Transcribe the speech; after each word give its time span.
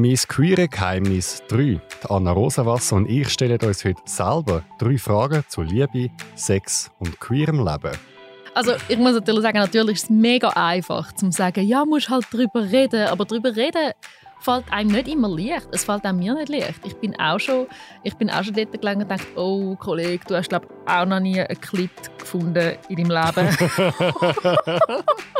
Mein 0.00 0.16
queere 0.16 0.66
Geheimnis 0.66 1.42
3. 1.48 1.58
Die 1.58 1.80
Anna 2.08 2.32
Rosenwasser 2.32 2.96
und 2.96 3.06
ich 3.06 3.28
stellen 3.28 3.60
uns 3.60 3.84
heute 3.84 4.00
selber 4.06 4.62
drei 4.78 4.96
Fragen 4.96 5.44
zu 5.46 5.60
Liebe, 5.60 6.08
Sex 6.34 6.90
und 7.00 7.20
queerem 7.20 7.58
Leben. 7.58 7.98
Also 8.54 8.72
ich 8.88 8.96
muss 8.96 9.12
natürlich 9.12 9.42
sagen, 9.42 9.58
natürlich 9.58 9.96
ist 9.96 10.04
es 10.04 10.10
mega 10.10 10.48
einfach, 10.48 11.12
zu 11.12 11.30
sagen, 11.30 11.66
ja, 11.66 11.84
musst 11.84 12.08
halt 12.08 12.24
darüber 12.32 12.62
reden, 12.62 13.08
aber 13.08 13.26
darüber 13.26 13.54
reden 13.54 13.92
fällt 14.40 14.72
einem 14.72 14.90
nicht 14.90 15.06
immer 15.06 15.28
leicht. 15.28 15.68
Es 15.70 15.84
fällt 15.84 16.06
auch 16.06 16.12
mir 16.12 16.32
nicht 16.32 16.48
leicht. 16.48 16.80
Ich 16.86 16.96
bin 16.96 17.14
auch 17.20 17.38
schon, 17.38 17.66
ich 18.02 18.16
bin 18.16 18.30
auch 18.30 18.42
schon 18.42 18.54
dort 18.54 18.72
gelangen 18.72 19.02
und 19.02 19.10
dachte, 19.10 19.26
oh 19.36 19.76
Kollege, 19.76 20.24
du 20.26 20.34
hast 20.34 20.48
glaube 20.48 20.66
auch 20.86 21.04
noch 21.04 21.20
nie 21.20 21.38
einen 21.38 21.60
Clip 21.60 21.90
gefunden 22.18 22.78
in 22.88 23.06
deinem 23.06 23.34
Leben. 23.36 23.54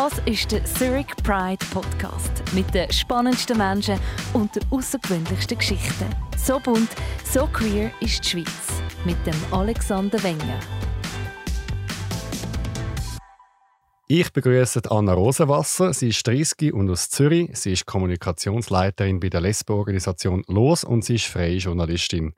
Das 0.00 0.12
ist 0.26 0.52
der 0.52 0.64
Zurich 0.64 1.08
Pride 1.24 1.58
Podcast 1.72 2.30
mit 2.54 2.72
den 2.72 2.88
spannendsten 2.92 3.58
Menschen 3.58 3.98
und 4.32 4.54
den 4.54 4.62
außergewöhnlichsten 4.70 5.58
Geschichten. 5.58 6.06
So 6.36 6.60
bunt, 6.60 6.88
so 7.24 7.48
queer 7.48 7.90
ist 7.98 8.24
die 8.24 8.28
Schweiz 8.28 8.80
mit 9.04 9.16
dem 9.26 9.34
Alexander 9.50 10.22
Wenger. 10.22 10.60
Ich 14.06 14.32
begrüße 14.32 14.82
Anna 14.88 15.14
Rosenwasser. 15.14 15.92
Sie 15.92 16.10
ist 16.10 16.24
30 16.24 16.72
und 16.72 16.88
aus 16.90 17.10
Zürich. 17.10 17.50
Sie 17.54 17.72
ist 17.72 17.84
Kommunikationsleiterin 17.84 19.18
bei 19.18 19.30
der 19.30 19.40
Lesbenorganisation 19.40 20.44
Los 20.46 20.84
und 20.84 21.04
sie 21.04 21.16
ist 21.16 21.26
freie 21.26 21.56
Journalistin. 21.56 22.34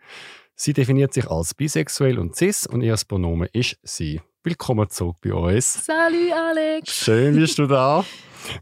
Sie 0.54 0.72
definiert 0.72 1.12
sich 1.12 1.30
als 1.30 1.52
bisexuell 1.52 2.18
und 2.18 2.36
cis 2.36 2.66
und 2.66 2.80
ihr 2.80 2.96
Pronomen 3.06 3.50
ist 3.52 3.76
sie. 3.82 4.22
Willkommen 4.42 4.88
zurück 4.88 5.18
bei 5.20 5.34
uns. 5.34 5.84
Salut 5.84 6.32
Alex! 6.32 6.94
Schön 6.94 7.36
bist 7.36 7.58
du 7.58 7.66
da. 7.66 8.02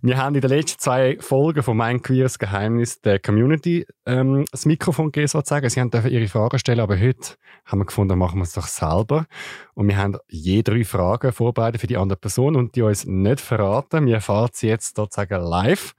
Wir 0.03 0.17
haben 0.17 0.35
in 0.35 0.41
den 0.41 0.51
letzten 0.51 0.81
zwei 0.81 1.17
Folgen 1.21 1.63
von 1.63 1.77
«Mein 1.77 2.03
queeres 2.03 2.41
Geheimnis» 2.41 3.01
der 3.01 3.21
Community 3.21 3.87
ähm, 4.05 4.45
das 4.51 4.67
Mikrofon 4.67 5.13
gegeben, 5.13 5.29
sozusagen. 5.29 5.71
Sie 5.71 5.89
dürfen 5.89 6.11
ihre 6.11 6.27
Fragen 6.27 6.59
stellen, 6.59 6.81
aber 6.81 6.99
heute 6.99 7.37
haben 7.65 7.79
wir 7.79 7.85
gefunden, 7.85 8.19
machen 8.19 8.41
wir 8.41 8.43
es 8.43 8.55
doch 8.55 8.67
selber. 8.67 9.27
Und 9.75 9.87
wir 9.87 9.97
haben 9.97 10.17
je 10.27 10.65
drei 10.65 10.83
Fragen 10.83 11.31
vorbereitet 11.31 11.81
für 11.81 11.87
die 11.87 11.97
andere 11.97 12.19
Person 12.19 12.57
und 12.57 12.75
die 12.75 12.83
uns 12.83 13.05
nicht 13.07 13.41
verraten. 13.41 14.05
Wir 14.07 14.17
erfahren 14.17 14.51
sie 14.53 14.67
jetzt 14.67 14.97
sozusagen 14.97 15.41
live. 15.41 15.95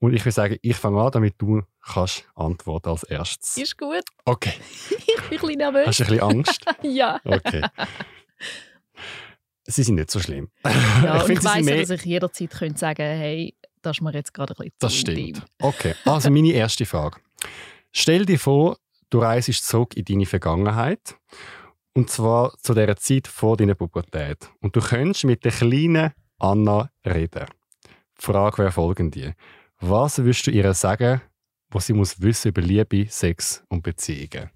Und 0.00 0.14
ich 0.14 0.24
würde 0.24 0.32
sagen, 0.32 0.56
ich 0.62 0.74
fange 0.74 1.00
an, 1.00 1.12
damit 1.12 1.34
du 1.38 1.62
kannst 1.80 2.28
antworten 2.34 2.88
als 2.88 3.04
erstes. 3.04 3.56
Ist 3.56 3.78
gut. 3.78 4.02
Okay. 4.24 4.54
ich 4.90 5.06
bin 5.06 5.14
ein 5.16 5.30
bisschen 5.30 5.58
nervös. 5.58 5.86
Hast 5.86 6.00
du 6.00 6.04
ein 6.04 6.08
bisschen 6.08 6.28
Angst? 6.28 6.64
ja. 6.82 7.20
Okay. 7.24 7.62
Sie 9.66 9.82
sind 9.82 9.96
nicht 9.96 10.10
so 10.10 10.20
schlimm. 10.20 10.48
Ja, 10.64 11.16
ich, 11.18 11.28
ich 11.30 11.38
ich 11.38 11.44
weiss 11.44 11.64
mehr... 11.64 11.80
dass 11.80 11.90
ich 11.90 12.04
jederzeit 12.04 12.50
könnte 12.50 12.78
sagen 12.78 13.02
hey, 13.02 13.54
das 13.82 13.96
ist 13.98 14.02
mir 14.02 14.12
jetzt 14.14 14.32
gerade 14.34 14.52
ein 14.54 14.56
bisschen 14.56 14.72
Das 14.78 14.92
zu 14.92 14.98
stimmt. 14.98 15.18
intim. 15.18 15.42
Okay, 15.60 15.94
also 16.04 16.30
meine 16.30 16.52
erste 16.52 16.86
Frage. 16.86 17.20
Stell 17.92 18.26
dir 18.26 18.38
vor, 18.38 18.78
du 19.10 19.20
reist 19.20 19.64
zurück 19.64 19.96
in 19.96 20.04
deine 20.04 20.26
Vergangenheit. 20.26 21.16
Und 21.94 22.10
zwar 22.10 22.52
zu 22.58 22.74
der 22.74 22.94
Zeit 22.96 23.26
vor 23.26 23.56
deiner 23.56 23.74
Pubertät. 23.74 24.50
Und 24.60 24.76
du 24.76 24.80
könntest 24.80 25.24
mit 25.24 25.44
der 25.44 25.52
kleinen 25.52 26.12
Anna 26.38 26.90
reden. 27.06 27.46
Die 28.18 28.22
Frage 28.22 28.58
wäre 28.58 28.72
folgende. 28.72 29.34
Was 29.80 30.18
würdest 30.18 30.46
du 30.46 30.50
ihr 30.50 30.74
sagen, 30.74 31.22
was 31.70 31.86
sie 31.86 31.92
muss 31.94 32.20
wissen 32.20 32.48
über 32.48 32.60
Liebe, 32.60 33.06
Sex 33.08 33.64
und 33.68 33.82
Beziehungen? 33.82 34.50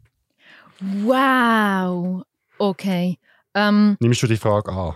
Wow. 0.81 2.23
Okay. 2.59 3.19
Ähm, 3.55 3.97
Nimmst 4.01 4.23
du 4.23 4.27
die 4.27 4.37
Frage 4.37 4.71
an? 4.73 4.95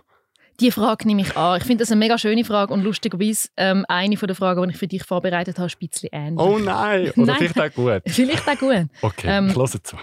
Die 0.60 0.70
Frage 0.70 1.06
nehme 1.06 1.22
ich 1.22 1.36
an. 1.36 1.58
Ich 1.58 1.64
finde 1.64 1.82
das 1.82 1.90
eine 1.90 1.98
mega 1.98 2.16
schöne 2.18 2.44
Frage 2.44 2.72
und 2.72 2.82
lustigerweise 2.82 3.48
ähm, 3.56 3.84
eine 3.88 4.16
von 4.16 4.26
der 4.26 4.36
Fragen, 4.36 4.62
die 4.62 4.70
ich 4.70 4.78
für 4.78 4.86
dich 4.86 5.04
vorbereitet 5.04 5.58
habe, 5.58 5.66
ist 5.66 5.76
ein 5.80 5.88
bisschen 5.88 6.08
ähnlich. 6.12 6.40
Oh 6.40 6.58
nein! 6.58 7.10
Oder 7.16 7.26
Nein. 7.26 7.36
vielleicht 7.38 7.60
auch 7.60 7.74
gut. 7.74 8.02
Vielleicht 8.06 8.48
auch 8.48 8.58
gut. 8.58 8.86
Okay, 9.02 9.26
Ähm, 9.28 9.48
ich 9.48 9.56
höre 9.56 9.82
zu. 9.82 9.96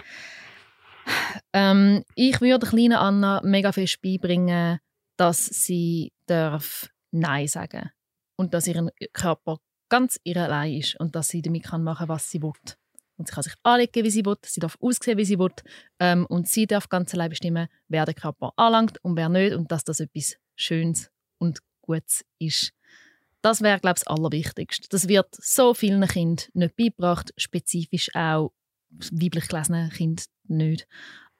Ähm, 1.52 2.04
ich 2.14 2.40
würde 2.40 2.60
der 2.60 2.68
kleinen 2.68 2.92
Anna 2.92 3.40
mega 3.44 3.72
fest 3.72 4.00
beibringen, 4.02 4.78
dass 5.16 5.46
sie 5.46 6.12
darf 6.26 6.88
Nein 7.10 7.48
sagen 7.48 7.90
und 8.36 8.54
dass 8.54 8.66
ihr 8.66 8.88
Körper 9.12 9.58
ganz 9.88 10.18
ihr 10.24 10.36
allein 10.36 10.74
ist 10.74 10.98
und 11.00 11.14
dass 11.14 11.28
sie 11.28 11.42
damit 11.42 11.64
kann 11.64 11.82
machen, 11.82 12.08
was 12.08 12.30
sie 12.30 12.42
will. 12.42 12.52
Und 13.18 13.28
sie 13.28 13.34
kann 13.34 13.42
sich 13.42 13.54
anlegen, 13.62 14.04
wie 14.04 14.10
sie 14.10 14.24
will, 14.24 14.36
sie 14.44 14.60
darf 14.60 14.76
aussehen, 14.80 15.18
wie 15.18 15.24
sie 15.24 15.38
will 15.38 15.50
ähm, 16.00 16.26
und 16.26 16.48
sie 16.48 16.66
darf 16.66 16.88
ganz 16.88 17.12
allein 17.14 17.30
bestimmen, 17.30 17.68
wer 17.88 18.06
den 18.06 18.14
Körper 18.14 18.52
anlangt 18.56 18.98
und 19.04 19.16
wer 19.16 19.28
nicht 19.28 19.54
und 19.54 19.70
dass 19.70 19.84
das 19.84 20.00
etwas 20.00 20.36
Schönes 20.56 21.10
und 21.38 21.60
Gutes 21.80 22.24
ist. 22.38 22.72
Das 23.40 23.60
wäre, 23.60 23.80
glaube 23.80 23.98
ich, 23.98 24.04
das 24.04 24.06
Allerwichtigste. 24.06 24.88
Das 24.88 25.08
wird 25.08 25.28
so 25.34 25.74
vielen 25.74 26.06
Kindern 26.06 26.46
nicht 26.54 26.76
beigebracht, 26.76 27.32
spezifisch 27.36 28.14
auch 28.14 28.52
weiblich 29.10 29.48
gelesenen 29.48 29.90
Kindern 29.90 30.26
nicht. 30.46 30.86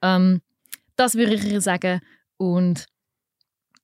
Ähm, 0.03 0.43
das 0.97 1.15
würde 1.15 1.35
ich 1.35 1.45
ihr 1.45 1.61
sagen. 1.61 2.01
Und 2.39 2.87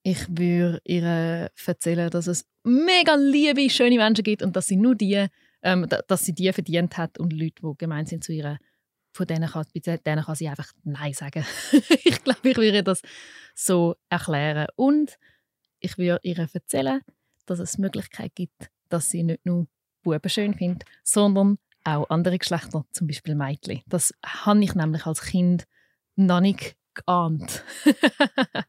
ich 0.02 0.26
würde 0.28 0.80
ihr 0.84 1.50
erzählen, 1.66 2.10
dass 2.10 2.26
es 2.26 2.46
mega 2.64 3.14
liebe, 3.14 3.70
schöne 3.70 3.96
Menschen 3.98 4.24
gibt 4.24 4.42
und 4.42 4.56
dass 4.56 4.66
sie 4.66 4.76
nur 4.76 4.94
die, 4.96 5.26
ähm, 5.62 5.86
da- 5.88 6.02
dass 6.08 6.24
sie 6.24 6.32
die 6.34 6.52
verdient 6.52 6.96
hat 6.96 7.18
und 7.18 7.32
Leute, 7.32 7.62
die 7.62 7.78
gemein 7.78 8.06
sind 8.06 8.24
zu 8.24 8.32
ihr, 8.32 8.58
von 9.18 9.26
denen 9.26 9.50
kann, 9.50 9.66
bei 9.74 9.96
denen 9.96 10.24
kann 10.24 10.34
sie 10.36 10.48
einfach 10.48 10.72
Nein 10.84 11.12
sagen. 11.12 11.44
ich 12.04 12.22
glaube, 12.22 12.48
ich 12.48 12.56
würde 12.56 12.84
das 12.84 13.02
so 13.54 13.96
erklären. 14.08 14.68
Und 14.76 15.18
ich 15.80 15.98
würde 15.98 16.20
ihr 16.22 16.38
erzählen, 16.38 17.00
dass 17.44 17.58
es 17.58 17.78
Möglichkeit 17.78 18.34
gibt, 18.36 18.70
dass 18.88 19.10
sie 19.10 19.24
nicht 19.24 19.44
nur 19.44 19.66
Buben 20.02 20.30
schön 20.30 20.54
findet, 20.54 20.84
sondern 21.02 21.58
auch 21.84 22.08
andere 22.10 22.38
Geschlechter, 22.38 22.84
zum 22.92 23.08
Beispiel 23.08 23.34
Mädchen. 23.34 23.82
Das 23.86 24.14
habe 24.24 24.62
ich 24.62 24.74
nämlich 24.74 25.04
als 25.04 25.20
Kind 25.22 25.64
noch 26.14 26.40
nicht 26.40 26.76
geahnt. 26.94 27.64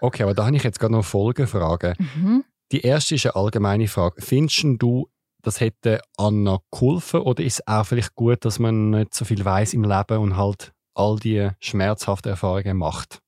Okay, 0.00 0.24
aber 0.24 0.34
da 0.34 0.44
habe 0.44 0.54
ich 0.54 0.62
jetzt 0.62 0.80
gerade 0.80 0.92
noch 0.92 0.98
eine 0.98 1.04
Folgefrage. 1.04 1.94
mhm. 1.98 2.44
Die 2.72 2.82
erste 2.82 3.14
ist 3.14 3.24
eine 3.24 3.36
allgemeine 3.36 3.88
Frage. 3.88 4.20
Findest 4.20 4.64
du, 4.82 5.08
das 5.44 5.60
hätte 5.60 6.00
Anna 6.16 6.58
geholfen 6.70 7.20
oder 7.20 7.42
ist 7.44 7.60
es 7.60 7.66
auch 7.66 7.84
vielleicht 7.86 8.14
gut, 8.14 8.44
dass 8.44 8.58
man 8.58 8.90
nicht 8.90 9.14
so 9.14 9.24
viel 9.24 9.44
weiß 9.44 9.74
im 9.74 9.84
Leben 9.84 10.18
und 10.18 10.36
halt 10.36 10.72
all 10.94 11.16
die 11.18 11.50
schmerzhaften 11.60 12.30
Erfahrungen 12.30 12.76
macht? 12.76 13.20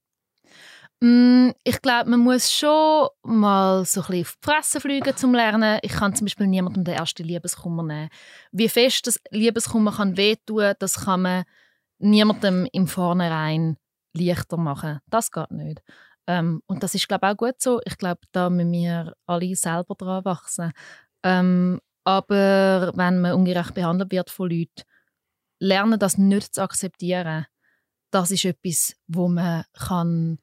Mm, 1.01 1.51
Ich 1.65 1.83
glaube, 1.83 2.11
man 2.11 2.21
muss 2.21 2.51
schon 2.51 3.09
mal 3.23 3.85
so 3.85 4.01
ein 4.01 4.07
bisschen 4.07 4.23
auf 4.23 4.37
die 4.41 4.47
Fresse 4.47 4.81
fliegen 4.81 5.17
zum 5.17 5.35
Lernen. 5.35 5.79
Ich 5.83 5.93
kann 5.93 6.15
zum 6.15 6.25
Beispiel 6.25 6.47
niemandem 6.47 6.85
den 6.85 6.95
ersten 6.95 7.25
Liebeskummer 7.25 7.83
nehmen. 7.83 8.09
Wie 8.53 8.69
fest 8.69 9.07
das 9.07 9.21
Liebeskummer 9.31 9.93
kann 9.93 10.17
wehtun, 10.17 10.73
das 10.79 11.05
kann 11.05 11.23
man 11.23 11.45
niemandem 11.99 12.67
im 12.73 12.87
Vornherein 12.87 13.77
leichter 14.15 14.57
machen. 14.57 15.01
Das 15.09 15.31
geht 15.31 15.51
nicht. 15.51 15.83
Ähm, 16.27 16.63
und 16.67 16.83
das 16.83 16.95
ist, 16.95 17.09
glaube 17.09 17.27
ich, 17.27 17.33
auch 17.33 17.37
gut 17.37 17.55
so. 17.61 17.81
Ich 17.85 17.99
glaube, 17.99 18.21
da 18.33 18.51
müssen 18.51 18.73
wir 18.73 19.15
alle 19.27 19.55
selber 19.55 19.95
dran 19.95 20.25
wachsen. 20.25 20.73
Ähm, 21.23 21.81
aber 22.07 22.93
wenn 22.95 23.21
man 23.21 23.33
ungerecht 23.33 23.75
behandelt 23.75 24.13
wird 24.13 24.31
von 24.31 24.49
Leuten, 24.49 24.83
lernen 25.59 25.99
das 25.99 26.19
nicht 26.19 26.55
zu 26.55 26.63
akzeptieren, 26.63 27.47
das 28.13 28.31
ist 28.31 28.45
etwas, 28.45 28.95
wo 29.09 29.27
man 29.29 29.65
kann 29.73 30.39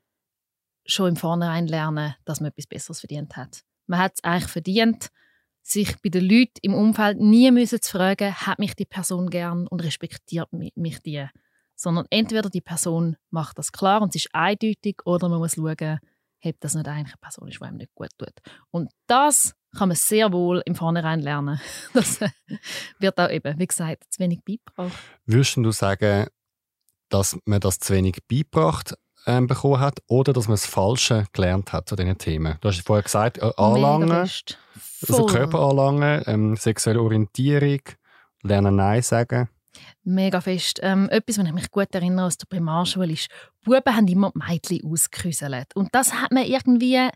schon 0.86 1.10
im 1.10 1.16
Vornherein 1.16 1.68
lernen, 1.68 2.16
dass 2.26 2.42
man 2.42 2.50
etwas 2.52 2.68
Besseres 2.68 3.00
verdient 3.00 3.38
hat. 3.38 3.64
Man 3.88 4.00
hat 4.00 4.14
es 4.16 4.24
eigentlich 4.26 4.52
verdient, 4.52 5.10
sich 5.62 5.96
bei 6.02 6.10
den 6.10 6.26
Leuten 6.30 6.60
im 6.62 6.74
Umfeld 6.74 7.22
nie 7.22 7.50
müssen 7.52 7.82
zu 7.82 7.92
fragen, 7.92 8.36
hat 8.36 8.60
mich 8.60 8.76
die 8.76 8.86
Person 8.86 9.30
gern 9.30 9.66
und 9.68 9.82
respektiert 9.82 10.52
mi- 10.52 10.74
mich 10.76 11.00
die. 11.00 11.26
Sondern 11.76 12.06
entweder 12.10 12.50
die 12.50 12.60
Person 12.60 13.16
macht 13.30 13.58
das 13.58 13.72
klar 13.72 14.02
und 14.02 14.14
es 14.14 14.26
ist 14.26 14.36
eindeutig, 14.36 14.98
oder 15.06 15.30
man 15.30 15.40
muss 15.40 15.56
schauen, 15.56 16.00
ob 16.44 16.60
das 16.60 16.76
nicht 16.76 16.88
eigentlich 16.88 17.14
eine 17.14 17.22
Person 17.22 17.48
ist, 17.48 17.60
die 17.60 17.64
einem 17.64 17.78
nicht 17.78 17.94
gut 17.96 18.10
tut. 18.18 18.34
Und 18.72 18.92
das 19.08 19.56
kann 19.76 19.90
man 19.90 19.96
sehr 19.96 20.32
wohl 20.32 20.62
im 20.66 20.76
Vornherein 20.76 21.20
lernen. 21.20 21.60
Das 21.94 22.22
äh, 22.22 22.30
wird 23.00 23.20
auch 23.20 23.30
eben, 23.30 23.58
wie 23.60 23.68
gesagt, 23.68 24.06
zu 24.10 24.20
wenig 24.20 24.42
beigebracht. 24.44 24.98
Würdest 25.26 25.58
du 25.58 25.72
sagen, 25.72 26.28
dass 27.10 27.38
man 27.46 27.60
das 27.60 27.80
zu 27.80 27.94
wenig 27.94 28.18
beigebracht 28.28 28.96
ähm, 29.26 29.48
bekommen 29.48 29.80
hat 29.80 30.02
oder 30.08 30.34
dass 30.34 30.48
man 30.48 30.54
das 30.54 30.66
Falsche 30.66 31.26
gelernt 31.34 31.72
hat 31.74 31.90
zu 31.90 31.96
diesen 31.96 32.18
Themen? 32.18 32.58
Du 32.62 32.70
hast 32.70 32.82
vorher 32.82 33.04
gesagt, 33.04 33.38
äh, 33.38 33.52
Anlangen, 33.58 34.12
also 34.12 34.38
Voll. 35.06 35.26
Körperanlangen, 35.28 36.24
ähm, 36.28 36.56
sexuelle 36.56 37.02
Orientierung, 37.02 37.82
lernen 38.42 38.76
Nein 38.76 39.02
sagen. 39.02 39.50
Mega 40.04 40.42
fest. 40.42 40.80
Ähm, 40.82 41.10
etwas, 41.10 41.38
was 41.38 41.46
ich 41.46 41.54
mich 41.54 41.72
gut 41.72 41.94
erinnere 41.94 42.28
aus 42.28 42.38
der 42.38 42.48
Primarschule, 42.48 43.14
ist, 43.14 43.30
Buben 43.64 43.96
haben 43.96 44.08
immer 44.08 44.32
die 44.32 44.40
Mädchen 44.40 44.92
ausgeküsselt. 44.92 45.76
Und 45.76 45.90
das 45.94 46.14
hat 46.14 46.32
man 46.32 46.46
irgendwie, 46.46 47.08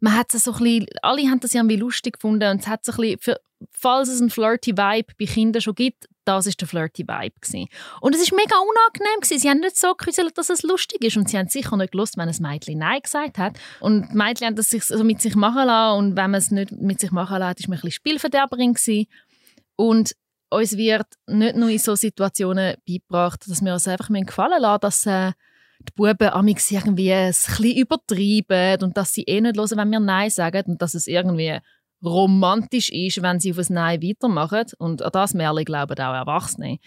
man 0.00 0.16
hat 0.16 0.32
so 0.32 0.52
ein 0.52 0.58
bisschen, 0.58 0.86
alle 1.02 1.22
haben 1.22 1.40
das 1.40 1.54
irgendwie 1.54 1.76
lustig 1.76 2.14
gefunden 2.14 2.50
und 2.50 2.60
es 2.60 2.66
hat 2.66 2.84
so 2.84 2.92
ein 2.92 2.98
bisschen, 2.98 3.18
für, 3.20 3.40
falls 3.70 4.08
es 4.08 4.20
einen 4.20 4.30
flirty 4.30 4.72
Vibe 4.72 5.12
bei 5.18 5.26
Kindern 5.26 5.62
schon 5.62 5.74
gibt, 5.74 6.08
das 6.24 6.46
ist 6.46 6.60
der 6.60 6.68
flirty 6.68 7.02
Vibe 7.02 7.34
gewesen. 7.40 7.68
Und 8.00 8.14
es 8.14 8.22
ist 8.22 8.32
mega 8.32 8.56
unangenehm 8.56 9.20
gewesen. 9.20 9.38
Sie 9.40 9.50
haben 9.50 9.60
nicht 9.60 9.76
so 9.76 9.94
geküsselt, 9.94 10.38
dass 10.38 10.50
es 10.50 10.62
lustig 10.62 11.02
ist 11.04 11.16
und 11.16 11.28
sie 11.28 11.38
haben 11.38 11.48
sicher 11.48 11.76
nicht 11.76 11.92
gelust, 11.92 12.16
wenn 12.16 12.28
ein 12.28 12.36
Mädchen 12.38 12.78
Nein 12.78 13.00
gesagt 13.02 13.38
hat. 13.38 13.58
Und 13.80 14.10
die 14.12 14.16
Mädchen 14.16 14.46
haben 14.46 14.56
das 14.56 14.70
sich 14.70 14.88
also 14.90 15.04
mit 15.04 15.20
sich 15.20 15.34
machen 15.34 15.66
lassen 15.66 15.98
und 15.98 16.16
wenn 16.16 16.30
man 16.30 16.38
es 16.38 16.50
nicht 16.50 16.72
mit 16.72 17.00
sich 17.00 17.10
machen 17.10 17.38
lässt, 17.38 17.60
ist 17.60 17.68
man 17.68 17.78
ein 17.78 17.82
bisschen 17.82 17.92
Spielverderberin 17.92 18.74
gewesen. 18.74 19.06
Und 19.76 20.14
uns 20.52 20.76
wird 20.76 21.06
nicht 21.26 21.56
nur 21.56 21.68
in 21.68 21.78
so 21.78 21.94
Situationen 21.94 22.76
beigebracht, 22.86 23.48
dass 23.48 23.64
wir 23.64 23.72
uns 23.72 23.88
einfach 23.88 24.08
gefallen 24.08 24.60
lassen, 24.60 24.80
dass 24.80 25.06
äh, 25.06 25.32
die 25.80 25.92
Buben 25.96 26.28
amix 26.28 26.70
irgendwie 26.70 27.12
ein 27.12 27.28
bisschen 27.28 27.76
übertreiben 27.76 28.82
und 28.84 28.96
dass 28.96 29.12
sie 29.12 29.22
eh 29.24 29.40
nicht 29.40 29.56
hören, 29.56 29.78
wenn 29.78 29.90
wir 29.90 30.00
Nein 30.00 30.30
sagen 30.30 30.64
und 30.66 30.82
dass 30.82 30.94
es 30.94 31.06
irgendwie 31.06 31.58
romantisch 32.04 32.90
ist, 32.90 33.22
wenn 33.22 33.40
sie 33.40 33.52
auf 33.52 33.58
ein 33.58 33.66
Nein 33.70 34.02
weitermachen. 34.02 34.66
Und 34.78 35.02
an 35.02 35.12
das 35.12 35.34
Märchen 35.34 35.64
glauben 35.64 35.98
auch 35.98 36.14
Erwachsene. 36.14 36.78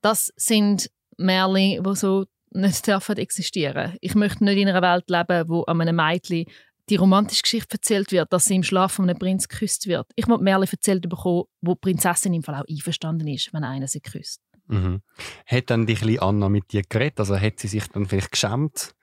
Das 0.00 0.32
sind 0.36 0.90
Märchen, 1.16 1.82
die 1.82 1.96
so 1.96 2.24
nicht 2.50 2.86
dürfen 2.86 3.16
existieren. 3.16 3.96
Ich 4.00 4.14
möchte 4.14 4.44
nicht 4.44 4.58
in 4.58 4.68
einer 4.68 4.82
Welt 4.82 5.08
leben, 5.08 5.48
wo 5.48 5.62
an 5.62 5.80
einem 5.80 5.96
Mädchen 5.96 6.46
die 6.90 6.96
romantische 6.96 7.42
Geschichte 7.42 7.74
erzählt 7.74 8.12
wird, 8.12 8.32
dass 8.32 8.44
sie 8.46 8.56
im 8.56 8.62
Schlaf 8.62 8.92
von 8.92 9.08
einem 9.08 9.18
Prinz 9.18 9.48
geküsst 9.48 9.86
wird. 9.86 10.06
Ich 10.16 10.26
möchte 10.26 10.44
Märchen 10.44 10.72
erzählt 10.72 11.08
bekommen, 11.08 11.44
wo 11.60 11.74
die 11.74 11.80
Prinzessin 11.80 12.34
im 12.34 12.42
Fall 12.42 12.56
auch 12.56 12.68
einverstanden 12.68 13.28
ist, 13.28 13.52
wenn 13.52 13.64
einer 13.64 13.88
sie 13.88 14.00
küsst. 14.00 14.40
Mhm. 14.66 15.02
Hat 15.46 15.70
dann 15.70 15.86
die 15.86 16.20
Anna 16.20 16.48
mit 16.48 16.72
dir 16.72 16.82
geredet? 16.88 17.20
Also 17.20 17.38
hat 17.38 17.58
sie 17.58 17.68
sich 17.68 17.86
dann 17.88 18.06
vielleicht 18.06 18.32
geschämt, 18.32 18.94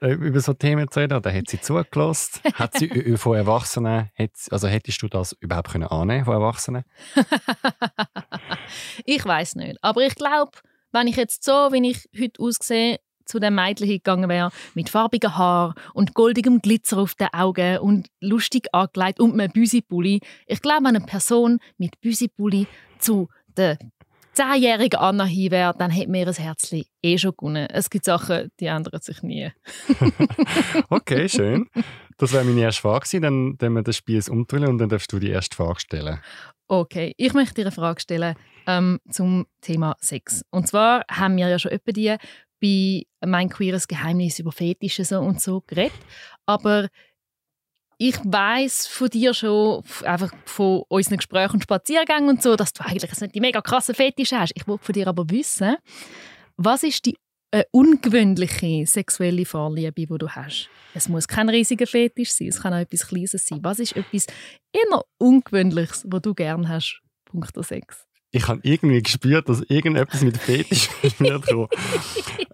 äh, 0.00 0.12
über 0.12 0.40
so 0.40 0.52
Themen 0.52 0.90
zu 0.90 1.00
reden? 1.00 1.16
Oder 1.16 1.32
hat 1.32 1.48
sie 1.48 1.60
zugelassen? 1.60 2.40
hat 2.54 2.76
sie 2.76 3.16
von 3.16 3.36
Erwachsenen, 3.36 4.10
hat, 4.14 4.30
also 4.50 4.68
hättest 4.68 5.02
du 5.02 5.08
das 5.08 5.32
überhaupt 5.40 5.72
können 5.72 5.84
annehmen 5.84 6.24
von 6.24 6.34
Erwachsenen? 6.34 6.84
ich 9.04 9.24
weiß 9.24 9.56
nicht. 9.56 9.78
Aber 9.82 10.02
ich 10.02 10.14
glaube, 10.14 10.52
wenn 10.92 11.06
ich 11.06 11.16
jetzt 11.16 11.44
so, 11.44 11.52
wie 11.72 11.90
ich 11.90 12.08
heute 12.18 12.42
aussehe, 12.42 13.00
zu 13.24 13.38
dem 13.38 13.54
Mädchen 13.54 13.88
gegangen 13.88 14.28
wäre, 14.28 14.50
mit 14.74 14.88
farbigen 14.88 15.36
Haar 15.36 15.74
und 15.92 16.14
goldigem 16.14 16.60
Glitzer 16.60 16.98
auf 16.98 17.14
den 17.14 17.28
Augen 17.32 17.78
und 17.78 18.08
lustig 18.20 18.68
angelegt 18.72 19.20
und 19.20 19.32
einem 19.32 19.52
Büsipulli. 19.52 20.20
Ich 20.46 20.62
glaube, 20.62 20.84
wenn 20.84 20.96
eine 20.96 21.06
Person 21.06 21.58
mit 21.78 22.00
Büsipulli 22.00 22.66
zu 22.98 23.28
der 23.56 23.78
zehnjährige 24.34 25.00
Anna 25.00 25.24
hin 25.24 25.50
wäre, 25.50 25.74
dann 25.78 25.90
hätte 25.90 26.10
mir 26.10 26.26
ein 26.26 26.34
Herzchen 26.34 26.84
eh 27.02 27.18
schon 27.18 27.32
gewonnen. 27.36 27.68
Es 27.70 27.88
gibt 27.88 28.04
Sachen, 28.04 28.50
die 28.60 28.66
ändern 28.66 29.00
sich 29.00 29.22
nie. 29.22 29.52
okay, 30.90 31.28
schön. 31.28 31.68
Das 32.18 32.32
wäre 32.32 32.44
meine 32.44 32.60
erste 32.60 32.82
Frage 32.82 33.06
gewesen. 33.06 33.22
Dann, 33.22 33.56
dann 33.58 33.72
wir 33.74 33.82
das 33.82 33.96
Spiel 33.96 34.22
umdrehen 34.28 34.66
und 34.66 34.78
dann 34.78 34.88
darfst 34.88 35.12
du 35.12 35.18
die 35.18 35.30
erste 35.30 35.56
Frage 35.56 35.80
stellen. 35.80 36.20
Okay, 36.66 37.14
ich 37.16 37.34
möchte 37.34 37.54
dir 37.54 37.62
eine 37.62 37.72
Frage 37.72 38.00
stellen 38.00 38.36
ähm, 38.66 38.98
zum 39.10 39.46
Thema 39.60 39.96
Sex. 40.00 40.42
Und 40.50 40.66
zwar 40.66 41.04
haben 41.10 41.36
wir 41.36 41.48
ja 41.48 41.58
schon 41.58 41.72
öppe 41.72 41.92
die 41.92 42.16
bei 42.64 43.06
«Mein 43.26 43.50
queeres 43.50 43.86
Geheimnis» 43.86 44.38
über 44.38 44.50
Fetische 44.50 45.04
so 45.04 45.20
und 45.20 45.40
so 45.40 45.62
geredet. 45.66 45.92
Aber 46.46 46.88
ich 47.98 48.16
weiß 48.24 48.86
von 48.86 49.08
dir 49.08 49.34
schon, 49.34 49.84
einfach 50.04 50.32
von 50.46 50.82
unseren 50.88 51.18
Gesprächen 51.18 51.54
und 51.54 51.62
Spaziergängen 51.62 52.28
und 52.28 52.42
so, 52.42 52.56
dass 52.56 52.72
du 52.72 52.84
eigentlich 52.84 53.20
nicht 53.20 53.34
die 53.34 53.40
mega 53.40 53.60
krassen 53.60 53.94
Fetische 53.94 54.40
hast. 54.40 54.52
Ich 54.56 54.66
wollte 54.66 54.84
von 54.84 54.92
dir 54.94 55.06
aber 55.08 55.28
wissen, 55.30 55.76
was 56.56 56.82
ist 56.82 57.04
die 57.04 57.16
äh, 57.50 57.64
ungewöhnliche 57.70 58.86
sexuelle 58.86 59.44
Vorliebe, 59.44 59.92
die 59.92 60.06
du 60.06 60.28
hast? 60.28 60.70
Es 60.94 61.08
muss 61.08 61.28
kein 61.28 61.48
riesiger 61.48 61.86
Fetisch 61.86 62.32
sein, 62.32 62.48
es 62.48 62.62
kann 62.62 62.72
auch 62.72 62.78
etwas 62.78 63.06
Kleines 63.06 63.32
sein. 63.32 63.60
Was 63.62 63.78
ist 63.78 63.94
etwas 63.94 64.26
eher 64.72 65.02
Ungewöhnliches, 65.18 66.04
was 66.08 66.22
du 66.22 66.34
gerne 66.34 66.68
hast, 66.68 67.00
Punkt 67.26 67.52
6? 67.54 68.06
Ich 68.34 68.48
habe 68.48 68.60
irgendwie 68.64 69.00
gespürt, 69.00 69.48
dass 69.48 69.62
irgendetwas 69.62 70.22
mit 70.22 70.36
Fetisch 70.38 70.88
wird 71.18 71.46
kommen. 71.46 71.68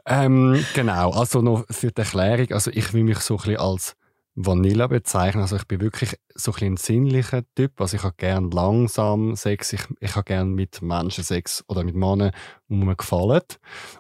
ähm, 0.07 0.65
genau, 0.75 1.11
also 1.13 1.41
noch 1.41 1.65
für 1.71 1.91
die 1.91 2.03
Erklärung, 2.03 2.53
also 2.53 2.71
ich 2.71 2.93
will 2.93 3.05
mich 3.05 3.19
so 3.21 3.35
ein 3.35 3.39
bisschen 3.39 3.57
als 3.57 3.97
Vanilla 4.35 4.87
bezeichnen. 4.87 5.43
Also 5.43 5.57
ich 5.57 5.67
bin 5.67 5.81
wirklich 5.81 6.17
so 6.35 6.53
ein, 6.53 6.73
ein 6.73 6.77
sinnlicher 6.77 7.43
Typ. 7.55 7.81
Also 7.81 7.97
ich 7.97 8.03
habe 8.03 8.15
gerne 8.17 8.49
langsam 8.53 9.35
Sex, 9.37 9.73
ich, 9.73 9.81
ich 10.01 10.15
habe 10.17 10.25
gerne 10.25 10.51
mit 10.51 10.83
Menschen 10.83 11.25
Sex 11.25 11.65
oder 11.69 11.85
mit 11.85 11.95
Männern, 11.95 12.33
die 12.69 12.75
mir 12.75 12.97
gefallen. 12.97 13.43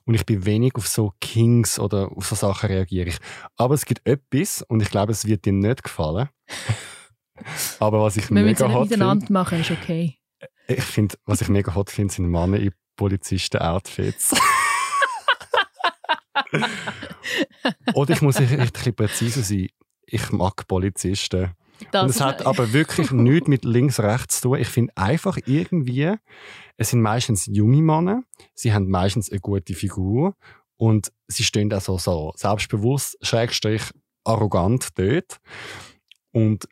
Und 0.04 0.14
ich 0.14 0.26
bin 0.26 0.44
wenig 0.44 0.74
auf 0.74 0.86
so 0.86 1.12
Kings 1.20 1.78
oder 1.78 2.10
auf 2.14 2.26
so 2.26 2.34
Sachen 2.34 2.68
reagiere 2.68 3.08
ich. 3.08 3.18
Aber 3.56 3.74
es 3.74 3.84
gibt 3.84 4.06
etwas 4.06 4.62
und 4.68 4.82
ich 4.82 4.90
glaube, 4.90 5.12
es 5.12 5.26
wird 5.26 5.44
dir 5.44 5.52
nicht 5.52 5.82
gefallen. 5.82 6.28
Aber 7.78 8.02
was 8.02 8.18
ich 8.18 8.30
Wenn 8.30 8.44
mega 8.44 8.66
hot 8.68 8.88
finde... 8.88 8.96
miteinander 8.96 9.32
machen, 9.32 9.60
ist 9.60 9.70
okay. 9.70 10.19
Ich 10.70 10.84
finde, 10.84 11.16
was 11.26 11.40
ich 11.40 11.48
mega 11.48 11.74
hot 11.74 11.90
finde, 11.90 12.14
sind 12.14 12.26
Männer 12.26 12.58
in 12.58 12.72
Polizisten-Outfits. 12.96 14.34
Oder 17.94 18.14
ich 18.14 18.22
muss 18.22 18.36
ein 18.36 18.48
bisschen 18.48 18.94
präziser 18.94 19.42
sein 19.42 19.68
ich 20.10 20.30
mag 20.32 20.66
Polizisten. 20.66 21.52
Das 21.92 22.02
und 22.02 22.10
es 22.10 22.20
hat 22.20 22.44
aber 22.44 22.72
wirklich 22.72 23.10
nichts 23.10 23.48
mit 23.48 23.64
links-rechts 23.64 24.40
zu 24.40 24.48
tun. 24.48 24.58
Ich 24.58 24.68
finde 24.68 24.92
einfach 24.96 25.38
irgendwie, 25.46 26.14
es 26.76 26.90
sind 26.90 27.00
meistens 27.00 27.46
junge 27.46 27.80
Männer, 27.80 28.22
sie 28.54 28.74
haben 28.74 28.90
meistens 28.90 29.30
eine 29.30 29.40
gute 29.40 29.74
Figur 29.74 30.34
und 30.76 31.10
sie 31.26 31.44
stehen 31.44 31.72
auch 31.72 31.80
so, 31.80 31.96
so 31.96 32.32
selbstbewusst, 32.36 33.16
schrägstrich 33.22 33.82
arrogant 34.24 34.88
dort. 34.96 35.38
Und 36.32 36.68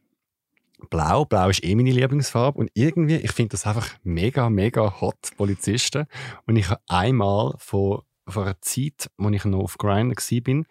Blau, 0.90 1.24
Blau 1.24 1.48
ist 1.48 1.64
eh 1.64 1.74
meine 1.74 1.90
Lieblingsfarbe 1.90 2.58
und 2.58 2.70
irgendwie, 2.74 3.16
ich 3.16 3.32
finde 3.32 3.50
das 3.50 3.66
einfach 3.66 3.96
mega, 4.04 4.48
mega 4.48 5.00
hot, 5.00 5.18
Polizisten. 5.36 6.06
Und 6.46 6.56
ich 6.56 6.68
habe 6.70 6.80
einmal 6.86 7.54
vor, 7.58 8.04
vor 8.28 8.44
einer 8.44 8.60
Zeit, 8.60 9.10
als 9.18 9.34
ich 9.34 9.44
noch 9.44 9.60
auf 9.60 9.78
Grindr 9.78 10.16
war, 10.16 10.64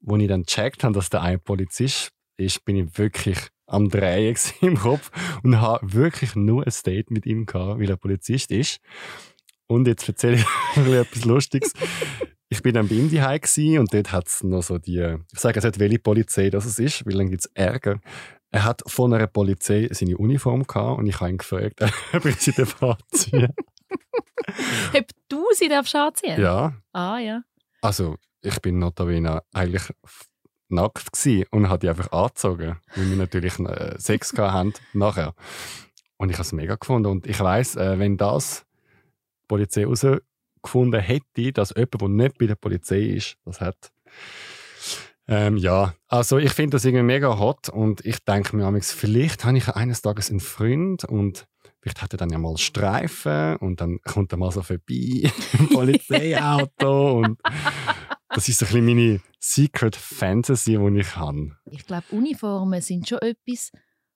wo 0.00 0.16
ich 0.16 0.28
dann 0.28 0.42
gecheckt 0.42 0.84
habe, 0.84 0.94
dass 0.94 1.10
der 1.10 1.22
ein 1.22 1.40
Polizist 1.40 2.10
ist, 2.36 2.64
bin 2.64 2.76
ich 2.76 2.98
wirklich 2.98 3.38
am 3.66 3.88
Drehen 3.88 4.36
im 4.60 4.76
Kopf 4.76 5.10
und 5.42 5.60
habe 5.60 5.92
wirklich 5.92 6.34
nur 6.34 6.66
ein 6.66 6.72
Date 6.84 7.10
mit 7.10 7.26
ihm 7.26 7.46
gehabt, 7.46 7.80
weil 7.80 7.90
er 7.90 7.96
Polizist 7.96 8.50
ist. 8.50 8.80
Und 9.66 9.86
jetzt 9.88 10.06
erzähle 10.08 10.36
ich 10.36 10.46
etwas 10.76 11.24
Lustiges. 11.24 11.72
Ich 12.50 12.62
bin 12.62 12.74
dann 12.74 12.88
bei 12.88 12.96
ihm 12.96 13.10
daheim 13.10 13.80
und 13.80 13.92
dort 13.92 14.12
hat 14.12 14.28
es 14.28 14.44
noch 14.44 14.62
so 14.62 14.78
die, 14.78 15.16
ich 15.32 15.40
sage 15.40 15.56
jetzt 15.56 15.64
nicht, 15.64 15.78
welche 15.80 15.98
Polizei 15.98 16.50
das 16.50 16.78
ist, 16.78 17.04
weil 17.06 17.14
dann 17.14 17.30
gibt 17.30 17.40
es 17.40 17.50
Ärger. 17.54 18.00
Er 18.54 18.62
hat 18.62 18.84
von 18.86 19.12
einer 19.12 19.26
Polizei 19.26 19.88
seine 19.90 20.16
Uniform 20.16 20.64
gehabt 20.64 21.00
und 21.00 21.06
ich 21.08 21.18
habe 21.18 21.30
ihn 21.30 21.38
gefragt, 21.38 21.82
ob 22.12 22.24
ich 22.24 22.36
sie 22.36 22.52
anziehen 22.52 23.48
Ob 24.94 25.06
du 25.28 25.44
sie 25.54 25.72
anziehen 25.72 26.40
Ja. 26.40 26.72
Ah, 26.92 27.18
ja. 27.18 27.42
Also, 27.82 28.16
ich 28.42 28.62
bin 28.62 28.78
notabene 28.78 29.42
eigentlich 29.52 29.92
nackt 30.68 31.10
gewesen 31.12 31.46
und 31.50 31.68
habe 31.68 31.80
die 31.80 31.88
einfach 31.88 32.12
angezogen, 32.12 32.76
weil 32.94 33.10
wir 33.10 33.16
natürlich 33.16 33.58
äh, 33.58 33.98
Sex 33.98 34.32
hatten 34.38 34.74
nachher. 34.92 35.34
Und 36.16 36.30
ich 36.30 36.36
habe 36.36 36.44
es 36.44 36.52
mega 36.52 36.76
gefunden. 36.76 37.10
Und 37.10 37.26
ich 37.26 37.40
weiß, 37.40 37.74
äh, 37.74 37.98
wenn 37.98 38.16
das 38.16 38.64
die 39.42 39.46
Polizei 39.48 39.80
herausgefunden 39.80 41.00
hätte, 41.00 41.52
dass 41.52 41.70
jemand, 41.70 42.00
der 42.00 42.08
nicht 42.08 42.38
bei 42.38 42.46
der 42.46 42.54
Polizei 42.54 43.00
ist, 43.00 43.36
das 43.44 43.60
hat. 43.60 43.90
Ähm, 45.26 45.56
ja, 45.56 45.94
also 46.08 46.38
ich 46.38 46.52
finde 46.52 46.76
das 46.76 46.84
irgendwie 46.84 47.04
mega 47.04 47.38
hot 47.38 47.70
und 47.70 48.04
ich 48.04 48.18
denke 48.24 48.56
mir 48.56 48.80
vielleicht 48.82 49.44
habe 49.44 49.56
ich 49.56 49.68
eines 49.68 50.02
Tages 50.02 50.30
einen 50.30 50.40
Freund 50.40 51.04
und 51.04 51.46
vielleicht 51.80 52.02
hat 52.02 52.12
er 52.12 52.18
dann 52.18 52.30
ja 52.30 52.38
mal 52.38 52.58
Streifen 52.58 53.56
und 53.56 53.80
dann 53.80 54.00
kommt 54.02 54.32
er 54.32 54.38
mal 54.38 54.50
so 54.50 54.62
vorbei 54.62 55.30
im 55.58 55.68
Polizeiauto 55.70 57.18
und 57.24 57.38
das 58.28 58.48
ist 58.48 58.58
so 58.58 58.66
ein 58.66 58.72
bisschen 58.72 58.84
meine 58.84 59.20
Secret 59.38 59.96
Fantasy, 59.96 60.76
die 60.76 60.98
ich 60.98 61.16
habe. 61.16 61.56
Ich 61.70 61.86
glaube, 61.86 62.04
Uniformen 62.10 62.82
sind 62.82 63.08
schon 63.08 63.18
etwas, 63.18 63.70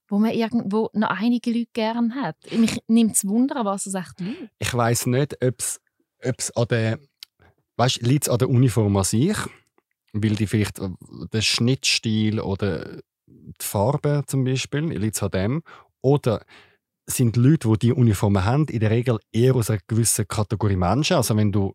wo 0.08 0.18
man 0.18 0.32
irgendwo 0.32 0.90
noch 0.92 1.10
einige 1.10 1.50
Leute 1.52 1.70
gerne 1.72 2.14
hat. 2.14 2.36
Mich 2.50 2.78
nimmt 2.88 3.16
es 3.16 3.26
Wunder, 3.26 3.64
was 3.64 3.86
es 3.86 3.94
echt 3.94 4.20
liegt. 4.20 4.50
Ich 4.58 4.74
weiß 4.74 5.06
nicht, 5.06 5.42
ob 5.42 5.60
es 5.60 6.50
an 6.56 6.68
der, 6.68 6.98
weißt, 7.76 8.02
liegt 8.02 8.28
an 8.28 8.38
der 8.38 8.48
Uniform 8.48 8.96
an 8.96 9.04
sich, 9.04 9.36
weil 10.12 10.36
die 10.36 10.46
vielleicht 10.46 10.78
äh, 10.78 10.88
der 11.32 11.42
Schnittstil 11.42 12.40
oder 12.40 12.98
die 13.26 13.64
Farbe 13.64 14.22
zum 14.26 14.44
Beispiel 14.44 14.84
liegt 14.92 15.16
es 15.16 15.22
an 15.22 15.30
dem, 15.30 15.62
oder 16.00 16.44
sind 17.06 17.36
die 17.36 17.40
Leute, 17.40 17.68
die 17.72 17.78
diese 17.78 17.94
Uniformen 17.94 18.44
haben, 18.44 18.66
in 18.66 18.80
der 18.80 18.90
Regel 18.90 19.18
eher 19.32 19.54
aus 19.54 19.70
einer 19.70 19.80
gewissen 19.86 20.28
Kategorie 20.28 20.76
Menschen. 20.76 21.16
Also 21.16 21.36
wenn 21.36 21.52
du 21.52 21.74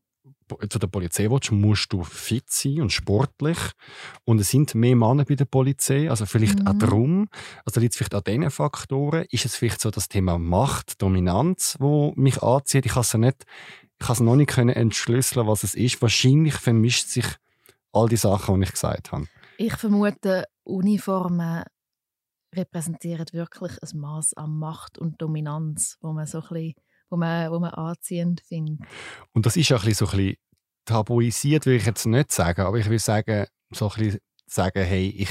zu 0.69 0.79
der 0.79 0.87
Polizei 0.87 1.29
willst, 1.29 1.51
musst 1.51 1.91
du 1.91 2.03
fit 2.03 2.49
sein 2.49 2.81
und 2.81 2.91
sportlich. 2.91 3.57
Und 4.25 4.39
es 4.39 4.49
sind 4.49 4.75
mehr 4.75 4.95
Männer 4.95 5.25
bei 5.25 5.35
der 5.35 5.45
Polizei, 5.45 6.09
also 6.09 6.25
vielleicht 6.25 6.59
mhm. 6.59 6.67
auch 6.67 6.77
darum. 6.77 7.27
Also 7.65 7.79
liegt 7.79 7.93
es 7.93 7.97
vielleicht 7.97 8.13
an 8.13 8.23
diesen 8.25 8.51
Faktoren. 8.51 9.25
Ist 9.29 9.45
es 9.45 9.55
vielleicht 9.55 9.81
so 9.81 9.89
das 9.89 10.09
Thema 10.09 10.37
Macht, 10.37 11.01
Dominanz, 11.01 11.77
wo 11.79 12.13
mich 12.15 12.41
anzieht? 12.43 12.85
Ich 12.85 12.93
kann 12.93 13.01
es 13.01 13.13
nicht, 13.13 13.45
ich 13.99 14.05
kann 14.05 14.13
es 14.13 14.19
noch 14.19 14.35
nicht 14.35 14.49
können 14.49 14.75
entschlüsseln, 14.75 15.47
was 15.47 15.63
es 15.63 15.75
ist. 15.75 16.01
Wahrscheinlich 16.01 16.55
vermischt 16.55 17.07
sich 17.07 17.25
all 17.93 18.09
die 18.09 18.17
Sachen, 18.17 18.59
die 18.59 18.65
ich 18.65 18.71
gesagt 18.71 19.11
habe. 19.11 19.27
Ich 19.57 19.75
vermute, 19.75 20.45
Uniformen 20.63 21.63
repräsentieren 22.53 23.25
wirklich 23.31 23.71
ein 23.81 23.99
Maß 23.99 24.33
an 24.33 24.57
Macht 24.57 24.97
und 24.97 25.21
Dominanz, 25.21 25.97
wo 26.01 26.11
man 26.11 26.27
so 26.27 26.39
ein 26.39 26.47
bisschen 26.49 26.75
wo 27.13 27.17
man, 27.17 27.51
wo 27.51 27.59
man 27.59 27.71
anziehend 27.71 28.41
findet. 28.41 28.79
Und 29.33 29.45
das 29.45 29.55
ist 29.55 29.69
ja 29.69 29.77
ein 29.77 29.83
bisschen 29.83 30.07
so 30.07 30.11
ein 30.11 30.17
bisschen 30.17 30.37
tabuisiert, 30.85 31.65
würde 31.67 31.77
ich 31.77 31.85
jetzt 31.85 32.05
nicht 32.07 32.31
sagen, 32.31 32.61
aber 32.61 32.77
ich 32.77 32.89
will 32.89 32.99
sagen, 32.99 33.45
so 33.71 33.89
ein 33.89 33.97
bisschen 33.97 34.19
sagen, 34.47 34.83
hey, 34.83 35.09
ich 35.15 35.29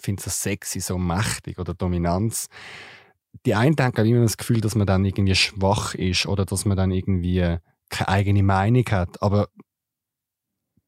finde 0.00 0.22
so 0.22 0.30
sexy, 0.30 0.80
so 0.80 0.96
mächtig 0.96 1.58
oder 1.58 1.74
Dominanz. 1.74 2.46
Die 3.44 3.54
einen 3.54 3.74
denken 3.74 4.06
immer 4.06 4.22
das 4.22 4.36
Gefühl, 4.36 4.60
dass 4.60 4.76
man 4.76 4.86
dann 4.86 5.04
irgendwie 5.04 5.34
schwach 5.34 5.94
ist 5.94 6.26
oder 6.26 6.44
dass 6.44 6.64
man 6.64 6.76
dann 6.76 6.92
irgendwie 6.92 7.58
keine 7.90 8.08
eigene 8.08 8.42
Meinung 8.44 8.84
hat, 8.90 9.20
aber 9.20 9.48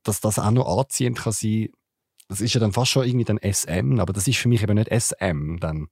dass 0.08 0.20
das 0.20 0.38
auch 0.38 0.50
noch 0.50 0.78
anziehend 0.78 1.18
kann 1.18 1.32
sein, 1.32 1.68
das 2.28 2.40
ist 2.40 2.54
ja 2.54 2.60
dann 2.60 2.72
fast 2.72 2.90
schon 2.90 3.06
irgendwie 3.06 3.24
dann 3.24 3.38
SM, 3.38 4.00
aber 4.00 4.12
das 4.12 4.26
ist 4.26 4.38
für 4.38 4.48
mich 4.48 4.62
eben 4.62 4.74
nicht 4.74 4.90
SM 4.90 5.58
dann. 5.60 5.88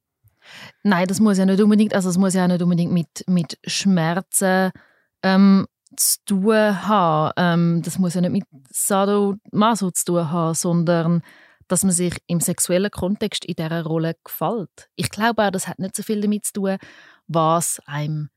Nein, 0.83 1.07
das 1.07 1.19
muss 1.19 1.37
ja 1.37 1.45
nicht 1.45 1.61
unbedingt, 1.61 1.93
also 1.93 2.09
es 2.09 2.17
muss 2.17 2.33
ja 2.33 2.47
nicht 2.47 2.61
unbedingt 2.61 2.91
mit, 2.91 3.23
mit 3.27 3.57
Schmerzen 3.65 4.71
ähm, 5.23 5.65
zu 5.95 6.17
tun 6.25 6.87
haben. 6.87 7.33
Ähm, 7.37 7.81
das 7.83 7.99
muss 7.99 8.13
ja 8.13 8.21
nicht 8.21 8.31
mit 8.31 8.43
Sadomaso 8.69 9.91
zu 9.91 10.05
tun 10.05 10.31
haben, 10.31 10.53
sondern 10.53 11.21
dass 11.67 11.83
man 11.83 11.93
sich 11.93 12.15
im 12.27 12.41
sexuellen 12.41 12.91
Kontext 12.91 13.45
in 13.45 13.55
dieser 13.55 13.83
Rolle 13.83 14.15
gefällt. 14.23 14.89
Ich 14.95 15.09
glaube 15.09 15.45
auch, 15.45 15.51
das 15.51 15.67
hat 15.67 15.79
nicht 15.79 15.95
so 15.95 16.03
viel 16.03 16.21
damit 16.21 16.45
zu 16.45 16.53
tun, 16.53 16.77
was 17.27 17.81
einem 17.85 18.29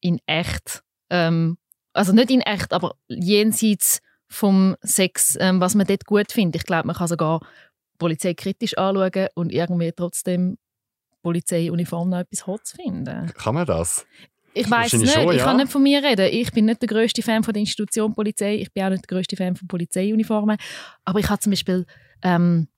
in 0.00 0.18
echt, 0.26 0.82
ähm, 1.10 1.58
also 1.92 2.12
nicht 2.12 2.30
in 2.30 2.40
echt, 2.40 2.72
aber 2.72 2.94
jenseits 3.08 4.00
vom 4.30 4.76
Sex, 4.80 5.36
ähm, 5.40 5.60
was 5.60 5.74
man 5.74 5.86
dort 5.86 6.06
gut 6.06 6.32
findet. 6.32 6.62
Ich 6.62 6.66
glaube, 6.66 6.86
man 6.86 6.96
kann 6.96 7.08
sogar 7.08 7.40
Polizei 7.98 8.32
kritisch 8.34 8.78
anschauen 8.78 9.28
und 9.34 9.52
irgendwie 9.52 9.92
trotzdem 9.92 10.56
Polizeiuniform 11.22 12.10
noch 12.10 12.20
etwas 12.20 12.46
hot 12.46 12.62
finden. 12.66 13.30
Kann 13.34 13.54
man 13.54 13.66
das? 13.66 14.06
Ich 14.54 14.70
weiß 14.70 14.94
es 14.94 15.00
nicht. 15.00 15.12
Schon, 15.12 15.26
ja. 15.26 15.32
Ich 15.32 15.42
kann 15.42 15.56
nicht 15.58 15.70
von 15.70 15.82
mir 15.82 16.02
reden. 16.02 16.28
Ich 16.32 16.52
bin 16.52 16.64
nicht 16.64 16.80
der 16.80 16.88
größte 16.88 17.22
Fan 17.22 17.42
von 17.42 17.52
der 17.52 17.60
Institution 17.60 18.14
Polizei. 18.14 18.54
Ich 18.54 18.72
bin 18.72 18.84
auch 18.84 18.90
nicht 18.90 19.08
der 19.08 19.16
größte 19.16 19.36
Fan 19.36 19.56
von 19.56 19.68
Polizeiuniformen. 19.68 20.56
Aber 21.04 21.18
ich 21.18 21.28
habe 21.28 21.40
zum 21.40 21.50
Beispiel, 21.50 21.86
ähm, 22.22 22.68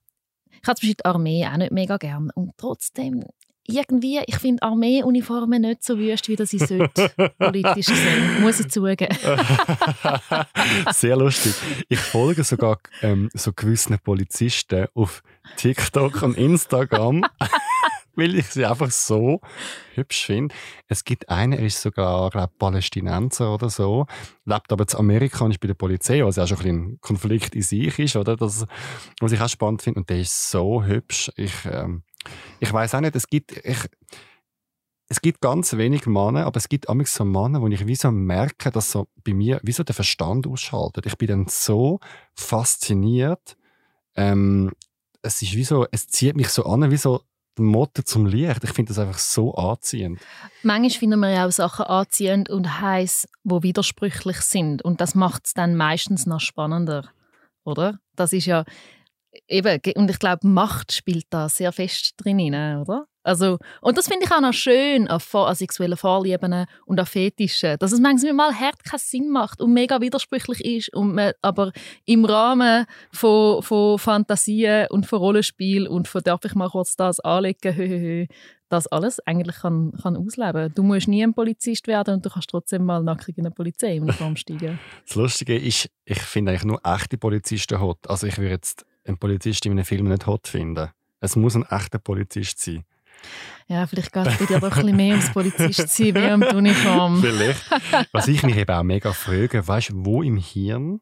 ich 0.51 0.69
habe 0.69 0.79
zum 0.79 0.89
Beispiel 0.89 0.95
die 0.95 1.05
Armee 1.05 1.47
auch 1.47 1.57
nicht 1.57 1.73
mega 1.73 1.97
gern. 1.99 2.31
Und 2.35 2.53
trotzdem 2.57 3.25
irgendwie, 3.73 4.21
ich 4.27 4.39
finde 4.39 4.63
Armeeuniformen 4.63 5.63
nicht 5.63 5.85
so 5.85 5.99
wüst, 5.99 6.29
wie 6.29 6.37
das 6.37 6.51
sie 6.51 6.59
sollte, 6.59 7.11
politisch 7.39 7.87
gesehen, 7.87 8.41
muss 8.41 8.61
ich 8.61 8.69
zugeben. 8.69 9.09
Sehr 10.93 11.17
lustig. 11.17 11.55
Ich 11.89 11.99
folge 11.99 12.45
sogar 12.45 12.79
ähm, 13.03 13.29
so 13.35 13.53
gewissen 13.53 13.99
Polizisten 13.99 14.87
auf 14.95 15.23
TikTok 15.57 16.23
und 16.23 16.37
Instagram, 16.37 17.25
weil 18.15 18.35
ich 18.35 18.47
sie 18.47 18.67
einfach 18.67 18.91
so 18.91 19.41
hübsch 19.95 20.27
finde. 20.27 20.55
Es 20.89 21.05
gibt 21.05 21.29
einen, 21.29 21.53
er 21.53 21.65
ist 21.65 21.81
sogar, 21.81 22.31
glaube 22.31 22.53
Palästinenser 22.59 23.55
oder 23.55 23.71
so, 23.71 24.07
lebt 24.45 24.73
aber 24.73 24.85
in 24.91 24.99
Amerika 24.99 25.45
und 25.45 25.53
ist 25.53 25.61
bei 25.61 25.69
der 25.69 25.75
Polizei, 25.75 26.25
was 26.25 26.37
ja 26.37 26.47
schon 26.47 26.61
ein, 26.61 26.67
ein 26.69 26.99
Konflikt 27.01 27.55
in 27.55 27.63
sich 27.63 27.99
ist, 27.99 28.17
oder? 28.17 28.37
Das, 28.37 28.67
was 29.21 29.33
ich 29.33 29.41
auch 29.41 29.49
spannend 29.49 29.83
finde. 29.83 30.01
Und 30.01 30.11
der 30.11 30.21
ist 30.21 30.51
so 30.51 30.85
hübsch. 30.85 31.31
Ich, 31.37 31.55
ähm, 31.65 32.03
ich 32.61 32.73
weiß 32.73 32.95
auch 32.95 33.01
nicht, 33.01 33.17
es 33.17 33.27
gibt, 33.27 33.53
ich, 33.65 33.79
es 35.09 35.21
gibt 35.21 35.41
ganz 35.41 35.77
wenig 35.77 36.07
Männer, 36.07 36.47
aber 36.47 36.57
es 36.57 36.69
gibt 36.69 36.89
auch 36.89 36.97
so 37.05 37.25
Männer, 37.25 37.61
wo 37.61 37.69
ich 37.69 37.87
wie 37.87 38.11
merke, 38.11 38.71
dass 38.71 38.93
so 38.93 39.09
bei 39.25 39.35
mir 39.35 39.61
wie 39.63 39.73
der 39.73 39.95
Verstand 39.95 40.47
ausschaltet. 40.47 41.07
Ich 41.07 41.19
bin 41.19 41.29
dann 41.29 41.47
so 41.49 42.01
fasziniert. 42.35 43.57
Ähm, 44.15 44.73
es 45.23 45.43
ist 45.43 45.55
wie 45.55 45.65
so, 45.65 45.87
es 45.91 46.07
zieht 46.09 46.37
mich 46.37 46.49
so 46.49 46.65
an, 46.65 46.91
wie 46.91 46.97
so 46.97 47.23
die 47.59 47.63
Motte 47.63 48.05
zum 48.05 48.27
Licht. 48.27 48.65
Ich 48.65 48.71
finde 48.71 48.91
das 48.91 48.99
einfach 48.99 49.19
so 49.19 49.55
anziehend. 49.55 50.21
Manchmal 50.63 50.91
finden 50.91 51.21
wir 51.21 51.31
ja 51.31 51.47
auch 51.47 51.53
Sachen 51.53 51.85
anziehend 51.87 52.49
und 52.49 52.81
heiß, 52.81 53.29
wo 53.45 53.63
widersprüchlich 53.63 54.41
sind. 54.41 54.83
Und 54.83 55.01
das 55.01 55.15
macht 55.15 55.47
es 55.47 55.55
dann 55.55 55.77
meistens 55.77 56.27
noch 56.27 56.41
spannender, 56.41 57.11
oder? 57.65 57.99
Das 58.17 58.33
ist 58.33 58.47
ja 58.47 58.65
eben, 59.49 59.81
und 59.97 60.11
ich 60.11 60.19
glaube, 60.19 60.47
Macht 60.47 60.93
spielt 60.93 61.27
da 61.31 61.49
sehr 61.49 61.73
fest 61.73 62.15
drin, 62.17 62.55
oder? 62.55 63.07
Also, 63.25 63.59
und 63.81 63.97
das 63.97 64.09
finde 64.09 64.25
ich 64.25 64.33
auch 64.33 64.41
noch 64.41 64.53
schön 64.53 65.07
an, 65.07 65.21
an 65.33 65.55
sexuellen 65.55 65.97
Vorlieben 65.97 66.67
und 66.87 66.99
an 66.99 67.07
Fetischen, 67.07 67.79
dass 67.79 67.93
es 67.93 68.01
manchmal 68.01 68.33
mal 68.33 68.53
hart 68.53 68.83
keinen 68.85 68.99
Sinn 68.99 69.31
macht 69.31 69.61
und 69.61 69.73
mega 69.73 70.01
widersprüchlich 70.01 70.65
ist 70.65 70.93
und 70.93 71.15
man 71.15 71.33
aber 71.41 71.71
im 72.05 72.25
Rahmen 72.25 72.85
von, 73.13 73.63
von 73.63 73.99
Fantasien 73.99 74.89
und 74.91 75.07
von 75.07 75.21
Rollenspiel 75.21 75.87
und 75.87 76.09
von 76.09 76.23
«darf 76.23 76.45
ich 76.45 76.55
mal 76.55 76.69
kurz 76.69 76.97
das 76.97 77.21
anlegen?» 77.21 77.75
hö, 77.77 77.87
hö, 77.87 78.01
hö, 78.01 78.27
das 78.69 78.87
alles 78.89 79.21
eigentlich 79.21 79.57
kann, 79.57 79.93
kann 80.03 80.17
ausleben. 80.17 80.73
Du 80.75 80.83
musst 80.83 81.07
nie 81.07 81.23
ein 81.23 81.35
Polizist 81.35 81.87
werden 81.87 82.15
und 82.15 82.27
du 82.27 82.31
kannst 82.31 82.51
trotzdem 82.51 82.85
mal 82.85 83.03
nackig 83.03 83.37
in 83.37 83.45
eine 83.45 83.55
Polizeiuniform 83.55 84.35
steigen. 84.35 84.81
Das 85.07 85.15
Lustige 85.15 85.57
ist, 85.59 85.91
ich 86.07 86.21
finde 86.23 86.51
eigentlich 86.53 86.65
nur 86.65 86.81
echte 86.83 87.19
Polizisten 87.19 87.81
hot. 87.81 87.99
Also 88.09 88.27
ich 88.27 88.39
würde 88.39 88.53
jetzt 88.53 88.87
einen 89.05 89.19
Polizist 89.19 89.65
in 89.67 89.73
einem 89.73 89.85
Film 89.85 90.09
nicht 90.09 90.27
hot 90.27 90.49
finden. 90.49 90.91
Es 91.21 91.37
muss 91.37 91.55
ein 91.55 91.65
echter 91.65 91.99
Polizist 91.99 92.61
sein. 92.61 92.85
Ja, 93.69 93.87
vielleicht 93.87 94.13
geht 94.13 94.27
es 94.27 94.39
bei 94.39 94.47
dir 94.47 94.59
doch 94.61 94.71
ein 94.77 94.83
bisschen 94.83 94.97
mehr 94.97 95.13
ums 95.13 95.33
Polizist 95.33 95.89
sein 95.89 96.15
wie 96.15 96.51
die 96.51 96.55
Uniform. 96.57 97.21
vielleicht. 97.21 97.65
Was 98.13 98.29
ich 98.29 98.43
mich 98.43 98.57
eben 98.57 98.75
auch 98.75 98.83
mega 98.83 99.13
frage, 99.13 99.67
weißt 99.67 99.91
du, 99.91 100.05
wo 100.05 100.23
im 100.23 100.37
Hirn 100.37 101.01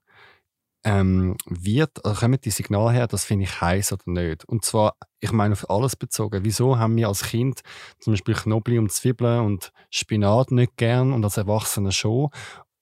ähm, 0.84 1.36
wird, 1.46 2.04
also 2.04 2.20
kommen 2.20 2.40
die 2.42 2.50
Signale 2.50 2.92
her, 2.92 3.06
das 3.06 3.24
finde 3.24 3.44
ich 3.44 3.60
heiß 3.60 3.92
oder 3.92 4.02
nicht. 4.06 4.44
Und 4.44 4.64
zwar, 4.64 4.96
ich 5.20 5.32
meine 5.32 5.52
auf 5.52 5.68
alles 5.68 5.96
bezogen. 5.96 6.44
Wieso 6.44 6.78
haben 6.78 6.96
wir 6.96 7.08
als 7.08 7.22
Kind 7.24 7.60
zum 7.98 8.12
Beispiel 8.12 8.34
Knoblauch 8.34 8.78
und 8.78 8.92
Zwiebeln 8.92 9.40
und 9.40 9.72
Spinat 9.90 10.50
nicht 10.50 10.76
gern 10.76 11.12
und 11.12 11.24
als 11.24 11.36
Erwachsene 11.36 11.92
schon? 11.92 12.30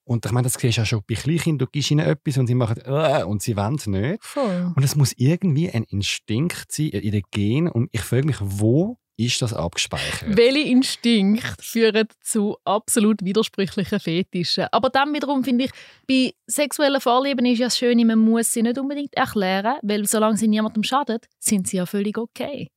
Und 0.09 0.25
ich 0.25 0.33
meine, 0.33 0.45
das 0.45 0.55
siehst 0.55 0.79
du 0.79 0.81
ja 0.81 0.87
schon 0.87 1.03
bei 1.07 1.15
Kleinkindern, 1.17 1.59
du 1.59 1.67
gibst 1.67 1.91
ihnen 1.91 2.07
etwas 2.07 2.39
und 2.39 2.47
sie 2.47 2.55
machen 2.55 2.81
äh, 2.87 3.25
und 3.25 3.43
sie 3.43 3.57
wollen 3.57 3.79
nicht. 3.87 4.25
Voll. 4.25 4.73
Und 4.75 4.83
es 4.83 4.97
muss 4.97 5.13
irgendwie 5.19 5.71
ein 5.71 5.85
Instinkt 5.85 6.73
sein 6.73 6.89
in 6.89 7.13
den 7.13 7.23
Gen 7.31 7.69
und 7.69 7.91
ich 7.93 8.01
frage 8.01 8.27
mich, 8.27 8.39
wo 8.41 8.97
ist 9.19 9.43
das 9.43 9.53
abgespeichert? 9.53 10.35
Welche 10.35 10.71
Instinkte 10.71 11.63
führen 11.63 12.09
zu 12.23 12.57
absolut 12.65 13.23
widersprüchlichen 13.23 14.01
Fetischen? 14.01 14.69
Aber 14.73 14.89
dann 14.89 15.13
wiederum 15.13 15.45
finde 15.45 15.65
ich, 15.65 15.73
bei 16.07 16.33
sexuellen 16.47 17.03
Vorlieben 17.03 17.45
ist 17.45 17.59
ja 17.59 17.67
das 17.67 17.77
Schöne, 17.77 18.07
man 18.07 18.19
muss 18.19 18.51
sie 18.53 18.63
nicht 18.63 18.79
unbedingt 18.79 19.15
erklären, 19.15 19.77
weil 19.83 20.07
solange 20.07 20.39
sie 20.39 20.49
niemandem 20.49 20.85
schadet, 20.85 21.27
sind 21.39 21.69
sie 21.69 21.77
ja 21.77 21.85
völlig 21.85 22.17
okay. 22.17 22.69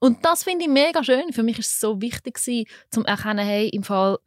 Und 0.00 0.22
das 0.22 0.44
finde 0.44 0.66
ich 0.66 0.70
mega 0.70 1.02
schön. 1.02 1.32
Für 1.32 1.42
mich 1.42 1.58
ist 1.58 1.72
es 1.72 1.80
so 1.80 2.02
wichtig, 2.02 2.38
zum 2.90 3.06
erkennen, 3.06 3.46
hey, 3.46 3.70
im 3.70 3.84
Fall 3.84 4.18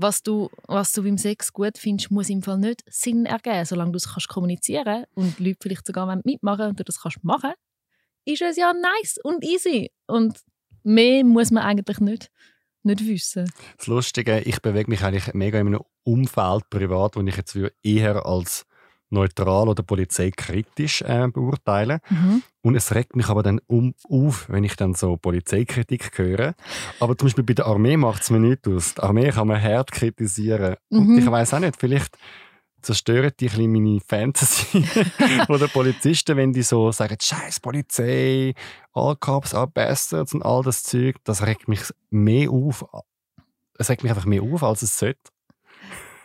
was 0.00 0.22
du, 0.22 0.50
was 0.66 0.92
du 0.92 1.02
beim 1.02 1.18
Sex 1.18 1.52
gut 1.52 1.78
findest, 1.78 2.10
muss 2.10 2.30
im 2.30 2.42
Fall 2.42 2.58
nicht 2.58 2.82
Sinn 2.86 3.26
ergeben. 3.26 3.64
Solange 3.64 3.92
du 3.92 3.96
es 3.96 4.12
kannst 4.12 4.28
kommunizieren 4.28 5.04
und 5.14 5.38
Leute 5.38 5.58
vielleicht 5.60 5.86
sogar 5.86 6.20
mitmachen 6.24 6.68
und 6.68 6.80
du 6.80 6.84
das 6.84 7.00
kannst 7.00 7.22
machen, 7.22 7.52
ist 8.24 8.42
es 8.42 8.56
ja 8.56 8.72
nice 8.72 9.18
und 9.22 9.44
easy. 9.44 9.90
Und 10.06 10.38
mehr 10.82 11.24
muss 11.24 11.50
man 11.50 11.64
eigentlich 11.64 12.00
nicht, 12.00 12.30
nicht 12.82 13.06
wissen. 13.06 13.50
Das 13.76 13.86
Lustige, 13.86 14.40
ich 14.40 14.60
bewege 14.60 14.90
mich 14.90 15.02
eigentlich 15.02 15.34
mega 15.34 15.58
in 15.58 15.68
einem 15.68 15.82
Umfeld 16.04 16.70
privat, 16.70 17.16
wo 17.16 17.20
ich 17.20 17.36
jetzt 17.36 17.58
eher 17.82 18.26
als 18.26 18.66
neutral 19.10 19.68
oder 19.68 19.82
polizeikritisch 19.82 21.02
äh, 21.02 21.28
beurteilen. 21.28 22.00
Mhm. 22.08 22.42
Und 22.62 22.74
es 22.76 22.94
regt 22.94 23.16
mich 23.16 23.28
aber 23.28 23.42
dann 23.42 23.60
um, 23.66 23.94
auf, 24.08 24.48
wenn 24.48 24.64
ich 24.64 24.76
dann 24.76 24.94
so 24.94 25.16
Polizeikritik 25.16 26.16
höre. 26.18 26.54
Aber 27.00 27.16
zum 27.16 27.26
Beispiel 27.26 27.44
bei 27.44 27.54
der 27.54 27.66
Armee 27.66 27.96
macht 27.96 28.22
es 28.22 28.30
mir 28.30 28.40
nichts 28.40 28.68
aus. 28.68 28.94
Die 28.94 29.02
Armee 29.02 29.30
kann 29.30 29.48
man 29.48 29.62
hart 29.62 29.92
kritisieren. 29.92 30.76
Mhm. 30.90 30.98
Und 30.98 31.18
ich 31.18 31.30
weiß 31.30 31.54
auch 31.54 31.60
nicht, 31.60 31.76
vielleicht 31.78 32.16
zerstören 32.82 33.32
die 33.38 33.50
ein 33.50 33.72
meine 33.72 34.00
Fantasy 34.00 34.84
oder 35.48 35.68
Polizisten, 35.68 36.36
wenn 36.36 36.52
die 36.52 36.62
so 36.62 36.92
sagen, 36.92 37.16
scheiß 37.20 37.60
Polizei, 37.60 38.54
all 38.92 39.16
cops 39.16 39.54
are 39.54 39.66
bastards 39.66 40.34
und 40.34 40.42
all 40.42 40.62
das 40.62 40.82
Zeug. 40.82 41.16
Das 41.24 41.44
regt 41.44 41.68
mich 41.68 41.82
mehr 42.10 42.50
auf. 42.50 42.84
Es 43.78 43.88
regt 43.88 44.02
mich 44.02 44.12
einfach 44.12 44.26
mehr 44.26 44.42
auf, 44.42 44.62
als 44.62 44.82
es 44.82 44.98
sollte. 44.98 45.20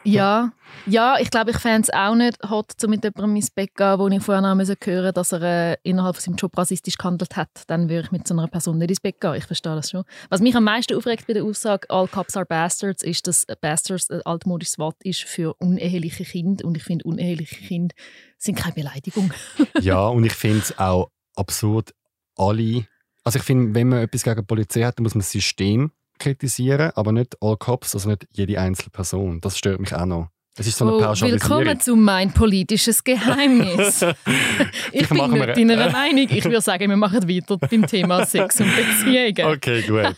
Ja, 0.05 0.51
ja 0.85 1.17
ich 1.19 1.29
glaube, 1.29 1.51
ich 1.51 1.57
fände 1.57 1.81
es 1.81 1.93
auch 1.93 2.15
nicht 2.15 2.37
hot, 2.49 2.71
so 2.79 2.87
mit 2.87 3.03
jemandem 3.03 3.35
ins 3.37 3.49
Bett 3.49 3.73
gehen, 3.75 3.99
wo 3.99 4.07
ich 4.07 4.23
vorher 4.23 4.41
noch 4.41 4.55
hören 4.55 5.13
dass 5.13 5.31
er 5.31 5.41
äh, 5.41 5.77
innerhalb 5.83 6.15
von 6.15 6.23
seinem 6.23 6.35
Job 6.35 6.57
rassistisch 6.57 6.97
gehandelt 6.97 7.35
hat. 7.35 7.49
Dann 7.67 7.89
würde 7.89 8.05
ich 8.05 8.11
mit 8.11 8.27
so 8.27 8.35
einer 8.35 8.47
Person 8.47 8.77
nicht 8.77 8.89
ins 8.89 8.99
Bett 8.99 9.19
gehen. 9.19 9.33
Ich 9.35 9.45
verstehe 9.45 9.75
das 9.75 9.89
schon. 9.89 10.03
Was 10.29 10.41
mich 10.41 10.55
am 10.55 10.63
meisten 10.63 10.95
aufregt 10.95 11.27
bei 11.27 11.33
der 11.33 11.43
Aussage 11.43 11.89
«All 11.89 12.07
cops 12.07 12.37
are 12.37 12.45
bastards» 12.45 13.03
ist, 13.03 13.27
dass 13.27 13.45
«bastards» 13.61 14.09
ein 14.09 14.21
altmodisches 14.21 14.77
Wort 14.77 14.97
ist 15.03 15.23
für 15.23 15.55
uneheliche 15.59 16.23
Kinder. 16.23 16.65
Und 16.65 16.77
ich 16.77 16.83
finde, 16.83 17.05
uneheliche 17.05 17.55
Kinder 17.55 17.95
sind 18.37 18.57
keine 18.57 18.75
Beleidigung. 18.75 19.33
ja, 19.81 20.07
und 20.07 20.23
ich 20.23 20.33
finde 20.33 20.59
es 20.59 20.77
auch 20.77 21.09
absurd, 21.35 21.93
alle... 22.37 22.85
Also 23.23 23.39
ich 23.39 23.43
finde, 23.43 23.73
wenn 23.73 23.89
man 23.89 23.99
etwas 24.03 24.23
gegen 24.23 24.35
die 24.35 24.43
Polizei 24.43 24.83
hat, 24.83 24.99
dann 24.99 25.03
muss 25.03 25.15
man 25.15 25.21
das 25.21 25.31
System 25.31 25.91
kritisieren, 26.19 26.91
aber 26.95 27.11
nicht 27.11 27.35
all 27.41 27.57
Cops, 27.57 27.93
also 27.95 28.09
nicht 28.09 28.27
jede 28.31 28.59
einzelne 28.59 28.89
Person. 28.91 29.41
Das 29.41 29.57
stört 29.57 29.79
mich 29.79 29.93
auch 29.95 30.05
noch. 30.05 30.27
Es 30.57 30.67
ist 30.67 30.77
so 30.77 30.85
eine 30.85 30.95
Oh, 30.95 31.01
Pauschalisierung. 31.01 31.59
willkommen 31.59 31.79
zu 31.81 31.95
mein 31.97 32.31
politisches 32.33 33.03
Geheimnis. 33.03 34.01
ich 34.93 35.09
bin 35.09 35.17
wir- 35.17 35.27
nicht 35.53 35.57
deiner 35.69 35.89
Meinung. 35.91 36.27
Ich 36.29 36.45
würde 36.45 36.61
sagen, 36.61 36.89
wir 36.89 36.95
machen 36.95 37.27
weiter 37.27 37.57
beim 37.57 37.85
Thema 37.85 38.25
Sex 38.25 38.61
und 38.61 38.71
Beziehungen. 38.73 39.53
Okay, 39.57 39.81
gut. 39.81 40.15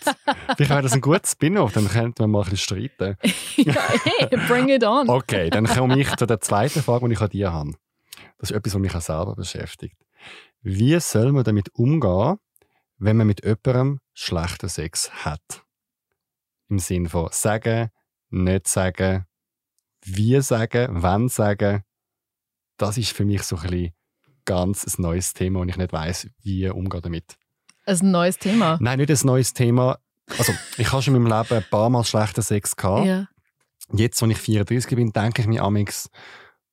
Vielleicht 0.55 0.69
wäre 0.69 0.81
das 0.83 0.93
ein 0.93 1.01
gutes 1.01 1.31
Spin-off, 1.31 1.73
dann 1.73 1.87
könnten 1.89 2.19
wir 2.19 2.27
mal 2.27 2.43
ein 2.43 2.49
bisschen 2.51 2.87
streiten. 2.89 3.17
Ja, 3.55 3.73
hey, 4.03 4.37
bring 4.47 4.69
it 4.69 4.83
on. 4.83 5.09
Okay, 5.09 5.49
dann 5.49 5.65
komme 5.65 5.99
ich 5.99 6.15
zu 6.15 6.27
der 6.27 6.39
zweiten 6.39 6.83
Frage, 6.83 7.07
die 7.07 7.13
ich 7.15 7.21
an 7.21 7.29
dir 7.29 7.51
habe. 7.51 7.71
Das 8.37 8.51
ist 8.51 8.55
etwas, 8.57 8.75
was 8.75 8.81
mich 8.81 8.93
auch 8.95 9.01
selber 9.01 9.35
beschäftigt. 9.35 9.95
Wie 10.61 10.99
soll 10.99 11.31
man 11.31 11.45
damit 11.45 11.69
umgehen, 11.73 12.35
wenn 12.99 13.17
man 13.17 13.25
mit 13.25 13.43
jemandem 13.43 13.99
schlechten 14.13 14.69
Sex 14.69 15.09
hat? 15.25 15.63
Im 16.69 16.79
Sinne 16.79 17.09
von 17.09 17.29
sagen, 17.31 17.89
nicht 18.29 18.67
sagen, 18.67 19.25
wie 20.03 20.39
sagen, 20.41 20.87
wann 21.01 21.29
sagen. 21.29 21.83
Das 22.77 22.97
ist 22.97 23.11
für 23.11 23.25
mich 23.25 23.43
so 23.43 23.55
ein 23.57 23.61
bisschen 23.63 23.93
ganz 24.45 24.85
ein 24.85 25.01
neues 25.01 25.33
Thema 25.33 25.59
und 25.61 25.69
ich 25.69 25.77
nicht 25.77 25.91
weiß, 25.93 26.29
wie 26.41 26.69
umgehen 26.69 27.01
damit. 27.01 27.37
Ein 27.85 28.11
neues 28.11 28.37
Thema. 28.37 28.77
Nein, 28.81 28.99
nicht 28.99 29.09
ein 29.09 29.25
neues 29.25 29.53
Thema. 29.53 29.97
Also, 30.37 30.53
ich 30.77 30.91
habe 30.91 31.01
schon 31.01 31.15
in 31.15 31.23
meinem 31.23 31.41
Leben 31.41 31.55
ein 31.63 31.69
paar 31.69 31.89
Mal 31.89 32.03
schlechten 32.03 32.41
Sex 32.41 32.75
gehabt. 32.75 33.05
Ja. 33.07 33.27
Jetzt, 33.93 34.21
wenn 34.21 34.31
ich 34.31 34.37
34 34.37 34.95
bin, 34.95 35.13
denke 35.13 35.41
ich 35.41 35.47
mir 35.47 35.63
amix, 35.63 36.09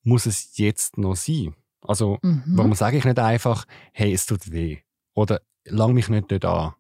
muss 0.02 0.26
es 0.26 0.56
jetzt 0.58 0.98
noch 0.98 1.14
sein? 1.14 1.54
Also, 1.80 2.18
Mhm. 2.22 2.42
warum 2.48 2.74
sage 2.74 2.96
ich 2.98 3.04
nicht 3.04 3.18
einfach, 3.20 3.64
hey, 3.92 4.12
es 4.12 4.26
tut 4.26 4.50
weh? 4.50 4.78
Oder 5.14 5.40
lang 5.64 5.94
mich 5.94 6.08
nicht 6.08 6.30
dort 6.32 6.44
an? 6.44 6.74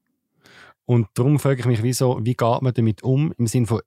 Und 0.86 1.08
darum 1.14 1.38
frage 1.38 1.60
ich 1.60 1.66
mich, 1.66 1.82
wieso, 1.82 2.18
wie 2.22 2.34
geht 2.34 2.62
man 2.62 2.74
damit 2.74 3.02
um, 3.02 3.32
im 3.38 3.46
Sinne 3.46 3.66
von 3.66 3.80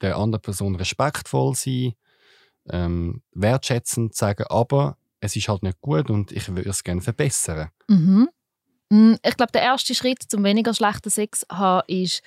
der 0.00 0.16
anderen 0.16 0.42
Person 0.42 0.76
respektvoll 0.76 1.54
sein, 1.54 1.94
ähm, 2.68 3.22
wertschätzend 3.32 4.14
sagen, 4.14 4.44
aber 4.48 4.98
es 5.20 5.36
ist 5.36 5.48
halt 5.48 5.62
nicht 5.62 5.80
gut 5.80 6.10
und 6.10 6.32
ich 6.32 6.48
würde 6.48 6.68
es 6.68 6.84
gerne 6.84 7.00
verbessern. 7.00 7.70
Mhm. 7.88 8.28
Mm, 8.90 9.14
Ich 9.22 9.36
glaube, 9.36 9.52
der 9.52 9.62
erste 9.62 9.94
Schritt 9.94 10.22
zum 10.28 10.44
weniger 10.44 10.74
schlechten 10.74 11.10
Sex 11.10 11.46
haben, 11.50 11.84
ist 11.88 12.22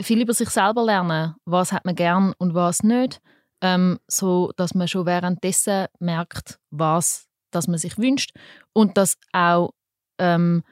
viel 0.00 0.20
über 0.20 0.34
sich 0.34 0.50
selber 0.50 0.84
lernen. 0.84 1.34
Was 1.44 1.72
hat 1.72 1.84
man 1.84 1.94
gern 1.94 2.34
und 2.38 2.54
was 2.54 2.82
nicht. 2.82 3.20
Ähm, 3.60 3.98
so 4.06 4.52
dass 4.56 4.74
man 4.74 4.86
schon 4.86 5.06
währenddessen 5.06 5.86
merkt, 5.98 6.60
was 6.70 7.26
dass 7.50 7.66
man 7.66 7.78
sich 7.78 7.98
wünscht 7.98 8.30
und 8.72 8.96
das 8.96 9.16
auch 9.32 9.72
ähm, 10.18 10.62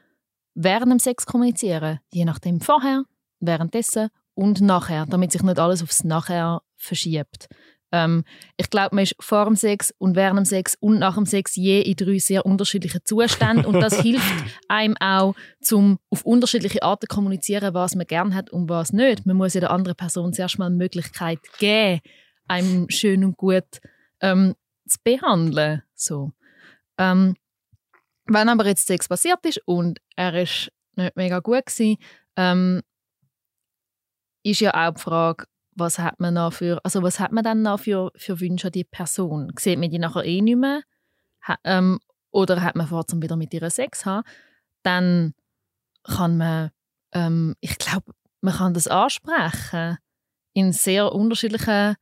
während 0.57 0.91
dem 0.91 0.99
Sex 0.99 1.27
kommunizieren. 1.27 2.01
Je 2.11 2.25
nachdem 2.25 2.61
vorher, 2.61 3.05
währenddessen 3.39 4.09
und 4.35 4.61
nachher, 4.61 5.07
damit 5.07 5.31
sich 5.31 5.43
nicht 5.43 5.59
alles 5.59 5.83
aufs 5.83 6.03
Nachher 6.03 6.63
verschiebt. 6.77 7.49
Ähm, 7.93 8.25
ich 8.57 8.69
glaube, 8.69 8.95
man 8.95 9.05
ist 9.05 9.15
vor 9.21 9.45
dem 9.45 9.55
Sex 9.55 9.95
und 9.99 10.17
während 10.17 10.39
dem 10.39 10.45
Sex 10.45 10.77
und 10.81 10.99
nach 10.99 11.15
dem 11.15 11.27
Sex 11.27 11.55
je 11.55 11.81
in 11.83 11.95
drei 11.95 12.19
sehr 12.19 12.45
unterschiedlichen 12.45 13.03
Zuständen 13.05 13.65
und 13.65 13.81
das 13.81 14.01
hilft 14.03 14.35
einem 14.69 14.97
auch, 14.99 15.35
zum 15.61 15.99
auf 16.11 16.25
unterschiedliche 16.25 16.83
Arten 16.83 17.07
kommunizieren, 17.07 17.75
was 17.75 17.95
man 17.95 18.07
gern 18.07 18.35
hat 18.35 18.51
und 18.51 18.69
was 18.69 18.93
nicht. 18.93 19.25
Man 19.25 19.37
muss 19.37 19.55
ja 19.55 19.61
der 19.61 19.71
anderen 19.71 19.97
Person 19.97 20.33
zuerst 20.33 20.59
mal 20.59 20.71
die 20.71 20.77
Möglichkeit 20.77 21.39
geben, 21.59 22.01
einem 22.49 22.91
schön 22.91 23.25
und 23.25 23.37
gut 23.37 23.81
ähm, 24.21 24.55
zu 24.89 24.99
behandeln. 25.05 25.83
So. 25.95 26.33
Ähm, 26.99 27.37
wenn 28.27 28.49
aber 28.49 28.67
jetzt 28.67 28.87
Sex 28.87 29.09
passiert 29.09 29.45
ist 29.45 29.61
und 29.67 29.99
er 30.17 30.35
ist 30.43 30.71
nicht 30.97 31.17
mega 31.17 31.41
gut 31.41 31.67
gewesen, 31.67 31.97
ähm, 32.37 32.83
ist 34.43 34.61
ja 34.61 34.73
auch 34.75 34.95
die 34.95 35.01
Frage, 35.01 35.45
was 35.73 35.99
hat 35.99 36.21
man 36.21 36.35
noch 36.35 36.53
für, 36.53 36.81
also 36.85 37.03
was 37.03 37.21
hat 37.21 37.33
man 37.33 37.45
dann 37.45 37.63
noch 37.63 37.81
für, 37.81 38.11
für 38.17 38.41
Wünsche 38.41 38.69
an 38.69 38.73
die 38.73 38.85
Person? 38.85 39.53
Sieht 39.59 39.79
man 39.79 39.91
die 39.91 39.99
nachher 39.99 40.25
eh 40.25 40.41
nicht 40.41 40.57
mehr? 40.57 40.83
Ha, 41.47 41.57
ähm, 41.65 41.99
oder 42.31 42.63
hat 42.63 42.77
man 42.77 42.87
vor, 42.87 43.07
zum 43.07 43.23
wieder 43.23 43.37
mit 43.37 43.53
ihr 43.53 43.69
Sex 43.71 44.01
zu 44.01 44.11
haben? 44.11 44.29
Dann 44.83 45.35
kann 46.05 46.37
man, 46.37 46.71
ähm, 47.13 47.55
ich 47.61 47.79
glaube, 47.79 48.13
man 48.41 48.55
kann 48.55 48.75
das 48.75 48.89
ansprechen 48.89 49.99
in 50.55 50.73
sehr 50.73 51.13
unterschiedlichen 51.13 51.97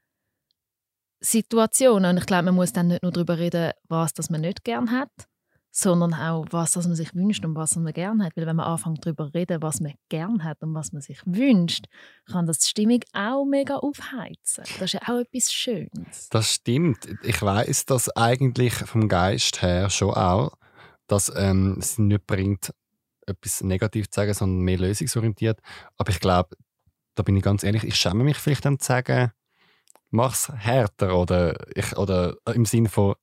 Situationen. 1.20 2.10
Und 2.10 2.18
ich 2.18 2.26
glaube, 2.26 2.44
man 2.44 2.54
muss 2.54 2.72
dann 2.72 2.88
nicht 2.88 3.02
nur 3.02 3.12
darüber 3.12 3.38
reden, 3.38 3.72
was 3.88 4.12
das 4.12 4.30
man 4.30 4.42
nicht 4.42 4.64
gern 4.64 4.90
hat, 4.90 5.10
sondern 5.76 6.14
auch, 6.14 6.46
was 6.50 6.70
das 6.70 6.86
man 6.86 6.94
sich 6.94 7.16
wünscht 7.16 7.44
und 7.44 7.56
was 7.56 7.74
man 7.74 7.92
gern 7.92 8.22
hat. 8.24 8.36
Weil 8.36 8.46
wenn 8.46 8.54
man 8.54 8.66
anfängt 8.66 9.04
darüber 9.04 9.26
zu 9.26 9.34
reden, 9.34 9.60
was 9.60 9.80
man 9.80 9.94
gern 10.08 10.44
hat 10.44 10.62
und 10.62 10.72
was 10.72 10.92
man 10.92 11.02
sich 11.02 11.20
wünscht, 11.26 11.86
kann 12.30 12.46
das 12.46 12.60
die 12.60 12.68
Stimmung 12.68 13.00
auch 13.12 13.44
mega 13.44 13.78
aufheizen. 13.78 14.62
Das 14.78 14.82
ist 14.82 14.92
ja 14.92 15.00
auch 15.02 15.18
etwas 15.18 15.52
Schönes. 15.52 16.28
Das 16.30 16.54
stimmt. 16.54 17.08
Ich 17.24 17.42
weiß, 17.42 17.87
dass 17.87 18.08
eigentlich 18.16 18.72
vom 18.72 19.08
Geist 19.08 19.62
her 19.62 19.90
schon 19.90 20.14
auch, 20.14 20.52
dass 21.08 21.32
ähm, 21.37 21.76
es 21.80 21.98
nicht 21.98 22.24
bringt, 22.24 22.72
etwas 23.26 23.64
negativ 23.64 24.08
zu 24.08 24.20
sagen, 24.20 24.32
sondern 24.32 24.62
mehr 24.62 24.78
lösungsorientiert. 24.78 25.58
Aber 25.96 26.10
ich 26.10 26.20
glaube, 26.20 26.56
da 27.16 27.24
bin 27.24 27.37
ich 27.37 27.42
ganz 27.42 27.64
ehrlich, 27.64 27.82
ich 27.82 27.96
schäme 27.96 28.22
mich 28.22 28.37
vielleicht 28.37 28.64
dann 28.64 28.78
zu 28.78 28.87
sagen, 28.87 29.32
mach's 30.10 30.52
härter 30.54 31.18
oder, 31.18 31.56
ich, 31.74 31.96
oder 31.96 32.37
im 32.46 32.64
Sinne 32.64 32.88
von, 32.88 33.16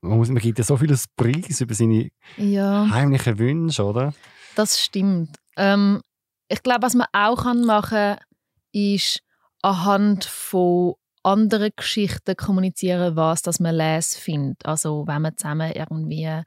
man, 0.00 0.18
muss, 0.18 0.28
man 0.28 0.38
gibt 0.38 0.58
ja 0.58 0.64
so 0.64 0.76
vieles 0.76 1.06
Preis 1.08 1.60
über 1.60 1.74
seine 1.74 2.10
Ja. 2.36 2.88
heimlichen 2.90 3.38
Wünsche, 3.38 3.84
oder? 3.84 4.14
Das 4.56 4.80
stimmt. 4.80 5.36
Ähm, 5.56 6.00
ich 6.48 6.62
glaube, 6.62 6.82
was 6.82 6.94
man 6.94 7.06
auch 7.12 7.42
kann 7.42 7.64
machen 7.64 8.16
kann, 8.16 8.18
ist 8.72 9.22
anhand 9.62 10.24
von 10.24 10.94
anderen 11.22 11.70
Geschichten 11.76 12.34
kommunizieren, 12.36 13.14
was 13.16 13.42
das 13.42 13.60
man 13.60 13.74
lesen 13.74 14.18
findet. 14.20 14.64
Also 14.64 15.06
wenn 15.06 15.22
man 15.22 15.36
zusammen 15.36 15.72
irgendwie 15.72 16.42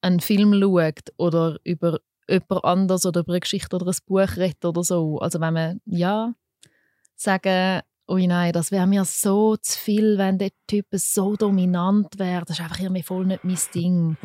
einen 0.00 0.20
Film 0.20 0.58
schaut 0.58 1.12
oder 1.18 1.58
über 1.64 1.98
jemand 2.28 2.64
anders 2.64 3.04
oder 3.04 3.20
über 3.20 3.32
eine 3.32 3.40
Geschichte 3.40 3.76
oder 3.76 3.86
ein 3.86 3.96
Buch 4.06 4.36
redet 4.36 4.64
oder 4.64 4.82
so. 4.82 5.18
Also 5.18 5.40
wenn 5.40 5.52
man, 5.54 5.80
ja, 5.84 6.32
sagen, 7.16 7.82
ui 8.10 8.26
nein, 8.26 8.52
das 8.52 8.72
wäre 8.72 8.86
mir 8.86 9.04
so 9.04 9.56
zu 9.56 9.78
viel, 9.78 10.18
wenn 10.18 10.38
der 10.38 10.50
Typ 10.66 10.86
so 10.92 11.36
dominant 11.36 12.18
wäre. 12.18 12.44
Das 12.44 12.58
ist 12.58 12.64
einfach 12.64 12.80
irgendwie 12.80 13.02
voll 13.02 13.24
nicht 13.26 13.44
mein 13.44 13.58
Ding. 13.74 14.16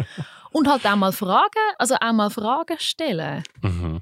Und 0.51 0.67
halt 0.69 0.85
auch 0.85 0.95
mal 0.95 1.11
Fragen, 1.11 1.73
also 1.77 1.95
auch 2.01 2.13
mal 2.13 2.29
Fragen 2.29 2.77
stellen. 2.79 3.43
Mhm. 3.61 4.01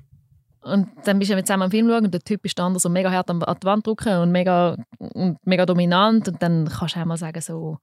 Und 0.61 0.87
dann 1.03 1.19
bist 1.19 1.29
du 1.29 1.35
mit 1.35 1.45
zusammen 1.45 1.63
einen 1.63 1.71
Film 1.71 1.89
schauen 1.89 2.05
und 2.05 2.13
der 2.13 2.21
Typ 2.21 2.45
ist 2.45 2.57
dann 2.57 2.79
so 2.79 2.87
mega 2.87 3.11
hart 3.11 3.29
an 3.29 3.43
an 3.43 3.57
die 3.61 3.65
Wand 3.65 3.85
drücken 3.85 4.17
und 4.19 4.31
mega, 4.31 4.77
und 4.97 5.37
mega 5.45 5.65
dominant. 5.65 6.27
Und 6.29 6.41
dann 6.41 6.69
kannst 6.69 6.95
du 6.95 7.01
auch 7.01 7.05
mal 7.05 7.17
sagen, 7.17 7.41
so, 7.41 7.79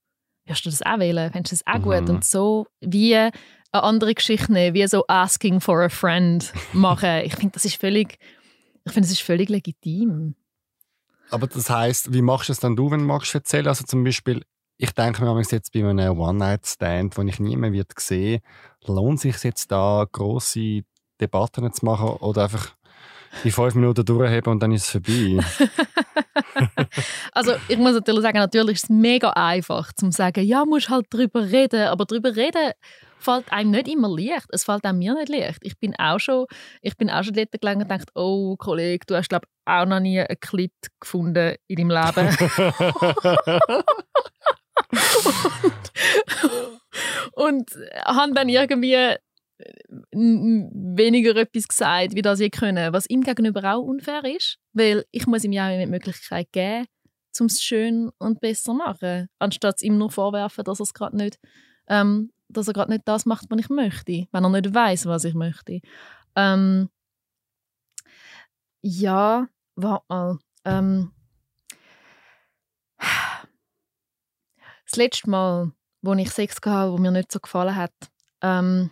wirst 0.46 0.64
du 0.64 0.70
das 0.70 0.80
auch 0.82 0.98
wählen? 0.98 1.30
Fändest 1.30 1.52
du 1.52 1.56
das 1.56 1.74
auch 1.74 1.78
Mhm. 1.80 1.82
gut? 1.82 2.08
Und 2.10 2.24
so 2.24 2.66
wie 2.80 3.14
eine 3.16 3.32
andere 3.72 4.14
Geschichte 4.14 4.50
nehmen, 4.52 4.74
wie 4.74 4.86
so 4.86 5.04
Asking 5.08 5.60
for 5.60 5.82
a 5.82 5.88
Friend 5.90 6.50
machen. 6.72 7.20
ich 7.24 7.34
finde, 7.36 7.52
das 7.52 7.66
ist 7.66 7.76
völlig, 7.78 8.16
ich 8.86 8.92
finde, 8.92 9.06
das 9.08 9.12
ist 9.12 9.22
völlig 9.22 9.50
legitim. 9.50 10.34
Aber 11.30 11.46
das 11.46 11.70
heißt, 11.70 12.12
wie 12.12 12.22
machst 12.22 12.48
du 12.48 12.52
es 12.52 12.60
dann 12.60 12.76
du, 12.76 12.90
wenn 12.90 13.00
du 13.00 13.06
magst 13.06 13.34
erzählen? 13.34 13.68
Also 13.68 13.84
zum 13.84 14.04
Beispiel, 14.04 14.42
ich 14.78 14.92
denke 14.92 15.22
mir 15.22 15.40
jetzt 15.40 15.72
bei 15.72 15.88
einem 15.88 16.18
One-Night-Stand, 16.18 17.16
wo 17.16 17.22
ich 17.22 17.38
nie 17.38 17.56
mehr 17.56 17.72
wird 17.72 17.92
sehen, 17.98 18.40
lohnt 18.86 19.20
sich 19.20 19.42
jetzt 19.44 19.70
da 19.70 20.06
große 20.10 20.82
Debatten 21.20 21.72
zu 21.72 21.84
machen 21.84 22.08
oder 22.20 22.44
einfach 22.44 22.74
die 23.44 23.50
fünf 23.50 23.74
Minuten 23.74 24.04
durchheben 24.04 24.52
und 24.52 24.60
dann 24.60 24.72
ist 24.72 24.84
es 24.84 24.90
vorbei. 24.90 25.40
Also 27.32 27.52
ich 27.68 27.78
muss 27.78 27.94
natürlich 27.94 28.22
sagen, 28.22 28.38
natürlich 28.38 28.74
ist 28.74 28.84
es 28.84 28.90
mega 28.90 29.30
einfach 29.30 29.92
zu 29.92 30.10
sagen, 30.10 30.44
ja, 30.44 30.64
musst 30.64 30.90
halt 30.90 31.06
drüber 31.08 31.42
reden, 31.42 31.86
aber 31.86 32.04
drüber 32.04 32.34
reden 32.34 32.72
fällt 33.20 33.52
einem 33.52 33.70
nicht 33.70 33.88
immer 33.88 34.08
leicht. 34.08 34.46
Es 34.50 34.64
fällt 34.64 34.84
auch 34.84 34.92
mir 34.92 35.14
nicht 35.14 35.28
leicht. 35.28 35.58
Ich 35.62 35.78
bin 35.78 35.94
auch 35.96 36.18
schon, 36.18 36.46
ich 36.82 36.96
bin 36.96 37.10
auch 37.10 37.22
schon 37.22 37.34
dort 37.34 37.52
gelegen 37.52 37.82
und 37.82 37.88
gedacht, 37.88 38.10
oh 38.14 38.56
Kollege, 38.56 39.06
du 39.06 39.16
hast 39.16 39.28
glaube 39.28 39.46
auch 39.64 39.86
noch 39.86 40.00
nie 40.00 40.20
einen 40.20 40.40
Klit 40.40 40.72
gefunden 40.98 41.54
in 41.68 41.76
deinem 41.76 41.90
Leben. 41.90 42.28
und 47.32 47.70
haben 48.04 48.34
dann 48.34 48.48
irgendwie 48.48 49.16
weniger 50.12 51.36
etwas 51.36 51.68
gesagt, 51.68 52.14
wie 52.14 52.22
das 52.22 52.40
ich 52.40 52.50
können, 52.50 52.92
was 52.92 53.08
ihm 53.08 53.22
gegenüber 53.22 53.74
auch 53.74 53.82
unfair 53.82 54.24
ist, 54.24 54.58
weil 54.72 55.04
ich 55.10 55.26
muss 55.26 55.44
ihm 55.44 55.52
ja 55.52 55.68
auch 55.68 55.78
die 55.78 55.86
Möglichkeit 55.86 56.50
geben, 56.52 56.86
um 57.38 57.46
es 57.46 57.62
schön 57.62 58.10
und 58.18 58.40
besser 58.40 58.64
zu 58.64 58.74
machen, 58.74 59.28
anstatt 59.38 59.82
ihm 59.82 59.98
nur 59.98 60.10
vorwerfen, 60.10 60.64
dass 60.64 60.80
er 60.80 60.84
es 60.84 60.94
gerade 60.94 61.16
nicht, 61.16 61.38
ähm, 61.88 62.32
dass 62.52 62.68
er 62.68 62.74
gerade 62.74 62.90
nicht 62.90 63.06
das 63.06 63.26
macht, 63.26 63.46
was 63.50 63.58
ich 63.58 63.68
möchte, 63.68 64.26
wenn 64.32 64.44
er 64.44 64.50
nicht 64.50 64.74
weiß, 64.74 65.06
was 65.06 65.24
ich 65.24 65.34
möchte. 65.34 65.80
Ähm, 66.36 66.88
ja, 68.82 69.48
warte 69.76 70.04
mal. 70.08 70.38
Ähm, 70.64 71.12
das 72.98 74.96
letzte 74.96 75.30
Mal, 75.30 75.72
wo 76.02 76.12
ich 76.14 76.30
Sex 76.30 76.56
hatte, 76.64 76.92
wo 76.92 76.98
mir 76.98 77.10
nicht 77.10 77.32
so 77.32 77.40
gefallen 77.40 77.76
hat, 77.76 77.92
ähm, 78.42 78.90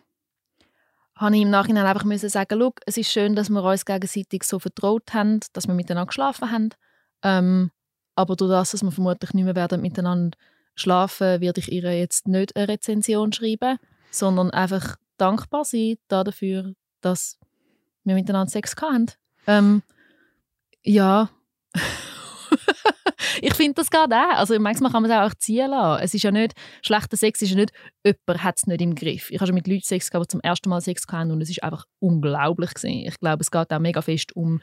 habe 1.17 1.37
ich 1.37 1.43
im 1.43 1.51
Nachhinein 1.51 1.87
einfach 1.87 2.05
müssen 2.05 2.29
sagen, 2.29 2.59
Schau, 2.61 2.73
es 2.87 2.97
ist 2.97 3.11
schön, 3.11 3.35
dass 3.35 3.51
wir 3.51 3.63
uns 3.63 3.85
gegenseitig 3.85 4.45
so 4.45 4.59
vertraut 4.59 5.13
haben, 5.13 5.41
dass 5.53 5.67
wir 5.67 5.75
miteinander 5.75 6.07
geschlafen 6.07 6.51
haben. 6.51 6.69
Ähm, 7.23 7.71
aber 8.15 8.37
durch 8.37 8.51
das, 8.51 8.71
dass 8.71 8.83
wir 8.83 8.93
vermutlich 8.93 9.35
nicht 9.35 9.45
mehr 9.45 9.57
werden 9.57 9.81
miteinander 9.81 10.37
schlafen, 10.81 11.41
werde 11.41 11.61
ich 11.61 11.73
ihr 11.73 11.99
jetzt 11.99 12.29
nicht 12.29 12.57
eine 12.57 12.69
Rezension 12.69 13.33
schreiben, 13.33 13.79
sondern 14.11 14.51
einfach 14.51 14.97
dankbar 15.17 15.65
sein 15.65 15.97
dafür, 16.09 16.75
dass 17.01 17.39
wir 18.05 18.15
miteinander 18.15 18.51
Sex 18.51 18.75
hatten. 18.81 19.07
Ähm, 19.47 19.83
ja. 20.83 21.31
ich 23.43 23.55
finde 23.55 23.75
das 23.75 23.91
gerade 23.91 24.15
auch. 24.15 24.37
Also 24.37 24.59
manchmal 24.59 24.91
kann 24.91 25.03
man 25.03 25.11
es 25.11 25.17
auch 25.17 25.35
ziehen 25.35 25.71
lassen. 25.71 26.03
Es 26.05 26.15
ist 26.15 26.23
ja 26.23 26.31
nicht, 26.31 26.55
schlechter 26.83 27.17
Sex 27.17 27.43
ist 27.43 27.51
ja 27.51 27.57
nicht, 27.57 27.73
jemand 28.05 28.45
hat 28.45 28.57
es 28.57 28.67
nicht 28.67 28.81
im 28.81 28.95
Griff. 28.95 29.31
Ich 29.31 29.41
habe 29.41 29.49
schon 29.49 29.55
mit 29.55 29.67
Leuten 29.67 29.83
Sex 29.83 30.11
gehabt, 30.11 30.27
die 30.27 30.33
zum 30.33 30.41
ersten 30.41 30.69
Mal 30.69 30.81
Sex 30.81 31.05
hatten 31.11 31.31
und 31.31 31.41
es 31.43 31.51
ist 31.51 31.63
einfach 31.63 31.85
unglaublich 31.99 32.75
gewesen. 32.75 33.07
Ich 33.07 33.19
glaube, 33.19 33.43
es 33.43 33.51
geht 33.51 33.73
auch 33.73 33.79
mega 33.79 34.03
fest 34.03 34.35
um 34.35 34.61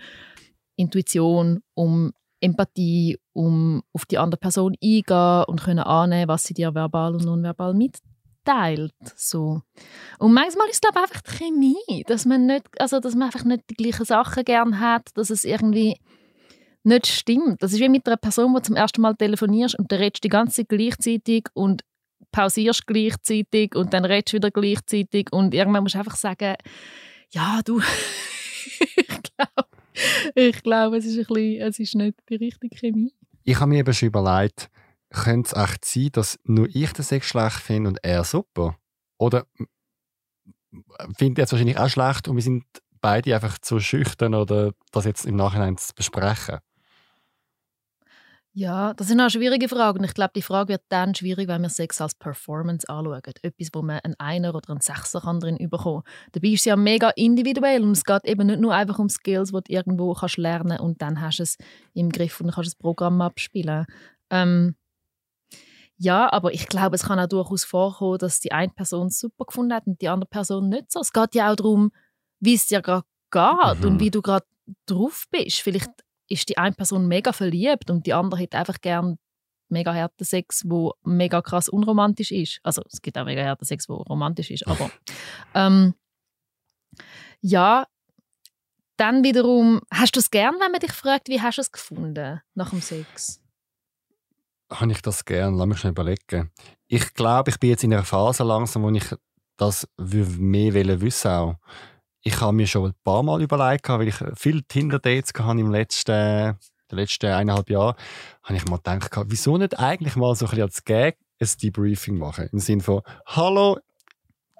Intuition, 0.76 1.62
um 1.74 2.12
Empathie, 2.46 3.18
um 3.34 3.84
auf 3.94 4.06
die 4.06 4.18
andere 4.18 4.40
Person 4.40 4.76
eingehen 4.82 5.44
und 5.48 5.62
können 5.62 5.80
annehmen, 5.80 6.28
was 6.28 6.44
sie 6.44 6.54
dir 6.54 6.74
verbal 6.74 7.14
und 7.16 7.26
nonverbal 7.26 7.74
mitteilt. 7.74 8.94
So. 9.16 9.62
Und 10.20 10.34
manchmal 10.34 10.70
ist 10.70 10.86
es 10.86 10.96
einfach 10.96 11.22
die 11.22 11.38
Chemie, 11.38 12.04
dass 12.08 12.26
man, 12.26 12.46
nicht, 12.46 12.66
also, 12.80 13.00
dass 13.00 13.16
man 13.16 13.24
einfach 13.24 13.44
nicht 13.44 13.64
die 13.70 13.76
gleichen 13.76 14.06
Sachen 14.06 14.46
gern 14.46 14.80
hat, 14.80 15.10
dass 15.16 15.30
es 15.30 15.44
irgendwie 15.44 15.98
nicht 16.84 17.08
stimmt. 17.08 17.62
Das 17.62 17.74
ist 17.74 17.80
wie 17.80 17.90
mit 17.90 18.08
einer 18.08 18.18
Person, 18.18 18.54
die 18.56 18.62
zum 18.62 18.76
ersten 18.76 19.02
Mal 19.02 19.16
telefonierst 19.16 19.78
und 19.78 19.92
du 19.92 20.00
redest 20.00 20.24
die 20.24 20.30
ganze 20.30 20.58
Zeit 20.58 20.70
gleichzeitig 20.70 21.48
und 21.54 21.82
pausierst 22.32 22.86
gleichzeitig 22.86 23.76
und 23.76 23.94
dann 23.94 24.06
redest 24.06 24.34
wieder 24.34 24.52
gleichzeitig 24.52 25.32
und 25.32 25.54
irgendwann 25.54 25.84
musst 25.84 25.96
du 25.96 26.00
einfach 26.00 26.16
sagen, 26.16 26.56
ja, 27.32 27.62
du, 27.66 27.80
ich 28.80 29.08
glaube, 29.08 29.70
ich 30.36 30.64
glaube, 30.64 30.98
es 30.98 31.06
ist, 31.06 31.18
ein 31.18 31.26
bisschen, 31.26 31.62
es 31.62 31.80
ist 31.80 31.96
nicht 31.96 32.18
die 32.30 32.36
richtige 32.36 32.76
Chemie. 32.76 33.14
Ich 33.44 33.60
habe 33.60 33.70
mir 33.70 33.80
eben 33.80 33.94
schon 33.94 34.08
überlegt, 34.08 34.70
könnte 35.10 35.50
es 35.56 35.62
echt 35.62 35.86
sein, 35.86 36.10
dass 36.12 36.40
nur 36.44 36.68
ich 36.74 36.92
den 36.94 37.04
Sex 37.04 37.28
schlecht 37.28 37.60
finde 37.60 37.90
und 37.90 38.04
er 38.04 38.24
super? 38.24 38.78
Oder 39.18 39.46
findet 41.18 41.40
er 41.40 41.44
es 41.46 41.52
wahrscheinlich 41.52 41.78
auch 41.78 41.90
schlecht 41.90 42.28
und 42.28 42.36
wir 42.36 42.44
sind 42.44 42.66
beide 43.02 43.36
einfach 43.36 43.58
zu 43.60 43.80
schüchtern 43.80 44.34
oder 44.34 44.74
das 44.92 45.06
jetzt 45.06 45.26
im 45.26 45.36
Nachhinein 45.36 45.78
zu 45.78 45.94
besprechen? 45.94 46.60
Ja, 48.58 48.94
das 48.94 49.10
sind 49.10 49.20
auch 49.20 49.30
schwierige 49.30 49.68
Fragen. 49.68 50.02
Ich 50.06 50.14
glaube, 50.14 50.32
die 50.34 50.42
Frage 50.42 50.70
wird 50.70 50.84
dann 50.88 51.14
schwierig, 51.14 51.50
wenn 51.50 51.64
wir 51.64 51.68
Sex 51.68 52.00
als 52.00 52.16
Performance 52.16 52.88
anschauen. 52.88 53.22
Etwas, 53.42 53.68
wo 53.74 53.82
man 53.82 54.00
einen 54.00 54.16
Einer 54.18 54.56
oder 54.56 54.70
einen 54.70 54.80
Sechser 54.80 55.20
kann 55.20 55.42
drin 55.42 55.58
bekommen 55.70 56.04
kann. 56.04 56.32
Dabei 56.32 56.48
ist 56.48 56.62
es 56.62 56.66
ja 56.66 56.78
mega 56.78 57.10
individuell 57.18 57.84
und 57.84 57.92
es 57.92 58.06
geht 58.06 58.24
eben 58.24 58.48
nicht 58.48 58.62
nur 58.62 58.74
einfach 58.74 58.98
um 58.98 59.10
Skills, 59.10 59.52
die 59.52 59.60
du 59.62 59.74
irgendwo 59.74 60.14
kannst 60.14 60.38
lernen 60.38 60.80
und 60.80 61.02
dann 61.02 61.20
hast 61.20 61.40
du 61.40 61.44
es 61.44 61.58
im 61.94 62.10
Griff 62.10 62.40
und 62.40 62.50
kannst 62.50 62.70
das 62.70 62.76
Programm 62.76 63.20
abspielen. 63.20 63.88
Ähm, 64.30 64.78
ja, 65.98 66.32
aber 66.32 66.54
ich 66.54 66.70
glaube, 66.70 66.96
es 66.96 67.04
kann 67.04 67.20
auch 67.20 67.28
durchaus 67.28 67.66
vorkommen, 67.66 68.20
dass 68.20 68.40
die 68.40 68.54
eine 68.54 68.72
Person 68.72 69.08
es 69.08 69.20
super 69.20 69.44
gefunden 69.44 69.74
hat 69.74 69.86
und 69.86 70.00
die 70.00 70.08
andere 70.08 70.30
Person 70.30 70.70
nicht 70.70 70.94
so. 70.94 71.02
Es 71.02 71.12
geht 71.12 71.36
ja 71.36 71.52
auch 71.52 71.58
darum, 71.58 71.92
wie 72.40 72.54
es 72.54 72.68
dir 72.68 72.82
gerade 72.82 73.06
geht 73.32 73.82
mhm. 73.82 73.86
und 73.86 74.00
wie 74.00 74.12
du 74.12 74.22
gerade 74.22 74.46
drauf 74.86 75.26
bist. 75.30 75.60
Vielleicht 75.60 76.05
ist 76.28 76.50
die 76.50 76.58
eine 76.58 76.76
Person 76.76 77.08
mega 77.08 77.34
verliebt 77.34 77.90
und 77.90 78.06
die 78.06 78.14
andere 78.14 78.42
hat 78.42 78.56
einfach 78.56 78.82
gern 78.82 79.18
mega 79.70 79.94
harten 79.94 80.24
Sex, 80.24 80.64
wo 80.66 80.94
mega 81.04 81.42
krass 81.42 81.70
unromantisch 81.70 82.32
ist. 82.32 82.60
Also 82.64 82.84
es 82.92 83.02
gibt 83.02 83.18
auch 83.18 83.26
mega 83.26 83.44
harten 83.44 83.66
Sex, 83.66 83.90
wo 83.90 83.96
romantisch 83.96 84.52
ist, 84.52 84.68
aber 84.68 84.92
ähm, 85.56 85.94
ja, 87.42 87.88
dann 88.98 89.24
wiederum, 89.24 89.82
hast 89.92 90.16
du 90.16 90.20
es 90.20 90.32
gern, 90.32 90.56
wenn 90.60 90.72
man 90.72 90.80
dich 90.80 90.94
fragt, 90.94 91.28
wie 91.28 91.42
hast 91.42 91.58
du 91.58 91.62
es 91.62 91.72
gefunden 91.72 92.42
nach 92.54 92.70
dem 92.70 92.82
Sex? 92.82 93.42
Habe 94.72 94.92
ich 94.92 95.02
das 95.02 95.26
gern? 95.26 95.56
Lass 95.56 95.68
mich 95.68 95.80
schnell 95.80 95.92
überlegen. 95.92 96.52
Ich 96.88 97.14
glaube, 97.14 97.52
ich 97.52 97.60
bin 97.60 97.70
jetzt 97.72 97.84
in 97.84 97.94
einer 97.94 98.04
Phase 98.04 98.44
langsam, 98.44 98.84
wo 98.84 98.90
ich 98.90 99.06
das 99.58 99.88
mehr 99.98 100.74
wissen 101.02 101.32
auch 101.32 101.56
ich 102.26 102.42
habe 102.42 102.54
mir 102.54 102.66
schon 102.66 102.88
ein 102.88 102.94
paar 103.04 103.22
Mal 103.22 103.42
überlegt, 103.42 103.88
weil 103.88 104.08
ich 104.08 104.16
viele 104.36 104.64
Tinder-Dates 104.64 105.32
hatte 105.38 105.60
im 105.60 105.70
letzten, 105.70 106.58
den 106.92 106.98
letzten 106.98 107.28
eineinhalb 107.28 107.70
Jahren, 107.70 107.96
habe 108.44 108.58
ich 108.58 108.66
mal 108.66 108.78
gedacht, 108.78 109.12
wieso 109.28 109.58
nicht 109.58 109.78
eigentlich 109.80 110.16
mal 110.16 110.36
so 110.36 110.46
ein 110.46 110.50
bisschen 110.50 110.64
als 110.64 110.84
Gag 110.84 111.18
ein 111.40 111.48
Debriefing 111.62 112.18
machen? 112.18 112.50
Im 112.52 112.60
Sinne 112.60 112.82
von, 112.82 113.02
hallo 113.28 113.78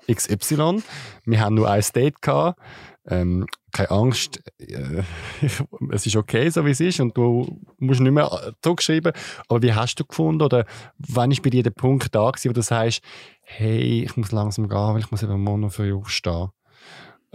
XY, 0.10 0.84
wir 1.26 1.40
haben 1.40 1.56
nur 1.56 1.68
ein 1.68 1.84
Date 1.96 2.22
gehabt, 2.22 2.60
ähm, 3.08 3.48
keine 3.72 3.90
Angst, 3.90 4.44
äh, 4.60 5.02
es 5.92 6.06
ist 6.06 6.16
okay, 6.16 6.50
so 6.50 6.64
wie 6.68 6.72
es 6.72 6.80
ist 6.80 7.00
und 7.00 7.18
du 7.18 7.62
musst 7.80 8.00
nicht 8.00 8.12
mehr 8.12 8.54
zurückschreiben, 8.62 9.12
aber 9.48 9.64
wie 9.64 9.74
hast 9.74 9.96
du 9.96 10.06
gefunden 10.06 10.44
oder 10.44 10.66
wann 11.00 11.32
ist 11.32 11.42
bei 11.42 11.50
dir 11.50 11.64
der 11.64 11.72
Punkt 11.72 12.14
da 12.14 12.30
gewesen, 12.30 12.50
wo 12.52 12.54
du 12.54 12.62
sagst, 12.62 13.02
hey, 13.42 14.04
ich 14.04 14.16
muss 14.18 14.32
langsam 14.32 14.70
gehen, 14.70 14.94
weil 14.94 15.00
ich 15.00 15.10
muss 15.10 15.24
eben 15.24 15.42
morgen 15.42 15.72
früh 15.72 15.96
aufstehen. 15.96 16.52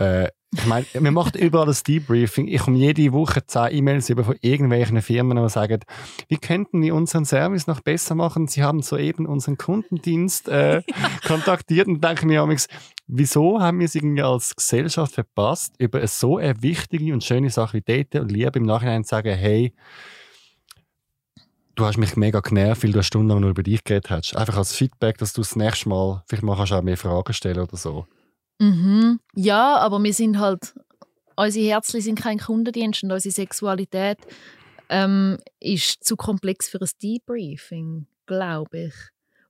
Äh, 0.00 0.28
ich 0.52 0.66
meine, 0.66 0.84
wir 0.92 1.12
machen 1.12 1.38
überall 1.38 1.66
das 1.66 1.84
Debriefing. 1.84 2.48
Ich 2.48 2.62
komme 2.62 2.76
jede 2.76 3.12
Woche 3.12 3.46
zehn 3.46 3.68
E-Mails 3.70 4.10
über 4.10 4.24
von 4.24 4.36
irgendwelchen 4.40 5.00
Firmen, 5.00 5.40
die 5.40 5.48
sagen, 5.48 5.78
wie 6.26 6.38
könnten 6.38 6.82
wir 6.82 6.94
unseren 6.96 7.24
Service 7.24 7.68
noch 7.68 7.82
besser 7.82 8.16
machen? 8.16 8.48
Sie 8.48 8.64
haben 8.64 8.82
soeben 8.82 9.26
unseren 9.26 9.58
Kundendienst 9.58 10.48
äh, 10.48 10.82
kontaktiert 11.26 11.86
und 11.86 12.02
denke 12.02 12.26
mir 12.26 12.48
wieso 13.06 13.60
haben 13.60 13.78
wir 13.78 13.84
es 13.84 13.94
irgendwie 13.94 14.22
als 14.22 14.56
Gesellschaft 14.56 15.14
verpasst, 15.14 15.74
über 15.78 16.04
so 16.08 16.38
eine 16.38 16.60
wichtige 16.62 17.12
und 17.12 17.22
schöne 17.22 17.50
Sache 17.50 17.74
wie 17.74 17.82
Date 17.82 18.16
und 18.16 18.32
Liebe 18.32 18.58
im 18.58 18.64
Nachhinein 18.64 19.04
zu 19.04 19.10
sagen, 19.10 19.36
hey, 19.36 19.72
du 21.76 21.84
hast 21.84 21.96
mich 21.96 22.16
mega 22.16 22.40
genervt, 22.40 22.82
weil 22.82 22.90
du 22.90 22.98
eine 22.98 23.04
Stunde 23.04 23.34
lang 23.34 23.42
nur 23.42 23.50
über 23.50 23.62
dich 23.62 23.84
geredet 23.84 24.10
hast. 24.10 24.36
Einfach 24.36 24.56
als 24.56 24.74
Feedback, 24.74 25.18
dass 25.18 25.32
du 25.32 25.42
das 25.42 25.54
nächste 25.54 25.88
Mal 25.90 26.24
vielleicht 26.26 26.42
mal 26.42 26.56
kannst 26.56 26.72
auch 26.72 26.82
mehr 26.82 26.96
Fragen 26.96 27.32
stellen 27.32 27.60
oder 27.60 27.76
so. 27.76 28.06
Mhm. 28.60 29.20
Ja, 29.34 29.78
aber 29.78 30.02
wir 30.02 30.12
sind 30.12 30.38
halt, 30.38 30.74
unsere 31.34 31.66
Herzchen 31.66 32.02
sind 32.02 32.20
kein 32.20 32.38
Kundendienst 32.38 33.02
und 33.02 33.10
unsere 33.10 33.32
Sexualität 33.32 34.18
ähm, 34.90 35.38
ist 35.60 36.04
zu 36.04 36.16
komplex 36.16 36.68
für 36.68 36.78
ein 36.80 36.90
Debriefing, 37.02 38.06
glaube 38.26 38.86
ich. 38.86 38.94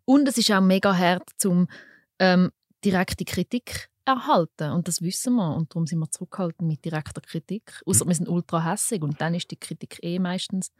Und 0.04 0.28
es 0.28 0.38
ist 0.38 0.50
auch 0.52 0.60
mega 0.60 0.96
hart, 0.96 1.28
zum 1.36 1.66
ähm, 2.20 2.52
direkte 2.84 3.24
Kritik 3.24 3.90
erhalten 4.04 4.70
und 4.72 4.88
das 4.88 5.02
wissen 5.02 5.34
wir 5.34 5.54
und 5.54 5.70
darum 5.70 5.86
sind 5.86 5.98
wir 5.98 6.10
zurückhaltend 6.10 6.68
mit 6.68 6.84
direkter 6.84 7.20
Kritik. 7.20 7.82
Außer 7.86 8.06
wir 8.06 8.14
sind 8.14 8.28
ultra 8.28 8.64
hässig 8.64 9.02
und 9.02 9.20
dann 9.20 9.34
ist 9.34 9.50
die 9.50 9.56
Kritik 9.56 9.98
eh 10.02 10.18
meistens 10.18 10.70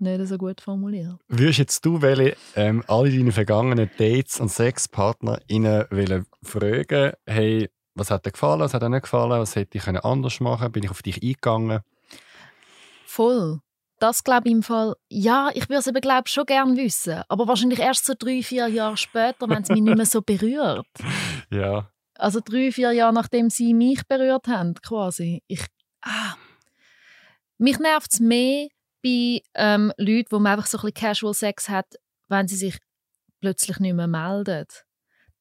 nicht 0.00 0.26
so 0.26 0.38
gut 0.38 0.60
formuliert. 0.60 1.16
Würdest 1.28 1.58
jetzt 1.58 1.84
du 1.84 2.02
welche, 2.02 2.36
ähm, 2.54 2.82
alle 2.86 3.10
deine 3.10 3.32
vergangenen 3.32 3.90
Dates 3.98 4.40
und 4.40 4.50
Sexpartner 4.50 5.40
ihnen 5.48 5.86
fragen, 6.42 7.12
hey, 7.26 7.68
was 7.94 8.10
hat 8.10 8.26
dir 8.26 8.32
gefallen, 8.32 8.60
was 8.60 8.74
hat 8.74 8.82
dir 8.82 8.88
nicht 8.88 9.02
gefallen, 9.02 9.30
was 9.30 9.56
hätte 9.56 9.78
ich 9.78 9.86
anders 9.88 10.40
machen 10.40 10.60
können, 10.60 10.72
bin 10.72 10.84
ich 10.84 10.90
auf 10.90 11.02
dich 11.02 11.22
eingegangen? 11.22 11.80
Voll. 13.06 13.60
Das 13.98 14.24
glaube 14.24 14.48
ich 14.48 14.52
im 14.52 14.62
Fall, 14.62 14.94
ja, 15.08 15.48
ich 15.54 15.70
würde 15.70 15.78
es 15.78 15.86
eben 15.86 16.00
glaube 16.02 16.28
schon 16.28 16.44
gerne 16.44 16.76
wissen, 16.76 17.22
aber 17.28 17.48
wahrscheinlich 17.48 17.78
erst 17.78 18.04
so 18.04 18.12
drei, 18.18 18.42
vier 18.42 18.66
Jahre 18.66 18.98
später, 18.98 19.48
wenn 19.48 19.62
es 19.62 19.70
mich 19.70 19.80
nicht 19.80 19.96
mehr 19.96 20.06
so 20.06 20.22
berührt. 20.22 20.86
Ja. 21.50 21.88
Also 22.16 22.40
drei, 22.44 22.72
vier 22.72 22.90
Jahre 22.90 23.14
nachdem 23.14 23.50
sie 23.50 23.72
mich 23.72 24.02
berührt 24.08 24.48
haben, 24.48 24.74
quasi. 24.74 25.42
Ich, 25.46 25.64
ah. 26.02 26.34
Mich 27.56 27.78
nervt 27.78 28.12
es 28.12 28.20
mehr, 28.20 28.66
bei 29.06 29.42
ähm, 29.54 29.92
Leuten, 29.98 30.32
wo 30.32 30.38
man 30.40 30.52
einfach 30.52 30.66
so 30.66 30.78
ein 30.78 30.82
bisschen 30.82 30.94
Casual 30.94 31.34
Sex 31.34 31.68
hat, 31.68 31.94
wenn 32.28 32.48
sie 32.48 32.56
sich 32.56 32.78
plötzlich 33.40 33.78
nicht 33.78 33.94
mehr 33.94 34.08
melden. 34.08 34.66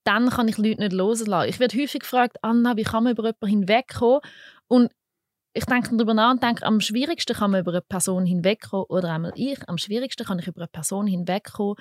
Dann 0.03 0.29
kann 0.29 0.47
ich 0.47 0.57
Leute 0.57 0.81
nicht 0.81 0.93
loslassen. 0.93 1.49
Ich 1.49 1.59
werde 1.59 1.75
häufig 1.75 2.01
gefragt, 2.01 2.37
Anna, 2.43 2.77
wie 2.77 2.83
kann 2.83 3.03
man 3.03 3.13
über 3.13 3.23
jemanden 3.23 3.47
hinwegkommen? 3.47 4.21
Und 4.67 4.91
ich 5.53 5.65
denke 5.65 5.95
darüber 5.95 6.13
nach 6.13 6.31
und 6.31 6.43
denke, 6.43 6.63
am 6.63 6.79
schwierigsten 6.79 7.35
kann 7.35 7.51
man 7.51 7.61
über 7.61 7.71
eine 7.71 7.81
Person 7.81 8.25
hinwegkommen, 8.25 8.85
oder 8.89 9.11
einmal 9.11 9.31
ich, 9.35 9.67
am 9.67 9.79
schwierigsten 9.79 10.25
kann 10.25 10.37
ich 10.37 10.47
über 10.47 10.61
eine 10.61 10.67
Person 10.67 11.07
hinwegkommen, 11.07 11.75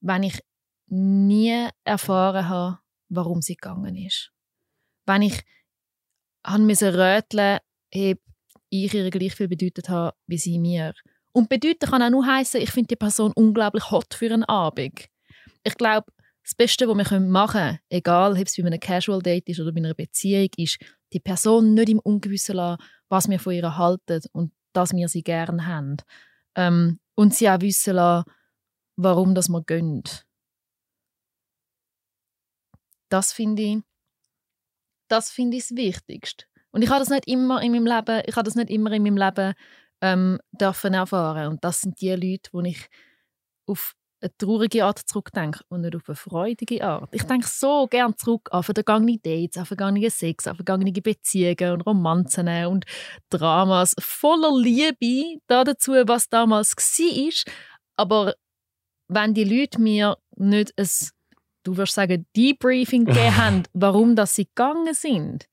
wenn 0.00 0.22
ich 0.24 0.40
nie 0.88 1.68
erfahren 1.84 2.48
habe, 2.48 2.78
warum 3.08 3.40
sie 3.40 3.54
gegangen 3.56 3.96
ist. 3.96 4.32
Wenn 5.06 5.22
ich 5.22 5.40
haben 6.44 6.70
röteln 6.70 7.58
musste, 7.92 8.18
ich 8.84 8.94
ihr 8.94 9.10
gleich 9.10 9.34
viel 9.34 9.48
bedeutet 9.48 9.88
habe 9.88 10.16
wie 10.26 10.38
sie 10.38 10.58
mir. 10.58 10.94
Und 11.32 11.48
bedeuten 11.48 11.90
kann 11.90 12.02
auch 12.02 12.10
nur 12.10 12.26
heißen, 12.26 12.60
ich 12.60 12.70
finde 12.70 12.88
die 12.88 12.96
Person 12.96 13.32
unglaublich 13.34 13.90
hot 13.90 14.14
für 14.14 14.32
einen 14.32 14.44
Abend. 14.44 15.06
Ich 15.64 15.74
glaube, 15.74 16.10
das 16.42 16.54
Beste, 16.54 16.88
was 16.88 16.96
wir 16.96 17.20
machen 17.20 17.60
können, 17.60 17.78
egal 17.90 18.32
ob 18.32 18.46
es 18.46 18.56
bei 18.56 18.64
einem 18.64 18.80
Casual 18.80 19.20
Date 19.20 19.48
ist 19.48 19.60
oder 19.60 19.72
bei 19.72 19.78
einer 19.78 19.94
Beziehung, 19.94 20.48
ist, 20.56 20.78
die 21.12 21.20
Person 21.20 21.74
nicht 21.74 21.88
im 21.88 21.98
Ungewissen 21.98 22.56
lassen, 22.56 22.82
was 23.08 23.28
wir 23.28 23.40
von 23.40 23.52
ihr 23.52 23.76
halten 23.76 24.22
und 24.32 24.52
dass 24.72 24.94
wir 24.94 25.08
sie 25.08 25.22
gerne 25.22 25.66
haben. 25.66 25.96
Ähm, 26.54 27.00
und 27.14 27.34
sie 27.34 27.48
auch 27.48 27.60
wissen 27.60 27.94
lassen, 27.94 28.30
warum 28.96 29.34
das 29.34 29.48
wir 29.48 29.62
gehen. 29.62 30.04
Das 33.08 33.32
finde 33.32 33.62
ich, 33.62 33.78
das 35.08 35.30
finde 35.30 35.56
ich 35.56 35.64
das 35.64 35.76
Wichtigste. 35.76 36.46
Und 36.76 36.82
ich 36.82 36.90
habe 36.90 37.00
das 37.00 37.08
nicht 37.08 37.26
immer 37.26 37.62
in 37.62 37.72
meinem 37.72 37.86
Leben, 37.86 38.22
ich 38.26 38.36
habe 38.36 38.44
das 38.44 38.54
nicht 38.54 38.68
immer 38.68 38.92
in 38.92 39.02
meinem 39.02 39.16
Leben 39.16 39.54
ähm, 40.02 40.38
dürfen 40.52 40.92
erfahren. 40.92 41.48
Und 41.48 41.64
das 41.64 41.80
sind 41.80 41.98
die 42.02 42.10
Leute, 42.10 42.50
die 42.52 42.68
ich 42.68 42.86
auf 43.66 43.94
eine 44.20 44.36
traurige 44.36 44.84
Art 44.84 44.98
zurückdenke 44.98 45.60
und 45.70 45.80
nicht 45.80 45.96
auf 45.96 46.06
eine 46.06 46.16
freudige 46.16 46.84
Art. 46.84 47.08
Ich 47.14 47.22
denke 47.22 47.48
so 47.48 47.86
gern 47.86 48.14
zurück 48.18 48.50
an 48.52 48.62
vergangene 48.62 49.16
Dates, 49.16 49.56
an 49.56 49.64
vergangene 49.64 50.10
Sex, 50.10 50.46
an 50.46 50.56
vergangene 50.56 50.92
Beziehungen 50.92 51.72
und 51.72 51.80
Romanzen 51.86 52.46
und 52.66 52.84
Dramas 53.30 53.94
voller 53.98 54.54
Liebe 54.54 55.40
dazu, 55.46 55.92
was 55.92 56.28
damals 56.28 56.72
war. 56.76 57.52
Aber 57.96 58.34
wenn 59.08 59.32
die 59.32 59.44
Leute 59.44 59.80
mir 59.80 60.18
nicht 60.36 60.74
ein, 60.76 60.88
du 61.62 61.74
wirst 61.78 61.94
sagen, 61.94 62.26
Debriefing 62.36 63.06
gegeben 63.06 63.36
haben, 63.38 63.62
warum 63.72 64.14
dass 64.14 64.34
sie 64.34 64.44
gegangen 64.44 64.92
sind, 64.92 65.48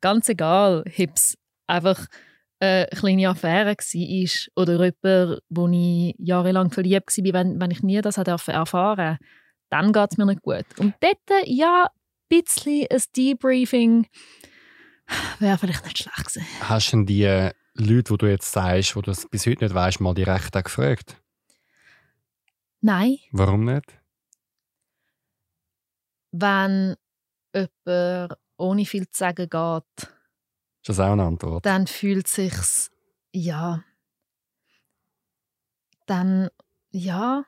ganz 0.00 0.28
egal, 0.28 0.84
ob 0.86 1.10
es 1.14 1.36
einfach 1.66 2.06
eine 2.60 2.88
kleine 2.92 3.28
Affäre 3.28 3.76
war 3.76 4.62
oder 4.62 4.72
jemand, 4.72 5.42
wo 5.48 5.68
ich 5.68 6.14
jahrelang 6.18 6.70
verliebt 6.70 7.16
war, 7.16 7.32
wenn, 7.34 7.60
wenn 7.60 7.70
ich 7.70 7.82
nie 7.82 8.00
das 8.00 8.16
erfahren 8.18 8.66
durfte, 8.96 9.18
dann 9.70 9.92
geht 9.92 10.12
es 10.12 10.18
mir 10.18 10.26
nicht 10.26 10.42
gut. 10.42 10.66
Und 10.78 10.94
dort, 11.00 11.46
ja, 11.46 11.84
ein 11.84 11.90
bisschen 12.28 12.86
ein 12.90 13.02
Debriefing 13.16 14.06
wäre 15.38 15.58
vielleicht 15.58 15.84
nicht 15.84 15.98
schlecht 15.98 16.16
gewesen. 16.16 16.46
Hast 16.60 16.92
du 16.92 17.04
die 17.04 17.50
Leute, 17.74 18.12
die 18.12 18.18
du 18.18 18.26
jetzt 18.26 18.50
sagst, 18.50 18.94
die 18.96 19.02
du 19.02 19.12
bis 19.30 19.46
heute 19.46 19.64
nicht 19.64 19.74
weißt, 19.74 20.00
mal 20.00 20.14
direkt 20.14 20.52
gefragt? 20.52 21.20
Nein. 22.80 23.18
Warum 23.32 23.64
nicht? 23.64 23.86
Wenn 26.32 26.96
jemand 27.54 28.38
ohne 28.58 28.84
viel 28.84 29.08
zu 29.08 29.18
sagen 29.18 29.48
geht, 29.48 30.08
ist 30.82 30.88
das 30.88 31.00
auch 31.00 31.12
eine 31.12 31.24
Antwort? 31.24 31.66
Dann 31.66 31.86
fühlt 31.86 32.28
sich's 32.28 32.90
ja. 33.32 33.84
Dann 36.06 36.48
ja 36.90 37.44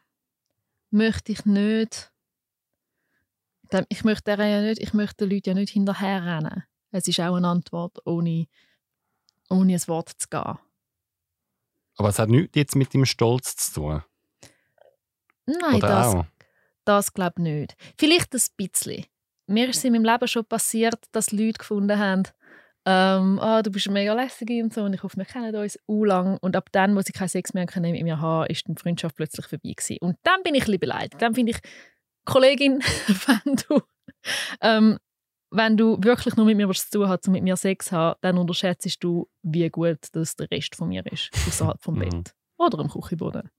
möchte 0.90 1.32
ich 1.32 1.44
nicht. 1.44 2.12
Ich 3.88 4.04
möchte 4.04 4.32
ja 4.32 4.60
nicht, 4.60 4.80
ich 4.80 4.92
möchte 4.94 5.26
den 5.26 5.36
Leuten 5.36 5.48
ja 5.48 5.54
nicht 5.54 5.72
hinterherrennen. 5.72 6.64
Es 6.90 7.06
ist 7.06 7.20
auch 7.20 7.36
eine 7.36 7.48
Antwort, 7.48 8.04
ohne, 8.04 8.46
ohne 9.48 9.74
ein 9.74 9.88
Wort 9.88 10.10
zu 10.18 10.28
gehen. 10.28 10.58
Aber 11.96 12.08
es 12.08 12.18
hat 12.18 12.28
nichts 12.28 12.56
jetzt 12.56 12.74
mit 12.74 12.92
dem 12.92 13.06
Stolz 13.06 13.54
zu 13.56 13.74
tun. 13.74 14.04
Nein, 15.46 15.76
Oder 15.76 15.88
das, 15.88 16.06
auch? 16.06 16.26
das 16.84 17.12
glaube 17.14 17.34
ich 17.38 17.42
nicht. 17.42 17.76
Vielleicht 17.96 18.34
ein 18.34 18.42
bisschen. 18.56 19.06
Mir 19.50 19.68
ist 19.68 19.78
es 19.78 19.84
in 19.84 19.92
meinem 19.92 20.04
Leben 20.04 20.28
schon 20.28 20.44
passiert, 20.44 20.98
dass 21.10 21.32
Leute 21.32 21.58
gefunden 21.58 21.98
haben, 21.98 22.22
ähm, 22.86 23.40
oh, 23.42 23.60
du 23.62 23.70
bist 23.70 23.90
mega 23.90 24.14
lässig 24.14 24.48
und 24.62 24.72
so 24.72 24.84
und 24.84 24.94
ich 24.94 25.02
hoffe, 25.02 25.16
wir 25.16 25.24
kennen 25.24 25.54
uns 25.54 25.78
u 25.88 26.04
lang 26.04 26.38
und 26.40 26.54
ab 26.54 26.68
dann, 26.72 26.94
wo 26.96 27.00
sie 27.00 27.12
keinen 27.12 27.28
Sex 27.28 27.52
mehr 27.52 27.66
können 27.66 27.92
mit 27.92 28.02
mir 28.04 28.20
haben, 28.20 28.46
ist 28.46 28.68
die 28.68 28.74
Freundschaft 28.80 29.16
plötzlich 29.16 29.46
vorbei 29.46 29.72
gewesen. 29.76 29.98
Und 30.00 30.16
dann 30.22 30.42
bin 30.44 30.54
ich 30.54 30.68
ein 30.68 30.78
beleidigt. 30.78 31.20
Dann 31.20 31.34
finde 31.34 31.52
ich, 31.52 31.58
Kollegin, 32.24 32.78
wenn 33.26 33.56
du, 33.56 33.82
ähm, 34.60 34.98
wenn 35.50 35.76
du 35.76 35.98
wirklich 36.00 36.36
nur 36.36 36.46
mit 36.46 36.56
mir 36.56 36.68
was 36.68 36.88
zu 36.88 37.00
tun 37.00 37.08
hast, 37.08 37.26
um 37.26 37.32
mit 37.32 37.42
mir 37.42 37.56
Sex 37.56 37.86
zu 37.86 37.96
haben, 37.96 38.18
dann 38.22 38.38
unterschätzt 38.38 39.02
du, 39.02 39.28
wie 39.42 39.68
gut 39.68 39.98
das 40.12 40.36
der 40.36 40.48
Rest 40.50 40.76
von 40.76 40.88
mir 40.88 41.04
ist, 41.06 41.30
außerhalb 41.34 41.82
vom 41.82 41.96
mhm. 41.96 41.98
Bett 41.98 42.34
oder 42.56 42.78
im 42.78 42.88
Küchenboden. 42.88 43.50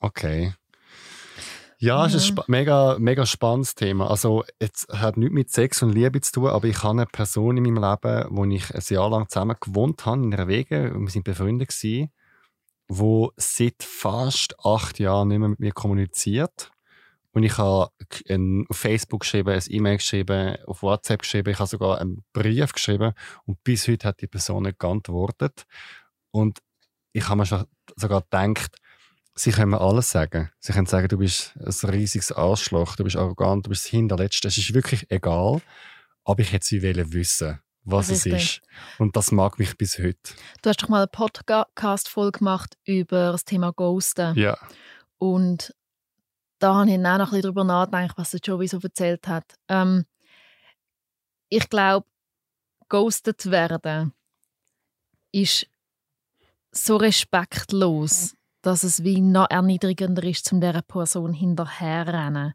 Okay. 0.00 0.52
Ja, 1.80 2.04
es 2.06 2.14
ist 2.14 2.36
ein 2.36 2.44
mega, 2.48 2.96
mega 2.98 3.24
spannendes 3.24 3.76
Thema. 3.76 4.10
Also, 4.10 4.42
es 4.58 4.88
hat 4.90 5.16
nichts 5.16 5.32
mit 5.32 5.50
Sex 5.52 5.80
und 5.80 5.92
Liebe 5.92 6.20
zu 6.20 6.32
tun, 6.32 6.48
aber 6.48 6.66
ich 6.66 6.82
habe 6.82 6.90
eine 6.90 7.06
Person 7.06 7.56
in 7.56 7.62
meinem 7.62 7.76
Leben, 7.76 8.26
wo 8.30 8.44
ich 8.46 8.74
ein 8.74 8.82
Jahr 8.88 9.08
lang 9.08 9.28
zusammen 9.28 9.56
gewohnt 9.60 10.04
habe, 10.04 10.24
in 10.24 10.34
einer 10.34 10.48
Wege, 10.48 10.92
wir 10.92 11.08
sind 11.08 11.22
befreundet 11.22 11.68
gewesen, 11.68 12.10
wo 12.88 13.32
seit 13.36 13.84
fast 13.84 14.56
acht 14.64 14.98
Jahren 14.98 15.28
nicht 15.28 15.38
mehr 15.38 15.50
mit 15.50 15.60
mir 15.60 15.72
kommuniziert. 15.72 16.72
Und 17.30 17.44
ich 17.44 17.56
habe 17.58 17.92
auf 18.68 18.76
Facebook 18.76 19.20
geschrieben, 19.20 19.50
ein 19.50 19.62
E-Mail 19.68 19.98
geschrieben, 19.98 20.56
auf 20.66 20.82
WhatsApp 20.82 21.20
geschrieben, 21.20 21.50
ich 21.50 21.60
habe 21.60 21.68
sogar 21.68 22.00
einen 22.00 22.24
Brief 22.32 22.72
geschrieben 22.72 23.12
und 23.44 23.62
bis 23.62 23.86
heute 23.86 24.08
hat 24.08 24.20
die 24.20 24.26
Person 24.26 24.64
nicht 24.64 24.80
geantwortet. 24.80 25.64
Und 26.32 26.58
ich 27.12 27.28
habe 27.28 27.38
mir 27.38 27.46
sogar 27.46 28.22
gedacht, 28.22 28.78
Sie 29.38 29.52
können 29.52 29.70
mir 29.70 29.80
alles 29.80 30.10
sagen. 30.10 30.50
Sie 30.58 30.72
können 30.72 30.86
sagen, 30.86 31.06
du 31.06 31.18
bist 31.18 31.54
ein 31.56 31.90
riesiges 31.90 32.32
Arschloch, 32.32 32.96
du 32.96 33.04
bist 33.04 33.14
arrogant, 33.14 33.66
du 33.66 33.70
bist 33.70 33.84
das 33.84 33.90
Hinterletzte. 33.90 34.48
Es 34.48 34.58
ist 34.58 34.74
wirklich 34.74 35.08
egal. 35.12 35.62
Aber 36.24 36.40
ich 36.40 36.52
hätte 36.52 36.66
sie 36.66 36.82
wissen, 36.82 37.60
was 37.84 38.10
Richtig. 38.10 38.32
es 38.32 38.42
ist. 38.42 38.62
Und 38.98 39.14
das 39.14 39.30
mag 39.30 39.60
mich 39.60 39.78
bis 39.78 39.96
heute. 39.98 40.18
Du 40.60 40.70
hast 40.70 40.82
doch 40.82 40.88
mal 40.88 40.98
eine 40.98 41.06
Podcast-Folge 41.06 42.40
gemacht 42.40 42.76
über 42.84 43.30
das 43.30 43.44
Thema 43.44 43.72
Ghosten. 43.72 44.36
Ja. 44.36 44.58
Und 45.18 45.72
da 46.58 46.74
habe 46.74 46.90
ich 46.90 46.96
auch 46.96 47.00
noch 47.00 47.12
ein 47.12 47.24
bisschen 47.26 47.42
darüber 47.42 47.62
nachgedacht, 47.62 48.18
was 48.18 48.32
der 48.32 48.40
Joey 48.40 48.66
so 48.66 48.80
erzählt 48.82 49.28
hat. 49.28 49.54
Ähm, 49.68 50.04
ich 51.48 51.68
glaube, 51.70 52.08
ghostet 52.88 53.52
werden 53.52 54.12
ist 55.30 55.68
so 56.72 56.96
respektlos 56.96 58.34
dass 58.68 58.84
es 58.84 59.02
wie 59.02 59.22
noch 59.22 59.48
erniedrigender 59.48 60.22
ist, 60.24 60.52
um 60.52 60.60
dieser 60.60 60.82
Person 60.82 61.32
hinterherrennen. 61.32 62.52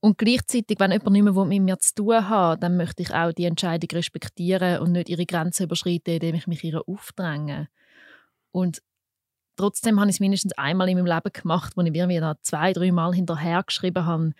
Und 0.00 0.16
gleichzeitig, 0.16 0.80
wenn 0.80 0.92
jemand 0.92 1.10
nicht 1.10 1.22
mehr 1.22 1.44
mit 1.44 1.62
mir 1.62 1.78
zu 1.78 1.94
tun 1.96 2.28
hat, 2.30 2.62
dann 2.62 2.78
möchte 2.78 3.02
ich 3.02 3.12
auch 3.12 3.32
die 3.32 3.44
Entscheidung 3.44 3.90
respektieren 3.92 4.80
und 4.80 4.92
nicht 4.92 5.10
ihre 5.10 5.26
Grenzen 5.26 5.64
überschreiten, 5.64 6.14
indem 6.14 6.34
ich 6.34 6.46
mich 6.46 6.64
ihr 6.64 6.80
aufdränge. 6.88 7.68
Und 8.52 8.80
trotzdem 9.56 10.00
habe 10.00 10.08
ich 10.08 10.16
es 10.16 10.20
mindestens 10.20 10.54
einmal 10.54 10.88
in 10.88 10.96
meinem 10.96 11.14
Leben 11.14 11.30
gemacht, 11.30 11.74
wo 11.76 11.82
ich 11.82 11.92
mir 11.92 12.36
zwei, 12.40 12.72
drei 12.72 12.90
Mal 12.90 13.12
hinterher 13.12 13.62
habe, 13.96 14.32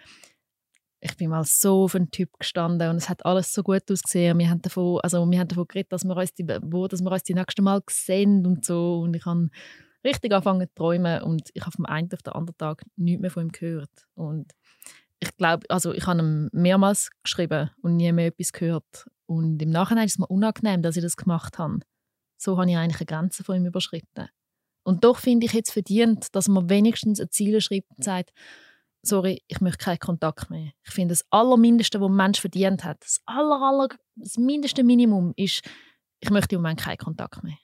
ich 1.03 1.17
bin 1.19 1.29
mal 1.29 1.45
so 1.45 1.85
auf 1.85 1.95
einen 1.95 2.11
Typ 2.11 2.31
gestanden 2.39 2.89
und 2.89 2.97
es 2.97 3.11
hat 3.11 3.27
alles 3.27 3.53
so 3.53 3.63
gut 3.63 3.91
ausgesehen. 3.91 4.39
Wir 4.39 4.49
haben 4.49 4.63
davon, 4.63 5.01
also 5.03 5.31
wir 5.31 5.39
haben 5.39 5.49
davon 5.49 5.67
geredet, 5.67 5.93
dass 5.93 6.05
wir 6.05 6.17
uns 6.17 6.35
die, 6.35 6.47
wo, 6.47 6.89
dass 6.89 7.03
wir 7.03 7.13
uns 7.13 7.23
die 7.23 7.35
nächste 7.35 7.63
Mal 7.63 7.83
sehen 7.91 8.47
und 8.47 8.65
so. 8.65 9.01
Und 9.01 9.17
ich 9.17 9.25
habe 9.25 9.49
richtig 10.05 10.33
angefangen 10.33 10.69
zu 10.69 10.75
träumen 10.75 11.23
und 11.23 11.51
ich 11.55 11.63
habe 11.63 11.73
vom 11.73 11.87
einen 11.87 12.13
auf 12.13 12.23
den 12.23 12.33
anderen 12.33 12.59
Tag 12.59 12.83
nichts 12.97 13.21
mehr 13.21 13.31
von 13.31 13.47
ihm 13.47 13.53
gehört. 13.53 14.07
Und 14.15 14.53
ich 15.21 15.37
glaube, 15.37 15.67
also 15.69 15.93
ich 15.93 16.07
habe 16.07 16.21
ihm 16.21 16.49
mehrmals 16.53 17.11
geschrieben 17.23 17.71
und 17.83 17.97
nie 17.97 18.13
mehr 18.13 18.29
etwas 18.29 18.53
gehört. 18.53 19.07
Und 19.27 19.61
im 19.63 19.71
Nachhinein 19.71 20.07
ist 20.07 20.13
es 20.13 20.19
mir 20.19 20.27
unangenehm, 20.27 20.83
dass 20.83 20.97
ich 20.97 21.03
das 21.03 21.17
gemacht 21.17 21.59
habe. 21.59 21.81
So 22.37 22.59
habe 22.59 22.71
ich 22.71 22.77
eigentlich 22.77 23.01
eine 23.01 23.07
Grenze 23.07 23.45
von 23.45 23.57
ihm 23.57 23.67
überschritten. 23.67 24.29
Und 24.83 25.05
doch 25.05 25.19
finde 25.19 25.47
ich 25.47 25.53
jetzt 25.53 25.73
verdient, 25.73 26.35
dass 26.35 26.49
man 26.49 26.71
wenigstens 26.71 27.21
ein 27.21 27.31
Ziel 27.31 27.61
schreibt 27.61 27.91
und 27.97 28.03
sagt, 28.03 28.33
sorry, 29.03 29.43
ich 29.47 29.61
möchte 29.61 29.85
keinen 29.85 29.99
Kontakt 29.99 30.49
mehr. 30.49 30.73
Ich 30.83 30.93
finde, 30.93 31.13
das 31.13 31.25
Allermindeste, 31.31 32.01
was 32.01 32.09
ein 32.09 32.17
Mensch 32.17 32.41
verdient 32.41 32.83
hat, 32.83 33.03
das, 33.03 33.21
aller, 33.27 33.61
aller, 33.61 33.89
das 34.17 34.39
mindeste 34.39 34.83
Minimum 34.83 35.35
ist, 35.37 35.63
ich 36.21 36.31
möchte 36.31 36.55
im 36.55 36.63
Moment 36.63 36.81
keinen 36.81 36.99
Kontakt 36.99 37.45
mehr 37.45 37.59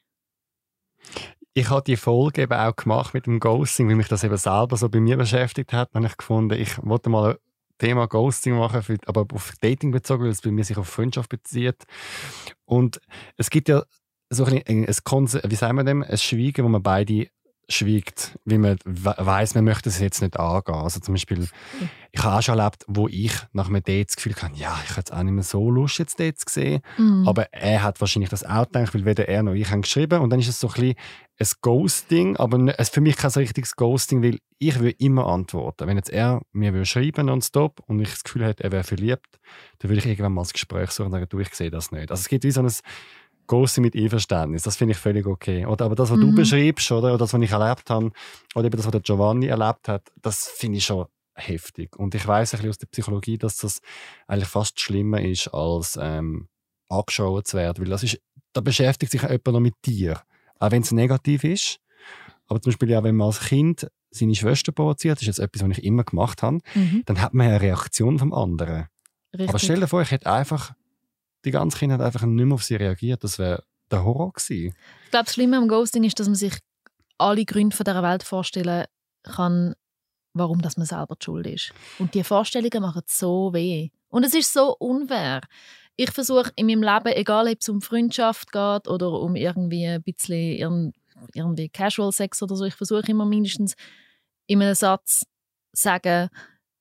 ich 1.56 1.70
habe 1.70 1.82
die 1.82 1.96
Folge 1.96 2.42
eben 2.42 2.52
auch 2.52 2.76
gemacht 2.76 3.14
mit 3.14 3.24
dem 3.24 3.40
Ghosting, 3.40 3.88
weil 3.88 3.94
mich 3.96 4.08
das 4.08 4.22
eben 4.22 4.36
selber 4.36 4.76
so 4.76 4.90
bei 4.90 5.00
mir 5.00 5.16
beschäftigt 5.16 5.72
hat. 5.72 5.88
Dann 5.94 6.04
habe 6.04 6.12
ich 6.12 6.18
gefunden, 6.18 6.60
ich 6.60 6.76
wollte 6.84 7.08
mal 7.08 7.30
ein 7.32 7.38
Thema 7.78 8.06
Ghosting 8.06 8.58
machen, 8.58 8.82
für, 8.82 8.98
aber 9.06 9.24
auf 9.32 9.54
Dating 9.62 9.90
bezogen, 9.90 10.24
weil 10.24 10.32
es 10.32 10.42
bei 10.42 10.50
mir 10.50 10.64
sich 10.64 10.76
auf 10.76 10.86
Freundschaft 10.86 11.30
bezieht. 11.30 11.86
Und 12.66 13.00
es 13.38 13.48
gibt 13.48 13.70
ja 13.70 13.84
so 14.28 14.44
ein, 14.44 14.60
ein, 14.68 14.86
ein 14.86 14.86
wie 14.86 15.54
sagen 15.54 15.76
wir 15.78 15.84
dem, 15.84 16.02
ein 16.02 16.18
Schweigen, 16.18 16.62
wo 16.62 16.68
man 16.68 16.82
beide 16.82 17.28
schwiegt, 17.68 18.38
wie 18.44 18.58
man 18.58 18.78
weiß, 18.84 19.54
man 19.54 19.64
möchte 19.64 19.88
es 19.88 19.98
jetzt 19.98 20.22
nicht 20.22 20.38
angehen. 20.38 20.74
Also 20.74 21.00
zum 21.00 21.14
Beispiel, 21.14 21.48
ich 22.12 22.22
habe 22.22 22.36
auch 22.36 22.42
schon 22.42 22.58
erlebt, 22.58 22.84
wo 22.86 23.08
ich 23.08 23.32
nach 23.52 23.68
einem 23.68 23.82
Date 23.82 24.08
das 24.08 24.16
Gefühl 24.16 24.36
hatte, 24.36 24.56
ja, 24.56 24.78
ich 24.88 24.96
hätte 24.96 25.16
auch 25.16 25.22
nicht 25.22 25.32
mehr 25.32 25.42
so 25.42 25.70
Lust, 25.70 25.98
jetzt 25.98 26.20
Dates 26.20 26.44
zu 26.44 26.60
sehen. 26.60 26.80
Mhm. 26.96 27.26
Aber 27.26 27.52
er 27.52 27.82
hat 27.82 28.00
wahrscheinlich 28.00 28.30
das 28.30 28.44
auch 28.44 28.66
gedacht, 28.66 28.94
weil 28.94 29.04
weder 29.04 29.28
er 29.28 29.42
noch 29.42 29.54
ich 29.54 29.68
haben 29.70 29.82
geschrieben. 29.82 30.20
Und 30.20 30.30
dann 30.30 30.38
ist 30.38 30.48
es 30.48 30.60
so 30.60 30.68
ein 30.68 30.74
bisschen 30.74 30.94
ein 31.38 31.46
Ghosting, 31.60 32.36
aber 32.36 32.78
es 32.78 32.88
für 32.88 33.00
mich 33.00 33.16
kein 33.16 33.30
so 33.30 33.40
richtiges 33.40 33.74
Ghosting, 33.76 34.22
weil 34.22 34.38
ich 34.58 34.78
will 34.80 34.94
immer 34.98 35.26
antworten. 35.26 35.86
Wenn 35.86 35.96
jetzt 35.96 36.10
er 36.10 36.42
mir 36.52 36.72
will 36.72 36.86
schreiben 36.86 37.26
nonstop 37.26 37.80
und 37.86 38.00
ich 38.00 38.10
das 38.10 38.24
Gefühl 38.24 38.44
hätte, 38.44 38.64
er 38.64 38.72
wäre 38.72 38.84
verliebt, 38.84 39.40
dann 39.78 39.90
würde 39.90 39.98
ich 39.98 40.06
irgendwann 40.06 40.32
mal 40.32 40.42
das 40.42 40.52
Gespräch 40.52 40.90
suchen 40.92 41.06
und 41.06 41.12
sagen, 41.12 41.26
du, 41.28 41.40
ich 41.40 41.52
sehe 41.54 41.70
das 41.70 41.90
nicht. 41.90 42.10
Also 42.10 42.20
es 42.20 42.28
gibt 42.28 42.44
wie 42.44 42.50
so 42.50 42.62
ein 42.62 42.72
Grosse 43.46 43.80
mit 43.80 43.94
Einverständnis. 43.94 44.62
Das 44.62 44.76
finde 44.76 44.92
ich 44.92 44.98
völlig 44.98 45.26
okay. 45.26 45.66
Oder, 45.66 45.86
aber 45.86 45.94
das, 45.94 46.10
was 46.10 46.18
mhm. 46.18 46.30
du 46.30 46.34
beschreibst, 46.34 46.90
oder, 46.92 47.08
oder 47.08 47.18
das, 47.18 47.32
was 47.32 47.40
ich 47.40 47.50
erlebt 47.50 47.88
habe, 47.90 48.10
oder 48.54 48.66
eben 48.66 48.76
das, 48.76 48.86
was 48.86 48.92
der 48.92 49.00
Giovanni 49.00 49.46
erlebt 49.46 49.88
hat, 49.88 50.02
das 50.22 50.48
finde 50.48 50.78
ich 50.78 50.84
schon 50.84 51.06
heftig. 51.34 51.96
Und 51.96 52.14
ich 52.14 52.26
weiß 52.26 52.54
ein 52.54 52.58
bisschen 52.58 52.70
aus 52.70 52.78
der 52.78 52.86
Psychologie, 52.86 53.38
dass 53.38 53.58
das 53.58 53.80
eigentlich 54.26 54.48
fast 54.48 54.80
schlimmer 54.80 55.20
ist, 55.20 55.48
als 55.48 55.98
ähm, 56.00 56.48
angeschaut 56.88 57.46
zu 57.46 57.56
werden. 57.56 57.84
Weil 57.84 57.90
das 57.90 58.02
ist, 58.02 58.20
da 58.52 58.60
beschäftigt 58.60 59.12
sich 59.12 59.22
jemand 59.22 59.46
noch 59.46 59.60
mit 59.60 59.74
dir. 59.84 60.20
Auch 60.58 60.70
wenn 60.70 60.82
es 60.82 60.92
negativ 60.92 61.44
ist. 61.44 61.78
Aber 62.48 62.60
zum 62.60 62.70
Beispiel, 62.70 62.90
ja, 62.90 63.02
wenn 63.04 63.16
man 63.16 63.26
als 63.26 63.40
Kind 63.40 63.88
seine 64.10 64.34
Schwester 64.34 64.72
provoziert, 64.72 65.16
das 65.16 65.22
ist 65.22 65.26
jetzt 65.26 65.38
etwas, 65.40 65.62
was 65.62 65.78
ich 65.78 65.84
immer 65.84 66.04
gemacht 66.04 66.42
habe, 66.42 66.60
mhm. 66.74 67.02
dann 67.04 67.20
hat 67.20 67.34
man 67.34 67.48
eine 67.48 67.60
Reaktion 67.60 68.18
vom 68.18 68.32
anderen. 68.32 68.86
Richtig. 69.32 69.48
Aber 69.48 69.58
stell 69.58 69.80
dir 69.80 69.88
vor, 69.88 70.00
ich 70.00 70.10
hätte 70.10 70.30
einfach 70.30 70.72
die 71.46 71.52
ganze 71.52 71.78
Kinder 71.78 71.94
hat 71.94 72.02
einfach 72.02 72.26
nicht 72.26 72.44
mehr 72.44 72.54
auf 72.54 72.64
sie 72.64 72.76
reagiert. 72.76 73.24
Das 73.24 73.38
wäre 73.38 73.64
der 73.90 74.04
Horror 74.04 74.32
gewesen. 74.32 74.74
Ich 75.04 75.10
glaube, 75.10 75.24
das 75.24 75.34
Schlimme 75.34 75.56
am 75.56 75.68
Ghosting 75.68 76.04
ist, 76.04 76.18
dass 76.18 76.26
man 76.26 76.34
sich 76.34 76.58
alle 77.18 77.44
Gründe 77.44 77.74
dieser 77.74 78.02
Welt 78.02 78.22
vorstellen 78.22 78.84
kann, 79.22 79.74
warum 80.34 80.60
das 80.60 80.76
man 80.76 80.86
selber 80.86 81.16
die 81.18 81.24
schuld 81.24 81.46
ist. 81.46 81.72
Und 81.98 82.14
die 82.14 82.24
Vorstellungen 82.24 82.82
machen 82.82 83.02
so 83.06 83.52
weh. 83.54 83.90
Und 84.08 84.24
es 84.24 84.34
ist 84.34 84.52
so 84.52 84.76
unfair. 84.76 85.40
Ich 85.96 86.10
versuche 86.10 86.50
in 86.56 86.66
meinem 86.66 86.82
Leben, 86.82 87.16
egal 87.16 87.48
ob 87.48 87.58
es 87.58 87.68
um 87.68 87.80
Freundschaft 87.80 88.52
geht 88.52 88.88
oder 88.88 89.12
um 89.12 89.34
irgendwie 89.34 89.86
ein 89.86 90.02
bisschen 90.02 90.92
irgendwie 91.32 91.68
Casual 91.70 92.12
Sex 92.12 92.42
oder 92.42 92.56
so, 92.56 92.64
ich 92.64 92.74
versuche 92.74 93.10
immer 93.10 93.24
mindestens 93.24 93.74
in 94.46 94.60
einem 94.60 94.74
Satz 94.74 95.24
sagen, 95.72 96.28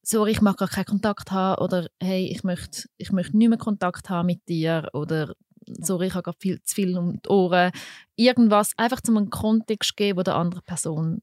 sorry, 0.06 0.32
ich 0.32 0.42
mag 0.42 0.58
gar 0.58 0.68
keinen 0.68 0.86
Kontakt 0.86 1.32
haben 1.32 1.62
oder 1.62 1.90
hey, 2.00 2.28
ich 2.32 2.44
möchte, 2.44 2.88
ich 2.98 3.12
möchte 3.12 3.38
nicht 3.38 3.50
mehr 3.50 3.58
Kontakt 3.58 4.10
haben 4.10 4.28
mit 4.28 4.48
dir 4.48 4.90
oder 4.94 5.34
sorry, 5.66 6.08
ich 6.08 6.14
habe 6.14 6.24
gerade 6.24 6.38
viel, 6.40 6.62
zu 6.62 6.76
viel 6.76 6.98
um 6.98 7.22
die 7.22 7.30
Ohren. 7.30 7.72
Irgendwas, 8.16 8.74
einfach 8.78 9.02
zu 9.02 9.16
einem 9.16 9.30
Kontext 9.30 9.98
geben, 9.98 10.20
wo 10.20 10.24
der 10.24 10.36
andere 10.36 10.62
Person 10.62 11.22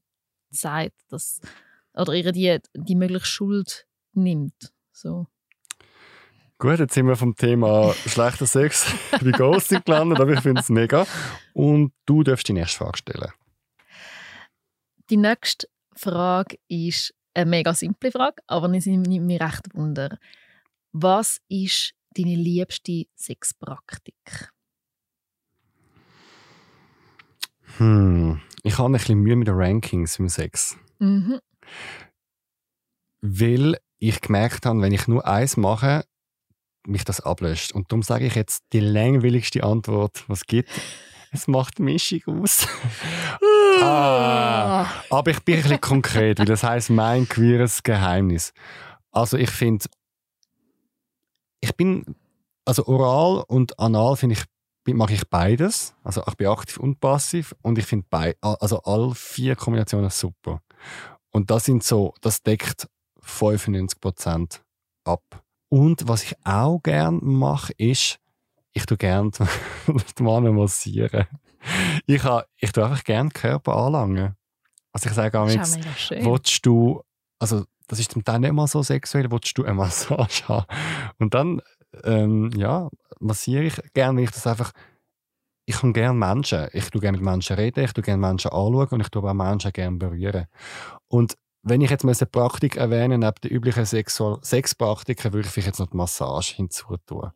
sagt, 0.51 0.93
dass, 1.09 1.39
oder 1.93 2.13
ihr 2.13 2.31
die, 2.31 2.59
die 2.75 2.95
mögliche 2.95 3.25
Schuld 3.25 3.87
nimmt. 4.13 4.73
So. 4.91 5.27
Gut, 6.59 6.79
jetzt 6.79 6.93
sind 6.93 7.07
wir 7.07 7.15
vom 7.15 7.35
Thema 7.35 7.93
schlechter 8.05 8.45
Sex 8.45 8.85
wie 9.21 9.31
Ghosting 9.31 9.81
gelandet, 9.85 10.19
aber 10.19 10.33
ich 10.33 10.41
finde 10.41 10.61
es 10.61 10.69
mega. 10.69 11.05
Und 11.53 11.93
du 12.05 12.23
darfst 12.23 12.47
die 12.47 12.53
nächste 12.53 12.77
Frage 12.77 12.97
stellen. 12.97 13.31
Die 15.09 15.17
nächste 15.17 15.67
Frage 15.95 16.57
ist 16.67 17.13
eine 17.33 17.49
mega 17.49 17.73
simple 17.73 18.11
Frage, 18.11 18.41
aber 18.47 18.71
es 18.73 18.85
nimmt 18.85 19.07
mich 19.07 19.41
recht 19.41 19.73
wunder. 19.73 20.17
Was 20.91 21.39
ist 21.49 21.93
deine 22.11 22.35
liebste 22.35 23.05
Sexpraktik? 23.15 24.51
Hm, 27.77 28.39
ich 28.63 28.77
habe 28.77 28.89
ein 28.89 28.93
bisschen 28.93 29.19
Mühe 29.19 29.35
mit 29.35 29.47
den 29.47 29.55
Rankings 29.55 30.19
im 30.19 30.29
Sex. 30.29 30.77
Mhm. 30.99 31.39
Weil 33.21 33.77
ich 33.99 34.21
gemerkt 34.21 34.65
habe, 34.65 34.81
wenn 34.81 34.91
ich 34.91 35.07
nur 35.07 35.25
eins 35.25 35.57
mache, 35.57 36.05
mich 36.85 37.05
das 37.05 37.21
ablöscht. 37.21 37.71
Und 37.71 37.91
darum 37.91 38.03
sage 38.03 38.25
ich 38.25 38.35
jetzt 38.35 38.63
die 38.73 38.81
langweiligste 38.81 39.63
Antwort, 39.63 40.23
was 40.27 40.39
es 40.39 40.45
gibt. 40.45 40.69
Es 41.33 41.47
macht 41.47 41.79
Mischung 41.79 42.21
aus. 42.27 42.67
ah, 43.81 44.85
aber 45.09 45.31
ich 45.31 45.39
bin 45.43 45.55
ein 45.55 45.63
bisschen 45.63 45.81
konkret, 45.81 46.37
weil 46.37 46.45
das 46.45 46.63
heißt 46.63 46.91
mein 46.91 47.27
queeres 47.27 47.81
Geheimnis. 47.81 48.53
Also 49.11 49.37
ich 49.37 49.49
finde, 49.49 49.85
ich 51.59 51.75
bin, 51.75 52.15
also 52.65 52.85
oral 52.85 53.43
und 53.47 53.79
anal 53.79 54.15
finde 54.15 54.35
ich, 54.35 54.93
mache 54.93 55.13
ich 55.13 55.27
beides. 55.27 55.95
Also 56.03 56.21
ich 56.27 56.35
bin 56.35 56.47
aktiv 56.47 56.77
und 56.77 56.99
passiv 56.99 57.55
und 57.63 57.79
ich 57.79 57.85
finde 57.85 58.35
also 58.41 58.83
alle 58.83 59.15
vier 59.15 59.55
Kombinationen 59.55 60.11
super. 60.11 60.61
Und 61.31 61.49
das 61.49 61.65
sind 61.65 61.83
so, 61.83 62.13
das 62.21 62.43
deckt 62.43 62.87
95% 63.25 64.59
ab. 65.03 65.23
Und 65.69 66.07
was 66.07 66.23
ich 66.23 66.35
auch 66.43 66.79
gerne 66.83 67.17
mache, 67.21 67.73
ist, 67.77 68.19
ich 68.73 68.85
tue 68.85 68.97
gerne 68.97 69.31
die 70.17 70.23
Männer 70.23 70.51
massieren. 70.51 71.27
Ich, 72.05 72.23
habe, 72.23 72.45
ich 72.57 72.71
tue 72.71 72.83
einfach 72.83 73.03
gerne 73.03 73.29
Körper 73.29 73.75
anlangen. 73.75 74.35
Also 74.91 75.09
ich 75.09 75.15
sage 75.15 75.39
auch 75.39 75.49
jetzt, 75.49 75.79
willst 76.09 76.65
du, 76.65 77.01
also 77.39 77.65
das 77.87 77.99
ist 77.99 78.11
zum 78.11 78.23
Teil 78.23 78.39
nicht 78.39 78.53
mal 78.53 78.67
so 78.67 78.83
sexuell, 78.83 79.31
willst 79.31 79.57
du 79.57 79.63
eine 79.63 79.73
Massage 79.75 80.47
haben? 80.47 80.65
Und 81.19 81.33
dann, 81.33 81.61
ähm, 82.03 82.51
ja, 82.55 82.89
massiere 83.19 83.63
ich 83.63 83.75
gerne, 83.93 84.17
wenn 84.17 84.23
ich 84.25 84.31
das 84.31 84.47
einfach, 84.47 84.71
ich 85.65 85.75
kann 85.77 85.93
gerne 85.93 86.17
Menschen, 86.17 86.67
ich 86.73 86.89
tue 86.89 86.99
gerne 86.99 87.17
mit 87.17 87.25
Menschen 87.25 87.55
reden, 87.55 87.83
ich 87.83 87.93
tue 87.93 88.03
gerne 88.03 88.19
Menschen 88.19 88.51
anschauen 88.51 88.87
und 88.89 89.01
ich 89.01 89.09
tue 89.09 89.23
auch 89.23 89.33
Menschen 89.33 89.71
gerne 89.71 89.97
berühren. 89.97 90.47
Und 91.07 91.37
wenn 91.61 91.81
ich 91.81 91.89
jetzt 91.89 92.03
mal 92.03 92.13
eine 92.13 92.25
Praktik 92.25 92.75
erwähne, 92.75 93.17
neben 93.17 93.35
den 93.41 93.51
üblichen 93.51 93.85
Sexpraktiken, 93.85 95.31
würde 95.31 95.47
ich 95.47 95.53
vielleicht 95.53 95.67
jetzt 95.67 95.79
noch 95.79 95.89
die 95.89 95.97
Massage 95.97 96.55
hinzutun. 96.55 97.31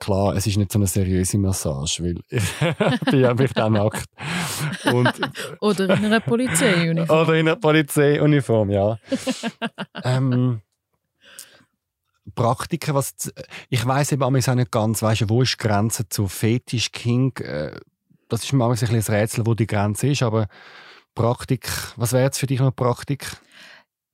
Klar, 0.00 0.34
es 0.34 0.46
ist 0.46 0.56
nicht 0.56 0.72
so 0.72 0.78
eine 0.78 0.86
seriöse 0.86 1.36
Massage, 1.36 2.02
weil 2.02 2.14
ich 2.30 3.00
bin 3.10 3.20
ja 3.20 3.36
vielleicht 3.36 3.60
auch 3.60 3.68
nackt. 3.68 4.06
Und, 4.90 5.12
oder 5.60 5.84
in 5.84 6.06
einer 6.06 6.20
Polizeiuniform. 6.20 7.20
Oder 7.20 7.34
in 7.34 7.46
einer 7.46 7.56
Polizeiuniform, 7.56 8.70
ja. 8.70 8.98
ähm, 10.02 10.62
Praktiken, 12.34 12.94
was 12.94 13.14
ich 13.68 13.84
weiß 13.84 14.12
eben 14.12 14.22
auch 14.22 14.30
nicht 14.30 14.70
ganz, 14.70 15.02
weißt, 15.02 15.28
wo 15.28 15.42
ist 15.42 15.58
die 15.60 15.68
Grenze 15.68 16.08
zu 16.08 16.28
Fetisch, 16.28 16.92
King? 16.92 17.36
Äh, 17.36 17.78
das 18.30 18.44
ist 18.44 18.54
mir 18.54 18.64
ein, 18.64 18.70
ein 18.70 19.00
Rätsel, 19.00 19.44
wo 19.44 19.52
die 19.54 19.66
Grenze 19.66 20.08
ist, 20.08 20.22
aber 20.22 20.48
Praktik, 21.14 21.68
was 21.96 22.12
wäre 22.12 22.24
jetzt 22.24 22.38
für 22.38 22.46
dich 22.46 22.60
noch 22.60 22.74
Praktik? 22.74 23.36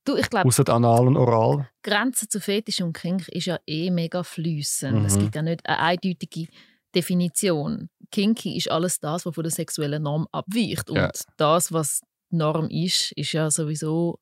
Du, 0.07 0.15
ich 0.15 0.29
glaube, 0.29 0.47
Außer 0.47 0.67
Anal 0.69 1.05
und 1.05 1.17
Oral? 1.17 1.67
Grenze 1.83 2.29
zu 2.29 2.39
Fetisch 2.39 2.79
und 2.79 2.93
Kink 2.93 3.27
ist 3.27 3.45
ja 3.45 3.59
eh 3.67 3.91
mega 3.91 4.23
flüssend. 4.23 4.99
Mhm. 4.99 5.05
Es 5.05 5.19
gibt 5.19 5.35
ja 5.35 5.41
nicht 5.41 5.67
eine 5.67 5.79
eindeutige 5.79 6.47
Definition. 6.95 7.89
Kinky 8.09 8.55
ist 8.55 8.71
alles 8.71 9.01
das, 9.01 9.25
was 9.25 9.35
von 9.35 9.43
der 9.43 9.51
sexuellen 9.51 10.03
Norm 10.03 10.25
abweicht. 10.31 10.89
Und 10.89 10.95
ja. 10.95 11.11
das, 11.35 11.73
was 11.73 11.99
die 12.31 12.37
Norm 12.37 12.69
ist, 12.69 13.11
ist 13.17 13.33
ja 13.33 13.51
sowieso 13.51 14.19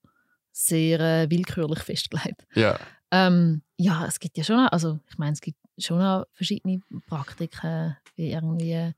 sehr 0.52 1.00
äh, 1.00 1.30
willkürlich 1.30 1.84
festgelegt. 1.84 2.48
Ja. 2.56 2.80
Ähm, 3.12 3.62
ja, 3.78 4.08
es 4.08 4.20
gibt 4.20 4.40
ja 4.40 4.44
schon, 4.44 4.58
also 4.58 4.98
ich 5.08 5.20
meine, 5.20 5.34
es 5.34 5.42
gibt 5.42 5.60
schon 5.78 6.24
verschiedene 6.34 6.80
Praktiken, 7.08 7.96
wie 8.16 8.32
irgendwie 8.32 8.92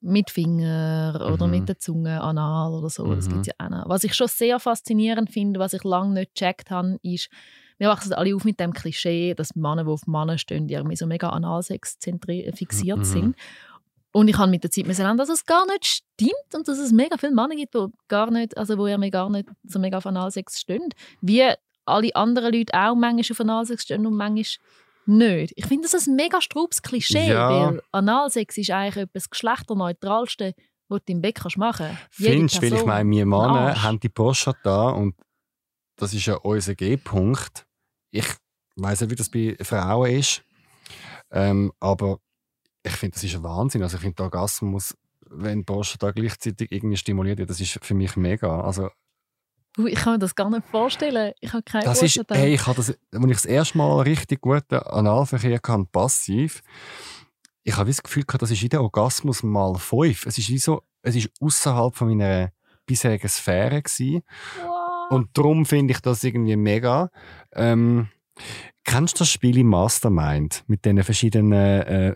mit 0.00 0.30
Finger 0.30 1.30
oder 1.32 1.46
mhm. 1.46 1.52
mit 1.52 1.68
der 1.68 1.78
Zunge 1.78 2.20
anal 2.20 2.72
oder 2.72 2.88
so. 2.88 3.04
Mhm. 3.04 3.16
Das 3.16 3.28
gibt's 3.28 3.48
ja 3.48 3.54
auch 3.58 3.68
noch. 3.68 3.88
Was 3.88 4.04
ich 4.04 4.14
schon 4.14 4.28
sehr 4.28 4.60
faszinierend 4.60 5.30
finde, 5.30 5.58
was 5.58 5.72
ich 5.72 5.84
lange 5.84 6.14
nicht 6.14 6.34
gecheckt 6.34 6.70
habe, 6.70 6.98
ist, 7.02 7.28
wir 7.78 7.88
wachsen 7.88 8.12
alle 8.12 8.34
auf 8.34 8.44
mit 8.44 8.58
dem 8.60 8.72
Klischee, 8.72 9.34
dass 9.34 9.54
Männer, 9.54 9.84
die 9.84 9.90
auf 9.90 10.06
Männer 10.06 10.38
stehen, 10.38 10.68
irgendwie 10.68 10.96
so 10.96 11.06
mega 11.06 11.30
Analsex 11.30 11.96
fixiert 12.54 12.98
mhm. 12.98 13.04
sind. 13.04 13.36
Und 14.12 14.28
ich 14.28 14.38
habe 14.38 14.50
mit 14.50 14.64
der 14.64 14.70
Zeit 14.70 14.86
lernen, 14.86 15.18
dass 15.18 15.28
es 15.28 15.44
gar 15.44 15.66
nicht 15.66 15.84
stimmt 15.84 16.54
und 16.54 16.66
dass 16.66 16.78
es 16.78 16.92
mega 16.92 17.16
viele 17.18 17.34
Männer 17.34 17.54
gibt, 17.54 17.74
die 17.74 17.86
gar 18.08 18.30
nicht, 18.30 18.56
also 18.56 18.78
wo 18.78 18.84
mir 18.84 19.10
gar 19.10 19.30
nicht 19.30 19.48
so 19.64 19.78
mega 19.78 19.98
auf 19.98 20.06
Analsex 20.06 20.60
stehen. 20.60 20.88
Wie 21.20 21.44
alle 21.84 22.16
anderen 22.16 22.52
Leute 22.52 22.72
auch 22.74 22.94
manchmal 22.94 23.34
auf 23.34 23.40
Analsex 23.40 23.82
stehen 23.82 24.06
und 24.06 24.14
manchmal 24.14 24.44
nicht. 25.08 25.54
Ich 25.56 25.66
finde 25.66 25.88
das 25.88 26.06
ein 26.06 26.14
mega 26.14 26.40
strubes 26.40 26.82
Klischee, 26.82 27.28
ja. 27.28 27.50
weil 27.50 27.82
Analsex 27.92 28.58
ist 28.58 28.70
eigentlich 28.70 29.04
etwas 29.04 29.30
geschlechterneutralste, 29.30 30.54
was 30.88 31.00
du 31.04 31.12
im 31.12 31.22
Bett 31.22 31.36
kannst 31.36 31.56
machen 31.56 31.86
kannst. 31.88 32.14
Findest 32.14 32.62
weil 32.62 32.74
ich 32.74 32.84
meine, 32.84 33.10
wir 33.10 33.26
Männer 33.26 33.82
haben 33.82 33.98
die 33.98 34.08
Prostata 34.08 34.58
da 34.62 34.88
und 34.90 35.14
das 35.96 36.14
ist 36.14 36.26
ja 36.26 36.36
unser 36.36 36.74
G-Punkt. 36.74 37.66
Ich 38.10 38.26
weiß 38.76 39.00
nicht, 39.00 39.10
wie 39.10 39.16
das 39.16 39.30
bei 39.30 39.56
Frauen 39.64 40.10
ist, 40.10 40.42
ähm, 41.30 41.72
aber 41.80 42.20
ich 42.82 42.92
finde, 42.92 43.14
das 43.14 43.24
ist 43.24 43.34
ein 43.34 43.42
Wahnsinn. 43.42 43.82
Also 43.82 43.96
ich 43.96 44.02
finde, 44.02 44.16
der 44.16 44.24
Orgasmus, 44.26 44.96
wenn 45.28 45.60
die 45.60 45.64
Prostata 45.64 46.10
gleichzeitig 46.12 46.70
irgendwie 46.70 46.96
stimuliert 46.96 47.38
wird, 47.38 47.50
das 47.50 47.60
ist 47.60 47.78
für 47.82 47.94
mich 47.94 48.16
mega. 48.16 48.60
Also 48.60 48.90
ich 49.86 49.94
kann 49.94 50.14
mir 50.14 50.18
das 50.18 50.34
gar 50.34 50.50
nicht 50.50 50.66
vorstellen. 50.66 51.32
Ich 51.40 51.52
habe 51.52 51.62
keine 51.62 51.84
das 51.84 52.02
ist, 52.02 52.20
hey, 52.30 52.54
ich 52.54 52.66
habe 52.66 52.76
das, 52.76 52.90
Als 52.90 53.24
ich 53.24 53.32
das 53.32 53.44
erste 53.44 53.78
Mal 53.78 54.00
richtig 54.02 54.40
guten 54.40 54.76
Analverkehr 54.76 55.60
hatte, 55.62 55.86
passiv, 55.90 56.62
ich 57.62 57.76
habe 57.76 57.90
das 57.90 58.02
Gefühl 58.02 58.24
gehabt, 58.24 58.42
das 58.42 58.50
ist 58.50 58.72
der 58.72 58.82
Orgasmus 58.82 59.42
mal 59.42 59.74
fünf. 59.74 60.26
Es 60.26 60.38
ist 60.38 60.48
wie 60.48 60.58
so, 60.58 60.82
es 61.02 61.16
ist 61.16 61.30
außerhalb 61.40 61.94
von 61.94 62.08
meiner 62.08 62.50
bisherigen 62.86 63.28
Sphäre 63.28 63.82
gewesen. 63.82 64.22
Wow. 64.56 65.10
Und 65.10 65.36
darum 65.36 65.66
finde 65.66 65.92
ich 65.92 66.00
das 66.00 66.24
irgendwie 66.24 66.56
mega. 66.56 67.10
Ähm, 67.52 68.08
kennst 68.84 69.16
du 69.16 69.18
das 69.20 69.30
Spiel 69.30 69.58
im 69.58 69.68
Mastermind 69.68 70.64
mit 70.66 70.84
den 70.84 71.02
verschiedenen 71.04 71.82
äh, 71.82 72.14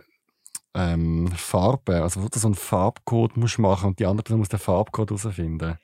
ähm, 0.73 1.31
Farben? 1.35 2.01
Also 2.01 2.23
wo 2.23 2.27
du 2.27 2.39
so 2.39 2.47
einen 2.47 2.55
Farbcode 2.55 3.37
musst 3.37 3.59
machen 3.59 3.89
und 3.89 3.99
die 3.99 4.05
andere 4.05 4.23
Person 4.23 4.39
muss 4.39 4.49
den 4.49 4.59
Farbcode 4.59 5.11
herausfinden. 5.11 5.77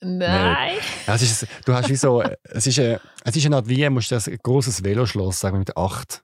Nein. 0.00 0.78
Ja, 1.06 1.14
es 1.14 1.22
ist, 1.22 1.46
du 1.64 1.74
hast 1.74 1.88
wie 1.88 1.96
so, 1.96 2.22
es 2.22 2.66
ist, 2.66 2.78
eine, 2.78 3.00
es 3.24 3.36
ist 3.36 3.46
eine 3.46 3.56
Art 3.56 3.68
wie, 3.68 3.88
musst 3.90 4.10
du 4.10 4.16
ein 4.16 4.38
großes 4.42 4.84
Veloschloss, 4.84 5.40
sagen 5.40 5.56
wir 5.56 5.60
mit 5.60 5.76
acht 5.76 6.22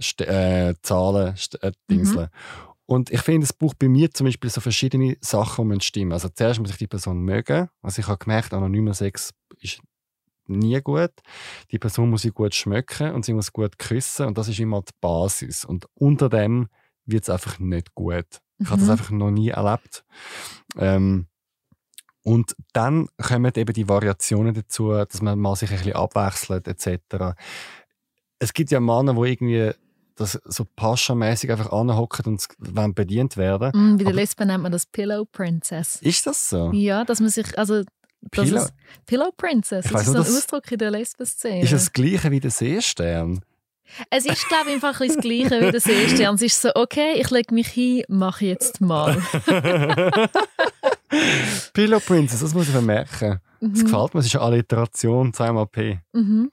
St 0.00 0.20
äh, 0.20 0.74
Zahlen, 0.82 1.34
äh, 1.62 1.72
Dingseln. 1.90 2.26
Mhm. 2.26 2.66
Und 2.86 3.10
ich 3.10 3.20
finde, 3.20 3.44
es 3.44 3.52
braucht 3.52 3.78
bei 3.80 3.88
mir 3.88 4.12
zum 4.12 4.26
Beispiel 4.26 4.48
so 4.48 4.60
verschiedene 4.60 5.16
Sachen, 5.20 5.68
die 5.70 5.84
stimmen. 5.84 6.12
Also 6.12 6.28
zuerst 6.28 6.60
muss 6.60 6.70
ich 6.70 6.76
die 6.76 6.86
Person 6.86 7.18
mögen. 7.18 7.68
Also 7.82 8.00
ich 8.00 8.06
habe 8.06 8.18
gemerkt, 8.18 8.54
anonymer 8.54 8.94
Sex 8.94 9.32
ist 9.60 9.80
nie 10.46 10.80
gut. 10.80 11.10
Die 11.72 11.80
Person 11.80 12.10
muss 12.10 12.22
sie 12.22 12.30
gut 12.30 12.54
schmecken 12.54 13.12
und 13.12 13.24
sie 13.24 13.32
muss 13.32 13.52
gut 13.52 13.78
küssen 13.78 14.26
und 14.26 14.38
das 14.38 14.46
ist 14.46 14.60
immer 14.60 14.82
die 14.82 14.92
Basis. 15.00 15.64
Und 15.64 15.86
unter 15.94 16.28
dem 16.28 16.68
wird 17.04 17.24
es 17.24 17.30
einfach 17.30 17.58
nicht 17.58 17.92
gut. 17.94 18.40
Ich 18.58 18.66
mhm. 18.66 18.70
habe 18.70 18.80
das 18.80 18.90
einfach 18.90 19.10
noch 19.10 19.32
nie 19.32 19.48
erlebt. 19.48 20.04
Ähm, 20.76 21.26
und 22.26 22.56
dann 22.72 23.08
kommen 23.22 23.52
eben 23.54 23.72
die 23.72 23.88
Variationen 23.88 24.52
dazu, 24.52 24.90
dass 24.90 25.22
man 25.22 25.38
mal 25.38 25.54
sich 25.54 25.70
ein 25.70 25.76
bisschen 25.76 25.94
abwechselt 25.94 26.66
etc. 26.66 27.36
Es 28.40 28.52
gibt 28.52 28.72
ja 28.72 28.80
Männer, 28.80 29.14
die 29.14 29.30
irgendwie 29.30 29.70
das 30.16 30.32
so 30.44 30.64
Pascha-mäßig 30.64 31.52
einfach 31.52 31.70
anhocken 31.70 32.24
und 32.26 32.44
wollen 32.58 32.94
bedient 32.94 33.36
werden. 33.36 33.70
Mm, 33.74 33.96
bei 33.98 34.02
der 34.02 34.12
Lesben 34.12 34.48
nennt 34.48 34.64
man 34.64 34.72
das 34.72 34.86
Pillow 34.86 35.24
Princess. 35.24 36.02
Ist 36.02 36.26
das 36.26 36.48
so? 36.48 36.72
Ja, 36.72 37.04
dass 37.04 37.20
man 37.20 37.28
sich, 37.28 37.56
also 37.56 37.84
Pillow- 38.32 38.56
ist 38.56 38.74
Pillow 39.06 39.30
Princess. 39.36 39.84
Ich 39.84 39.92
Das 39.92 40.00
ist 40.00 40.06
so 40.08 40.14
ein 40.14 40.20
Ausdruck 40.22 40.72
in 40.72 40.78
der 40.78 40.90
Lesben-Szene. 40.90 41.62
Ist 41.62 41.72
das 41.74 41.92
gleiche 41.92 42.28
wie 42.32 42.40
der 42.40 42.50
Seestern? 42.50 43.40
Es 44.10 44.26
ist, 44.26 44.48
glaube 44.48 44.70
ich, 44.70 44.74
einfach 44.74 45.00
ein 45.00 45.06
das 45.06 45.18
Gleiche 45.18 45.60
wie 45.60 45.70
der 45.70 45.80
Seestern. 45.80 46.34
Es 46.34 46.42
ist 46.42 46.60
so, 46.60 46.70
okay, 46.74 47.20
ich 47.20 47.30
lege 47.30 47.54
mich 47.54 47.68
hin, 47.68 48.02
mache 48.08 48.46
jetzt 48.46 48.80
mal. 48.80 49.16
Pillow 51.72 52.00
Princess, 52.00 52.40
das 52.40 52.54
muss 52.54 52.66
ich 52.66 52.72
vermerken. 52.72 53.40
Das 53.60 53.70
Mhm. 53.80 53.84
gefällt 53.84 54.14
mir, 54.14 54.20
es 54.20 54.26
ist 54.26 54.36
eine 54.36 54.44
Alliteration, 54.44 55.32
zweimal 55.32 55.66
P. 55.66 56.00
Mhm. 56.12 56.50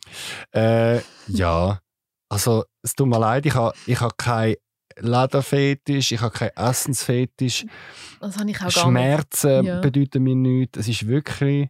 Äh, 0.56 1.00
ja, 1.28 1.80
also 2.30 2.64
es 2.82 2.94
tut 2.96 3.08
mir 3.08 3.20
leid, 3.20 3.46
ich 3.46 3.54
habe 3.56 3.74
ich 3.86 4.00
ha 4.00 4.10
keinen 4.18 4.56
Lederfetisch, 4.98 6.12
ich 6.12 6.22
habe 6.22 6.34
keinen 6.38 6.56
Essensfetisch. 6.56 7.66
Das 8.22 8.38
habe 8.38 8.50
ich 8.52 8.58
auch 8.58 8.60
gar 8.62 8.68
nicht. 8.68 8.80
Schmerzen 8.80 9.66
Ja. 9.66 9.80
bedeuten 9.82 10.24
mir 10.24 10.36
nichts. 10.36 10.78
Es 10.80 10.88
ist 10.88 11.08
wirklich 11.08 11.70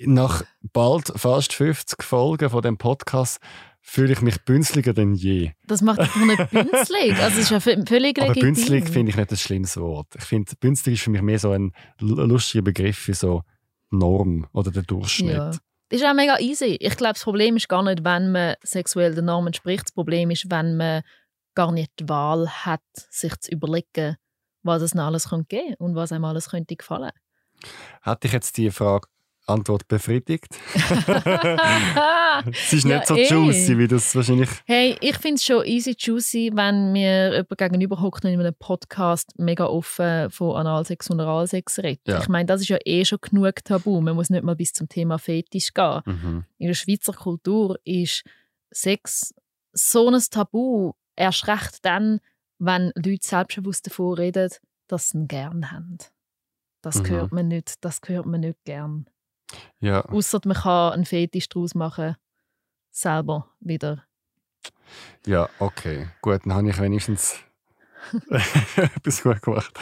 nach 0.00 0.42
bald 0.72 1.12
fast 1.16 1.52
50 1.52 2.02
Folgen 2.02 2.50
von 2.50 2.62
dem 2.62 2.76
Podcast 2.76 3.38
fühle 3.86 4.14
ich 4.14 4.22
mich 4.22 4.42
bünzliger 4.44 4.94
denn 4.94 5.12
je. 5.14 5.52
Das 5.66 5.82
macht 5.82 6.00
dich 6.00 6.08
doch 6.08 6.24
nicht 6.24 6.50
bünzlig. 6.50 7.14
Also 7.20 7.38
ist 7.38 7.50
ja 7.50 7.60
völlig 7.60 8.18
Aber 8.18 8.28
legitim. 8.28 8.40
bünzlig 8.40 8.88
finde 8.88 9.10
ich 9.10 9.16
nicht 9.16 9.30
ein 9.30 9.36
schlimmes 9.36 9.76
Wort. 9.76 10.08
Ich 10.16 10.24
finde, 10.24 10.56
bünzlig 10.58 10.94
ist 10.94 11.02
für 11.02 11.10
mich 11.10 11.20
mehr 11.20 11.38
so 11.38 11.50
ein 11.50 11.72
lustiger 12.00 12.62
Begriff 12.62 12.96
für 12.96 13.12
so 13.14 13.42
Norm 13.90 14.48
oder 14.52 14.70
der 14.70 14.82
Durchschnitt. 14.84 15.36
Ja. 15.36 15.50
Das 15.50 16.00
ist 16.00 16.04
auch 16.04 16.14
mega 16.14 16.38
easy. 16.40 16.78
Ich 16.80 16.96
glaube, 16.96 17.12
das 17.12 17.22
Problem 17.22 17.56
ist 17.56 17.68
gar 17.68 17.82
nicht, 17.82 18.02
wenn 18.04 18.32
man 18.32 18.54
sexuell 18.62 19.14
den 19.14 19.26
Normen 19.26 19.48
entspricht. 19.48 19.84
Das 19.84 19.92
Problem 19.92 20.30
ist, 20.30 20.50
wenn 20.50 20.78
man 20.78 21.02
gar 21.54 21.70
nicht 21.70 21.92
die 22.00 22.08
Wahl 22.08 22.48
hat, 22.48 22.80
sich 23.10 23.38
zu 23.38 23.52
überlegen, 23.52 24.16
was 24.62 24.80
es 24.80 24.94
noch 24.94 25.04
alles 25.04 25.28
könnte 25.28 25.44
geben 25.56 25.74
und 25.78 25.94
was 25.94 26.10
einem 26.10 26.24
alles 26.24 26.48
könnte 26.48 26.74
gefallen. 26.74 27.12
Hat 28.00 28.24
dich 28.24 28.32
jetzt 28.32 28.56
die 28.56 28.70
Frage 28.70 29.08
Antwort 29.46 29.86
befriedigt? 29.88 30.46
es 32.50 32.72
ist 32.72 32.84
Ja, 32.84 32.96
nicht 32.98 33.06
so 33.08 33.16
eh. 33.16 33.26
juicy, 33.28 33.78
wie 33.78 33.88
das 33.88 34.14
wahrscheinlich. 34.14 34.48
Hey, 34.66 34.96
ich 35.00 35.16
finde 35.18 35.36
es 35.36 35.44
schon 35.44 35.64
easy 35.64 35.94
juicy, 35.98 36.50
wenn 36.54 36.92
mir 36.92 37.32
jemand 37.32 37.58
gegenüber 37.58 38.00
hockt 38.00 38.24
und 38.24 38.30
in 38.30 38.40
einem 38.40 38.54
Podcast 38.54 39.32
mega 39.38 39.66
offen 39.66 40.30
von 40.30 40.56
Analsex 40.56 41.10
und 41.10 41.20
Oralsex 41.20 41.78
redet. 41.80 42.06
Ja. 42.06 42.20
Ich 42.20 42.28
meine, 42.28 42.46
das 42.46 42.60
ist 42.62 42.68
ja 42.68 42.78
eh 42.84 43.04
schon 43.04 43.18
genug 43.20 43.64
Tabu. 43.64 44.00
Man 44.00 44.14
muss 44.14 44.30
nicht 44.30 44.44
mal 44.44 44.56
bis 44.56 44.72
zum 44.72 44.88
Thema 44.88 45.18
Fetisch 45.18 45.72
gehen. 45.74 46.00
Mhm. 46.06 46.44
In 46.58 46.66
der 46.68 46.74
Schweizer 46.74 47.12
Kultur 47.12 47.78
ist 47.84 48.24
Sex 48.70 49.34
so 49.72 50.08
ein 50.08 50.22
Tabu, 50.30 50.92
erst 51.16 51.46
recht 51.48 51.84
dann, 51.84 52.20
wenn 52.58 52.92
Leute 52.94 53.26
selbstbewusst 53.26 53.86
davon 53.86 54.14
reden, 54.14 54.50
dass 54.88 55.10
sie 55.10 55.18
ihn 55.18 55.28
gern 55.28 55.70
haben. 55.72 55.98
Das 56.82 57.02
Mhm. 57.02 57.08
hört 57.08 57.32
man 57.32 57.48
nicht, 57.48 57.84
das 57.84 58.00
hört 58.06 58.26
man 58.26 58.40
nicht 58.40 58.58
gern. 58.64 59.06
Ja. 59.80 60.04
Außer 60.06 60.40
man 60.44 60.56
kann 60.56 60.92
einen 60.92 61.04
Fetisch 61.04 61.48
daraus 61.48 61.74
machen, 61.74 62.16
selber 62.90 63.50
wieder. 63.60 64.04
ja, 65.26 65.48
okay. 65.58 66.08
Gut, 66.22 66.40
dann 66.44 66.54
habe 66.54 66.68
ich 66.70 66.78
wenigstens 66.78 67.36
etwas 68.76 69.22
gut 69.22 69.42
gemacht. 69.42 69.72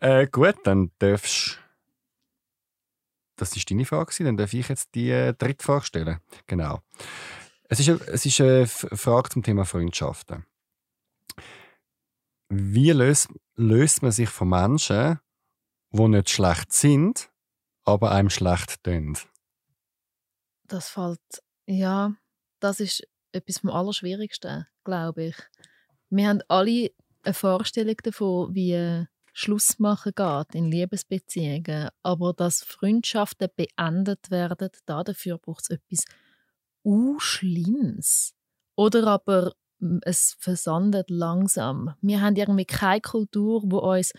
Äh, 0.00 0.26
gut, 0.26 0.56
dann 0.64 0.90
darfst 0.98 1.58
Das 3.36 3.56
ist 3.56 3.70
deine 3.70 3.84
Frage, 3.86 4.24
dann 4.24 4.36
darf 4.36 4.52
ich 4.52 4.68
jetzt 4.68 4.94
die 4.94 5.10
äh, 5.10 5.32
dritte 5.34 5.64
Frage 5.64 5.84
stellen. 5.86 6.20
Genau. 6.46 6.80
Es 7.68 7.80
ist, 7.80 7.88
eine- 7.88 8.00
es 8.08 8.26
ist 8.26 8.40
eine 8.40 8.66
Frage 8.66 9.30
zum 9.30 9.42
Thema 9.42 9.64
Freundschaften. 9.64 10.44
Wie 12.48 12.90
löst, 12.90 13.28
löst 13.56 14.02
man 14.02 14.10
sich 14.12 14.28
von 14.28 14.48
Menschen, 14.48 15.20
die 15.92 16.08
nicht 16.08 16.30
schlecht 16.30 16.72
sind, 16.72 17.30
aber 17.90 18.12
einem 18.12 18.30
schlecht 18.30 18.82
tun? 18.82 19.16
Das 20.64 20.88
fällt, 20.88 21.20
ja, 21.66 22.14
das 22.60 22.80
ist 22.80 23.06
etwas 23.32 23.58
vom 23.58 23.70
Allerschwierigsten, 23.70 24.66
glaube 24.84 25.24
ich. 25.26 25.36
Wir 26.10 26.28
haben 26.28 26.42
alle 26.48 26.90
eine 27.22 27.34
Vorstellung 27.34 27.96
davon, 28.02 28.54
wie 28.54 29.06
Schluss 29.32 29.78
machen 29.78 30.12
geht 30.14 30.54
in 30.54 30.70
Liebesbeziehungen, 30.70 31.88
aber 32.02 32.32
dass 32.32 32.62
Freundschaften 32.62 33.48
beendet 33.54 34.30
werden, 34.30 34.70
da 34.86 35.04
dafür 35.04 35.38
braucht 35.38 35.64
es 35.68 35.70
etwas 35.70 36.04
Schlimmes. 37.18 38.34
Oder 38.76 39.06
aber 39.06 39.52
es 40.02 40.36
versandet 40.38 41.10
langsam. 41.10 41.94
Wir 42.00 42.20
haben 42.20 42.36
irgendwie 42.36 42.64
keine 42.64 43.00
Kultur, 43.00 43.62
wo 43.64 43.78
uns 43.78 44.12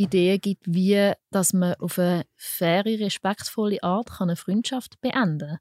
Ideen 0.00 0.40
gibt, 0.40 0.64
wie 0.66 1.12
dass 1.30 1.52
man 1.52 1.74
auf 1.74 1.98
eine 1.98 2.24
faire, 2.36 2.98
respektvolle 2.98 3.82
Art 3.82 4.20
eine 4.20 4.36
Freundschaft 4.36 5.00
beenden 5.00 5.48
kann. 5.48 5.58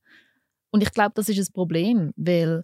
Und 0.71 0.81
ich 0.81 0.91
glaube, 0.91 1.11
das 1.15 1.29
ist 1.29 1.49
ein 1.49 1.53
Problem, 1.53 2.13
weil 2.15 2.63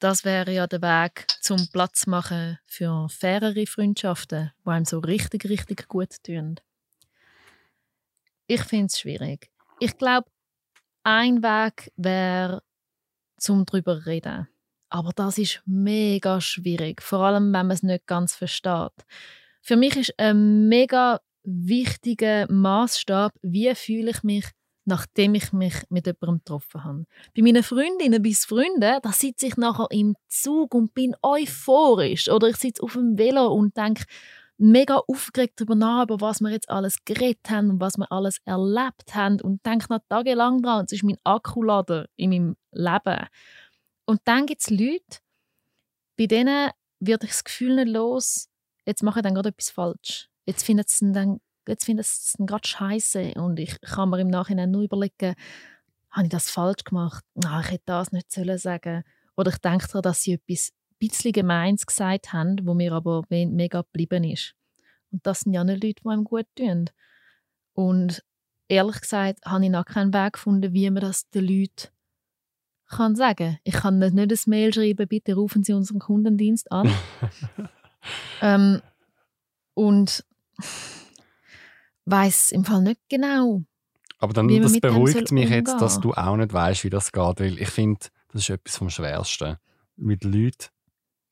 das 0.00 0.24
wäre 0.24 0.52
ja 0.52 0.66
der 0.66 0.82
Weg 0.82 1.26
zum 1.40 1.68
Platz 1.72 2.06
machen 2.06 2.58
für 2.66 3.08
fairere 3.08 3.66
Freundschaften, 3.66 4.52
die 4.64 4.70
einem 4.70 4.84
so 4.84 4.98
richtig, 4.98 5.48
richtig 5.48 5.88
gut 5.88 6.22
tun. 6.22 6.56
Ich 8.46 8.62
finde 8.62 8.86
es 8.86 8.98
schwierig. 8.98 9.50
Ich 9.80 9.96
glaube, 9.96 10.30
ein 11.02 11.42
Weg 11.42 11.92
wäre, 11.96 12.62
zum 13.36 13.64
drüber 13.64 14.06
reden. 14.06 14.48
Aber 14.88 15.12
das 15.14 15.38
ist 15.38 15.62
mega 15.66 16.40
schwierig, 16.40 17.02
vor 17.02 17.20
allem 17.20 17.52
wenn 17.52 17.66
man 17.66 17.70
es 17.70 17.82
nicht 17.82 18.06
ganz 18.06 18.34
versteht. 18.34 19.04
Für 19.60 19.76
mich 19.76 19.96
ist 19.96 20.14
ein 20.18 20.68
mega 20.68 21.20
wichtiger 21.42 22.50
Maßstab, 22.50 23.32
wie 23.42 23.74
fühle 23.74 24.10
ich 24.10 24.22
mich 24.22 24.44
nachdem 24.88 25.34
ich 25.34 25.52
mich 25.52 25.74
mit 25.90 26.06
jemandem 26.06 26.38
getroffen 26.38 26.82
habe. 26.82 27.04
Bei 27.36 27.42
meinen 27.42 27.62
Freundinnen 27.62 28.22
bis 28.22 28.46
Freunden, 28.46 28.80
da 28.80 29.12
sitze 29.12 29.46
ich 29.46 29.56
nachher 29.56 29.86
im 29.90 30.16
Zug 30.28 30.74
und 30.74 30.94
bin 30.94 31.14
euphorisch. 31.22 32.28
Oder 32.30 32.48
ich 32.48 32.56
sitze 32.56 32.82
auf 32.82 32.94
dem 32.94 33.18
Velo 33.18 33.52
und 33.52 33.76
denke 33.76 34.04
mega 34.56 34.96
aufgeregt 35.06 35.60
darüber 35.60 35.74
nach, 35.74 36.04
über 36.04 36.20
was 36.20 36.40
wir 36.40 36.50
jetzt 36.50 36.70
alles 36.70 37.04
geredet 37.04 37.48
haben 37.50 37.70
und 37.70 37.80
was 37.80 37.98
wir 37.98 38.10
alles 38.10 38.38
erlebt 38.44 39.14
haben 39.14 39.40
und 39.40 39.64
denke 39.64 39.86
noch 39.90 40.00
tagelang 40.08 40.62
dran. 40.62 40.86
Es 40.86 40.92
ist 40.92 41.04
mein 41.04 41.18
Akkulader 41.22 42.06
in 42.16 42.30
meinem 42.30 42.56
Leben. 42.72 43.26
Und 44.06 44.20
dann 44.24 44.46
gibt 44.46 44.62
es 44.62 44.70
Leute, 44.70 45.18
bei 46.16 46.26
denen 46.26 46.70
wird 46.98 47.24
ich 47.24 47.30
das 47.30 47.44
Gefühl 47.44 47.76
nicht 47.76 47.88
los, 47.88 48.48
jetzt 48.88 49.02
mache 49.02 49.20
ich 49.20 49.22
dann 49.22 49.34
gerade 49.34 49.50
etwas 49.50 49.70
falsch. 49.70 50.28
Jetzt 50.46 50.64
findet 50.64 50.88
es 50.88 50.98
dann 51.00 51.40
jetzt 51.68 51.84
finde 51.84 52.00
ich 52.00 52.06
es 52.08 52.34
gerade 52.38 52.66
scheiße 52.66 53.34
und 53.36 53.60
ich 53.60 53.78
kann 53.82 54.08
mir 54.08 54.20
im 54.20 54.28
Nachhinein 54.28 54.70
nur 54.70 54.82
überlegen, 54.82 55.34
habe 56.10 56.24
ich 56.24 56.30
das 56.30 56.50
falsch 56.50 56.82
gemacht? 56.84 57.22
Ah, 57.44 57.60
ich 57.60 57.70
hätte 57.72 57.82
das 57.86 58.10
nicht 58.12 58.32
sollen 58.32 58.56
sagen. 58.56 59.04
Oder 59.36 59.50
ich 59.52 59.58
denke 59.58 59.86
daran, 59.86 60.02
dass 60.02 60.22
sie 60.22 60.32
etwas 60.32 60.72
bisschen 60.98 61.32
Gemeins 61.32 61.84
gesagt 61.84 62.32
haben, 62.32 62.56
wo 62.64 62.72
mir 62.74 62.92
aber 62.92 63.22
me- 63.28 63.46
mega 63.46 63.82
geblieben 63.82 64.24
ist. 64.24 64.54
Und 65.12 65.24
das 65.26 65.40
sind 65.40 65.52
ja 65.52 65.62
nicht 65.62 65.84
Leute, 65.84 66.00
die 66.02 66.08
einem 66.08 66.24
gut 66.24 66.46
tun. 66.56 66.86
Und 67.74 68.24
ehrlich 68.68 69.00
gesagt 69.02 69.44
habe 69.44 69.62
ich 69.64 69.70
noch 69.70 69.84
keinen 69.84 70.12
Weg 70.14 70.32
gefunden, 70.32 70.72
wie 70.72 70.88
man 70.90 71.02
das 71.02 71.28
den 71.28 71.44
Leuten 71.46 71.88
kann 72.88 73.14
sagen. 73.14 73.58
Ich 73.64 73.74
kann 73.74 73.98
nicht, 73.98 74.14
nicht 74.14 74.32
ein 74.32 74.50
Mail 74.50 74.72
schreiben, 74.72 75.06
bitte 75.06 75.34
rufen 75.34 75.62
Sie 75.62 75.74
unseren 75.74 75.98
Kundendienst 75.98 76.72
an. 76.72 76.90
ähm, 78.40 78.80
und 79.74 80.24
weiß 82.06 82.52
im 82.52 82.64
Fall 82.64 82.82
nicht 82.82 83.00
genau. 83.08 83.62
Aber 84.18 84.32
dann, 84.32 84.48
das 84.48 84.80
beruhigt 84.80 85.30
mich 85.30 85.50
jetzt, 85.50 85.68
umgehen. 85.68 85.80
dass 85.80 86.00
du 86.00 86.12
auch 86.12 86.36
nicht 86.36 86.52
weißt, 86.52 86.84
wie 86.84 86.90
das 86.90 87.12
geht, 87.12 87.40
weil 87.40 87.58
ich 87.58 87.68
finde, 87.68 88.00
das 88.32 88.42
ist 88.42 88.50
etwas 88.50 88.76
vom 88.76 88.90
Schwersten. 88.90 89.56
Mit 89.96 90.24
Leuten 90.24 90.66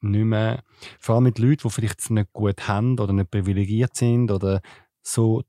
nicht 0.01 0.25
mehr, 0.25 0.62
vor 1.01 1.17
allem 1.17 1.25
mit 1.25 1.39
Leuten, 1.39 1.62
die 1.64 1.71
vielleicht 1.71 2.01
es 2.01 2.11
nicht 2.11 2.33
gut 2.33 2.69
haben 2.69 2.99
oder 2.99 3.12
nicht 3.12 3.31
privilegiert 3.31 3.97
sind 3.97 4.31
oder 4.31 4.61
so 5.03 5.43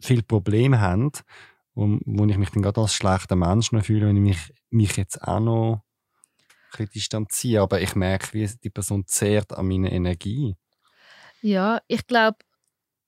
viele 0.00 0.22
Probleme 0.22 0.80
haben, 0.80 1.10
wo, 1.74 1.98
wo 2.04 2.26
ich 2.26 2.36
mich 2.36 2.50
dann 2.50 2.62
gerade 2.62 2.80
als 2.80 2.94
schlechter 2.94 3.36
Mensch 3.36 3.72
noch 3.72 3.84
fühle, 3.84 4.08
wenn 4.08 4.16
ich 4.16 4.22
mich, 4.22 4.54
mich 4.70 4.96
jetzt 4.96 5.22
auch 5.22 5.40
noch 5.40 5.82
bisschen 6.78 6.92
distanziere. 6.92 7.62
Aber 7.62 7.80
ich 7.80 7.94
merke, 7.94 8.32
wie 8.32 8.46
die 8.62 8.70
Person 8.70 9.06
zehrt 9.06 9.52
an 9.52 9.66
meiner 9.66 9.92
Energie. 9.92 10.56
Ja, 11.42 11.80
ich 11.88 12.06
glaube, 12.06 12.38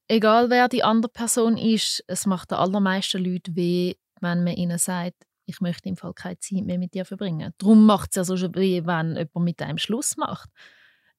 egal 0.09 0.51
wer 0.51 0.69
die 0.69 0.85
andere 0.85 1.11
Person 1.11 1.57
ist, 1.57 2.05
es 2.07 2.27
macht 2.27 2.51
den 2.51 2.59
allermeisten 2.59 3.25
Leuten 3.25 3.57
weh, 3.57 3.95
wenn 4.21 4.45
man 4.45 4.55
ihnen 4.55 4.79
sagt, 4.79 5.15
ich 5.47 5.61
möchte 5.61 5.89
im 5.89 5.97
Fall 5.97 6.13
keine 6.13 6.39
Zeit 6.39 6.65
mehr 6.65 6.79
mit 6.79 6.95
dir 6.95 7.05
verbringen. 7.05 7.53
Darum 7.59 7.87
macht 7.87 8.11
es 8.11 8.17
ja 8.17 8.25
so 8.25 8.37
weh, 8.55 8.83
wenn 8.85 9.17
jemand 9.17 9.35
mit 9.37 9.63
einem 9.63 9.79
Schluss 9.79 10.17
macht. 10.17 10.51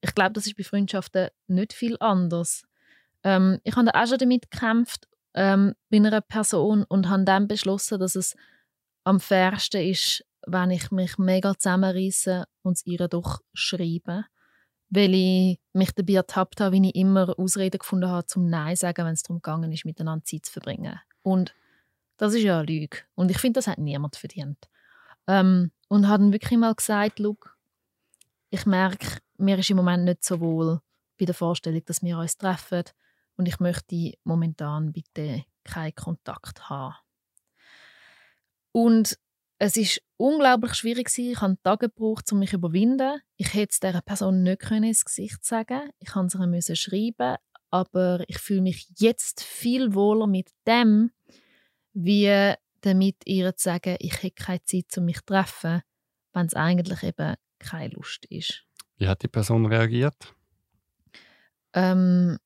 Ich 0.02 0.14
glaube, 0.14 0.34
das 0.34 0.46
ist 0.46 0.58
bei 0.58 0.64
Freundschaften 0.64 1.30
nicht 1.48 1.74
viel 1.74 1.98
anders. 2.00 2.66
Ähm, 3.24 3.60
ich 3.64 3.76
habe 3.76 3.94
auch 3.94 4.08
schon 4.08 4.18
damit 4.18 4.52
gekämpft 4.52 5.08
ähm, 5.34 5.74
bei 5.90 5.98
einer 5.98 6.22
Person 6.22 6.84
und 6.84 7.10
habe 7.10 7.24
dann 7.24 7.48
beschlossen, 7.48 8.00
dass 8.00 8.16
es 8.16 8.36
am 9.06 9.20
fairsten 9.20 9.82
ist, 9.82 10.24
wenn 10.48 10.72
ich 10.72 10.92
mich 10.92 11.18
mega 11.18 11.58
zusammenreisse 11.58 12.46
und 12.64 12.78
es 12.78 12.86
ihr 12.86 13.08
doch 13.08 13.42
schreibe 13.54 14.26
weil 14.90 15.14
ich 15.14 15.60
mich 15.74 15.92
dabei 15.92 16.14
ertappt 16.14 16.62
habe, 16.62 16.74
wie 16.74 16.90
ich 16.90 16.96
immer 16.96 17.38
Ausreden 17.38 17.80
gefunden 17.80 18.10
habe, 18.10 18.26
zum 18.26 18.50
Nein 18.50 18.76
sagen, 18.76 19.06
wenn 19.06 19.14
es 19.14 19.24
darum 19.24 19.42
gegangen 19.42 19.72
ist, 19.72 19.86
miteinander 19.86 20.24
Zeit 20.24 20.46
zu 20.46 20.52
verbringen. 20.54 21.00
Und 21.24 21.54
Das 22.20 22.34
ist 22.34 22.42
ja 22.42 22.58
eine 22.58 22.66
Lüge. 22.66 22.98
Und 23.14 23.30
ich 23.30 23.38
finde, 23.38 23.60
das 23.60 23.68
hat 23.68 23.78
niemand 23.78 24.16
verdient. 24.16 24.58
Ähm, 25.28 25.72
und 25.88 26.08
hat 26.08 26.20
dann 26.20 26.34
wirklich 26.34 26.58
mal 26.58 26.74
gesagt, 26.74 27.22
ich 28.50 28.66
merke, 28.66 29.20
mir 29.38 29.60
ist 29.60 29.70
im 29.70 29.78
Moment 29.78 30.06
nicht 30.06 30.24
so 30.24 30.40
wohl 30.40 30.82
bei 31.20 31.26
der 31.26 31.36
Vorstellung, 31.36 31.84
dass 31.86 32.02
wir 32.02 32.18
uns 32.18 32.38
treffen 32.38 32.84
und 33.36 33.46
ich 33.48 33.60
möchte 33.60 34.14
momentan 34.24 34.94
bitte 34.94 35.44
keinen 35.64 35.94
Kontakt 35.94 36.70
haben. 36.70 36.96
Und 38.72 39.20
es 39.60 39.76
ist 39.76 40.02
unglaublich 40.18 40.74
schwierig 40.76 41.08
gewesen. 41.08 41.32
Ich 41.32 41.42
habe 41.42 41.58
Tage 41.64 41.90
gebraucht, 41.90 42.32
um 42.32 42.40
mich 42.40 42.52
zu 42.52 42.58
überwinden. 42.58 43.20
Ich 43.38 43.54
hätte 43.54 43.72
es 43.72 43.80
dieser 43.80 44.02
Person 44.02 44.44
nicht 44.44 44.70
ins 44.72 45.06
Gesicht 45.06 45.44
sagen. 45.44 45.90
Ich 46.00 46.14
musste 46.16 46.40
es 46.56 46.70
ihr 46.70 46.76
schreiben, 46.76 47.38
aber 47.72 48.24
ich 48.28 48.38
fühle 48.38 48.62
mich 48.62 48.88
jetzt 48.98 49.44
viel 49.44 49.94
wohler 49.94 50.28
mit 50.28 50.50
dem, 50.66 51.12
wie 51.94 52.54
damit 52.82 53.16
ihr 53.26 53.56
zu 53.56 53.64
sagen, 53.64 53.98
ich 54.00 54.22
hätte 54.22 54.44
keine 54.44 54.64
Zeit, 54.64 54.96
um 54.98 55.06
mich 55.06 55.18
zu 55.18 55.26
treffen, 55.26 55.82
wenn 56.34 56.46
es 56.46 56.54
eigentlich 56.54 57.04
eben 57.04 57.36
keine 57.60 57.94
Lust 57.94 58.26
ist. 58.26 58.64
Wie 58.98 59.08
hat 59.08 59.24
die 59.24 59.28
Person 59.28 59.66
reagiert? 59.66 60.36
Ähm, 61.74 62.38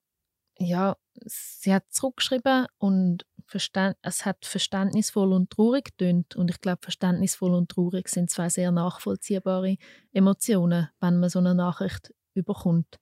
ja, 0.58 0.96
sie 1.26 1.74
hat 1.74 1.92
zurückgeschrieben 1.92 2.68
und 2.78 3.26
es 3.54 4.26
hat 4.26 4.46
verständnisvoll 4.46 5.34
und 5.34 5.50
traurig 5.50 5.86
getönt. 5.86 6.36
Und 6.36 6.50
ich 6.50 6.62
glaube, 6.62 6.80
verständnisvoll 6.82 7.54
und 7.54 7.70
traurig 7.70 8.10
sind 8.10 8.30
zwei 8.30 8.50
sehr 8.50 8.72
nachvollziehbare 8.72 9.78
Emotionen, 10.14 10.90
wenn 11.00 11.20
man 11.20 11.30
so 11.30 11.40
eine 11.40 11.56
Nachricht 11.56 12.14
überkommt. 12.34 13.00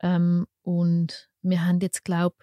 Ähm, 0.00 0.46
und 0.62 1.28
wir 1.42 1.66
haben 1.66 1.80
jetzt, 1.80 2.04
glaube 2.04 2.36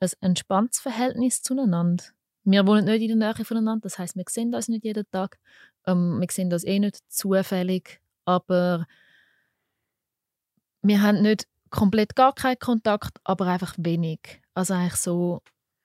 ich, 0.00 0.12
ein 0.20 0.30
entspanntes 0.30 0.80
Verhältnis 0.80 1.42
zueinander. 1.42 2.04
Wir 2.44 2.66
wohnen 2.66 2.84
nicht 2.84 3.02
in 3.02 3.18
der 3.18 3.34
Nähe 3.34 3.44
voneinander, 3.44 3.84
das 3.84 3.98
heißt, 3.98 4.16
wir 4.16 4.24
sehen 4.28 4.54
uns 4.54 4.68
nicht 4.68 4.84
jeden 4.84 5.10
Tag. 5.10 5.38
Ähm, 5.86 6.20
wir 6.20 6.28
sehen 6.30 6.52
uns 6.52 6.64
eh 6.64 6.78
nicht 6.78 6.98
zufällig, 7.08 8.00
aber 8.26 8.86
wir 10.82 11.00
haben 11.02 11.22
nicht 11.22 11.46
komplett 11.70 12.14
gar 12.14 12.34
keinen 12.34 12.58
Kontakt, 12.58 13.18
aber 13.24 13.46
einfach 13.46 13.74
wenig. 13.78 14.42
Also 14.54 14.74
eigentlich 14.74 14.96
so, 14.96 15.42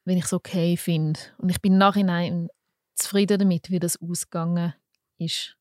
wenn 0.10 0.18
ich 0.18 0.26
es 0.26 0.34
okay 0.34 0.76
finde. 0.76 1.20
Und 1.38 1.50
ich 1.50 1.62
bin 1.62 1.78
nachhinein 1.78 2.50
zufrieden 2.96 3.38
damit, 3.38 3.70
wie 3.70 3.80
das 3.80 4.02
ausgegangen 4.02 4.74
ist. 5.20 5.56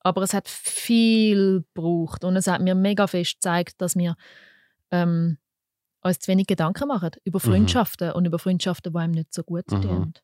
Aber 0.00 0.22
es 0.22 0.34
hat 0.34 0.48
viel 0.48 1.64
gebraucht 1.72 2.24
und 2.24 2.34
es 2.34 2.48
hat 2.48 2.60
mir 2.60 2.74
mega 2.74 3.06
fest 3.06 3.34
gezeigt, 3.34 3.80
dass 3.80 3.94
wir 3.94 4.16
ähm, 4.90 5.38
uns 6.02 6.18
zu 6.18 6.32
wenig 6.32 6.48
Gedanken 6.48 6.88
machen 6.88 7.12
über 7.22 7.38
mhm. 7.38 7.48
Freundschaften 7.48 8.08
mhm. 8.08 8.14
und 8.14 8.24
über 8.26 8.40
Freundschaften, 8.40 8.92
die 8.92 8.98
einem 8.98 9.12
nicht 9.12 9.32
so 9.32 9.44
gut 9.44 9.70
mhm. 9.70 9.82
tun. 9.82 10.14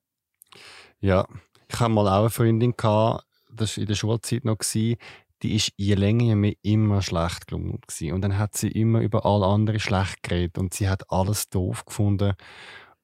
Ja, 0.99 1.25
ich 1.69 1.79
hatte 1.79 1.91
mal 1.91 2.09
auch 2.09 2.23
eine 2.23 2.31
Freundin, 2.31 2.77
gehabt, 2.77 3.25
das 3.49 3.77
war 3.77 3.83
in 3.83 3.87
der 3.87 3.95
Schulzeit 3.95 4.45
noch, 4.45 4.59
gewesen, 4.59 4.97
die 5.43 5.55
ist 5.55 5.73
je 5.77 5.95
länger 5.95 6.25
je 6.25 6.35
mehr 6.35 6.55
immer 6.63 7.01
schlecht 7.01 7.47
gelungen. 7.47 7.81
Und 8.13 8.23
dann 8.23 8.39
hat 8.39 8.57
sie 8.57 8.69
immer 8.69 9.01
über 9.01 9.25
alle 9.25 9.47
anderen 9.47 9.79
schlecht 9.79 10.25
geredet 10.25 10.59
und 10.59 10.75
sie 10.75 10.89
hat 10.89 11.11
alles 11.13 11.49
doof 11.49 11.87
gefunden. 11.87 12.35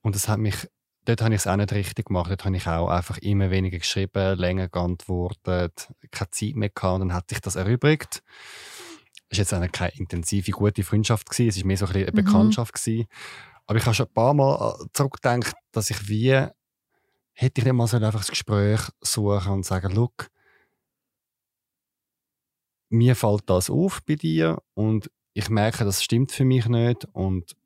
Und 0.07 0.15
das 0.15 0.29
hat 0.29 0.39
mich, 0.39 0.55
dort 1.05 1.21
habe 1.21 1.35
ich 1.35 1.41
es 1.41 1.49
auch 1.49 1.57
nicht 1.57 1.73
richtig 1.73 2.07
gemacht. 2.07 2.31
Dort 2.31 2.45
habe 2.45 2.57
ich 2.57 2.69
auch 2.69 2.89
einfach 2.89 3.19
immer 3.19 3.51
weniger 3.51 3.79
geschrieben, 3.79 4.39
länger 4.39 4.69
geantwortet, 4.69 5.93
keine 6.13 6.31
Zeit 6.31 6.55
mehr 6.55 6.69
gehabt. 6.69 6.95
Und 6.95 7.09
dann 7.09 7.13
hat 7.13 7.29
sich 7.29 7.41
das 7.41 7.57
erübrigt. 7.57 8.23
Es 9.29 9.37
war 9.37 9.43
jetzt 9.43 9.53
auch 9.53 9.73
keine 9.73 9.97
intensive, 9.97 10.53
gute 10.53 10.85
Freundschaft. 10.85 11.29
Gewesen. 11.29 11.49
Es 11.49 11.59
war 11.59 11.67
mehr 11.67 11.77
so 11.77 11.87
ein 11.87 11.93
bisschen 11.93 12.09
eine 12.09 12.23
mhm. 12.23 12.25
Bekanntschaft. 12.25 12.75
Gewesen. 12.75 13.09
Aber 13.67 13.79
ich 13.81 13.85
habe 13.85 13.97
schon 13.97 14.07
ein 14.07 14.15
paar 14.15 14.33
Mal 14.33 14.77
äh, 14.79 14.87
zurückgedacht, 14.93 15.57
dass 15.73 15.91
ich 15.91 16.09
wie, 16.09 16.31
hätte 17.33 17.61
ich 17.61 17.65
nicht 17.65 17.73
mal 17.73 17.89
so 17.89 17.97
einfach 17.97 18.21
das 18.21 18.31
Gespräch 18.31 18.83
suchen 19.01 19.55
und 19.55 19.67
sagen, 19.67 19.93
look, 19.93 20.29
mir 22.91 23.17
fällt 23.17 23.51
das 23.51 23.71
auf 23.71 24.05
bei 24.05 24.15
dir 24.15 24.63
und 24.75 25.11
ich 25.33 25.51
merke, 25.51 25.85
das 25.85 26.05
stimmt 26.05 26.31
für 26.31 26.45
mich 26.45 26.67
nicht 26.69 27.07
und 27.07 27.57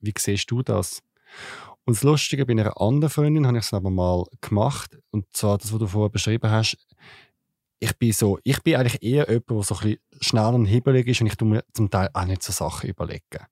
wie 0.00 0.12
siehst 0.14 0.50
du 0.50 0.62
das? 0.62 1.02
Und 1.86 1.96
das 1.96 2.02
Lustige, 2.02 2.44
bei 2.44 2.52
einer 2.52 2.80
anderen 2.80 3.10
Freundin 3.10 3.46
habe 3.46 3.58
ich 3.58 3.64
es 3.64 3.72
aber 3.72 3.90
mal 3.90 4.24
gemacht 4.40 4.98
und 5.12 5.24
zwar 5.32 5.56
das, 5.56 5.72
was 5.72 5.78
du 5.78 5.86
vorher 5.86 6.10
beschrieben 6.10 6.50
hast, 6.50 6.76
ich 7.78 7.96
bin 7.96 8.12
so, 8.12 8.38
ich 8.42 8.60
bin 8.62 8.74
eigentlich 8.74 9.02
eher 9.02 9.28
jemand, 9.28 9.50
der 9.50 9.62
so 9.62 9.74
ein 9.76 9.80
bisschen 9.80 10.00
schnell 10.20 10.54
und 10.54 10.66
hibbelig 10.66 11.06
ist 11.06 11.20
und 11.20 11.28
ich 11.28 11.36
tue 11.36 11.46
mir 11.46 11.64
zum 11.74 11.90
Teil 11.90 12.08
auch 12.12 12.24
nicht 12.24 12.42
so 12.42 12.52
Sachen 12.52 12.88
überlegen. 12.90 13.46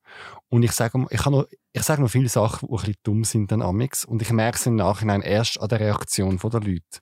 Und 0.49 0.63
ich 0.63 0.73
sage, 0.73 1.07
ich, 1.11 1.25
noch, 1.27 1.47
ich 1.73 1.83
sage 1.83 2.03
noch 2.03 2.11
viele 2.11 2.29
Sachen, 2.29 2.67
die 2.67 2.73
ein 2.73 2.79
bisschen 2.79 2.95
dumm 3.03 3.25
sind 3.25 3.53
dann 3.53 3.63
amix 3.63 4.05
und 4.05 4.21
ich 4.21 4.33
merke 4.33 4.59
es 4.59 4.67
im 4.67 4.77
Nachhinein 4.77 5.21
erst 5.21 5.61
an 5.61 5.69
der 5.69 5.81
Reaktion 5.81 6.39
der 6.39 6.61
Leute. 6.61 6.99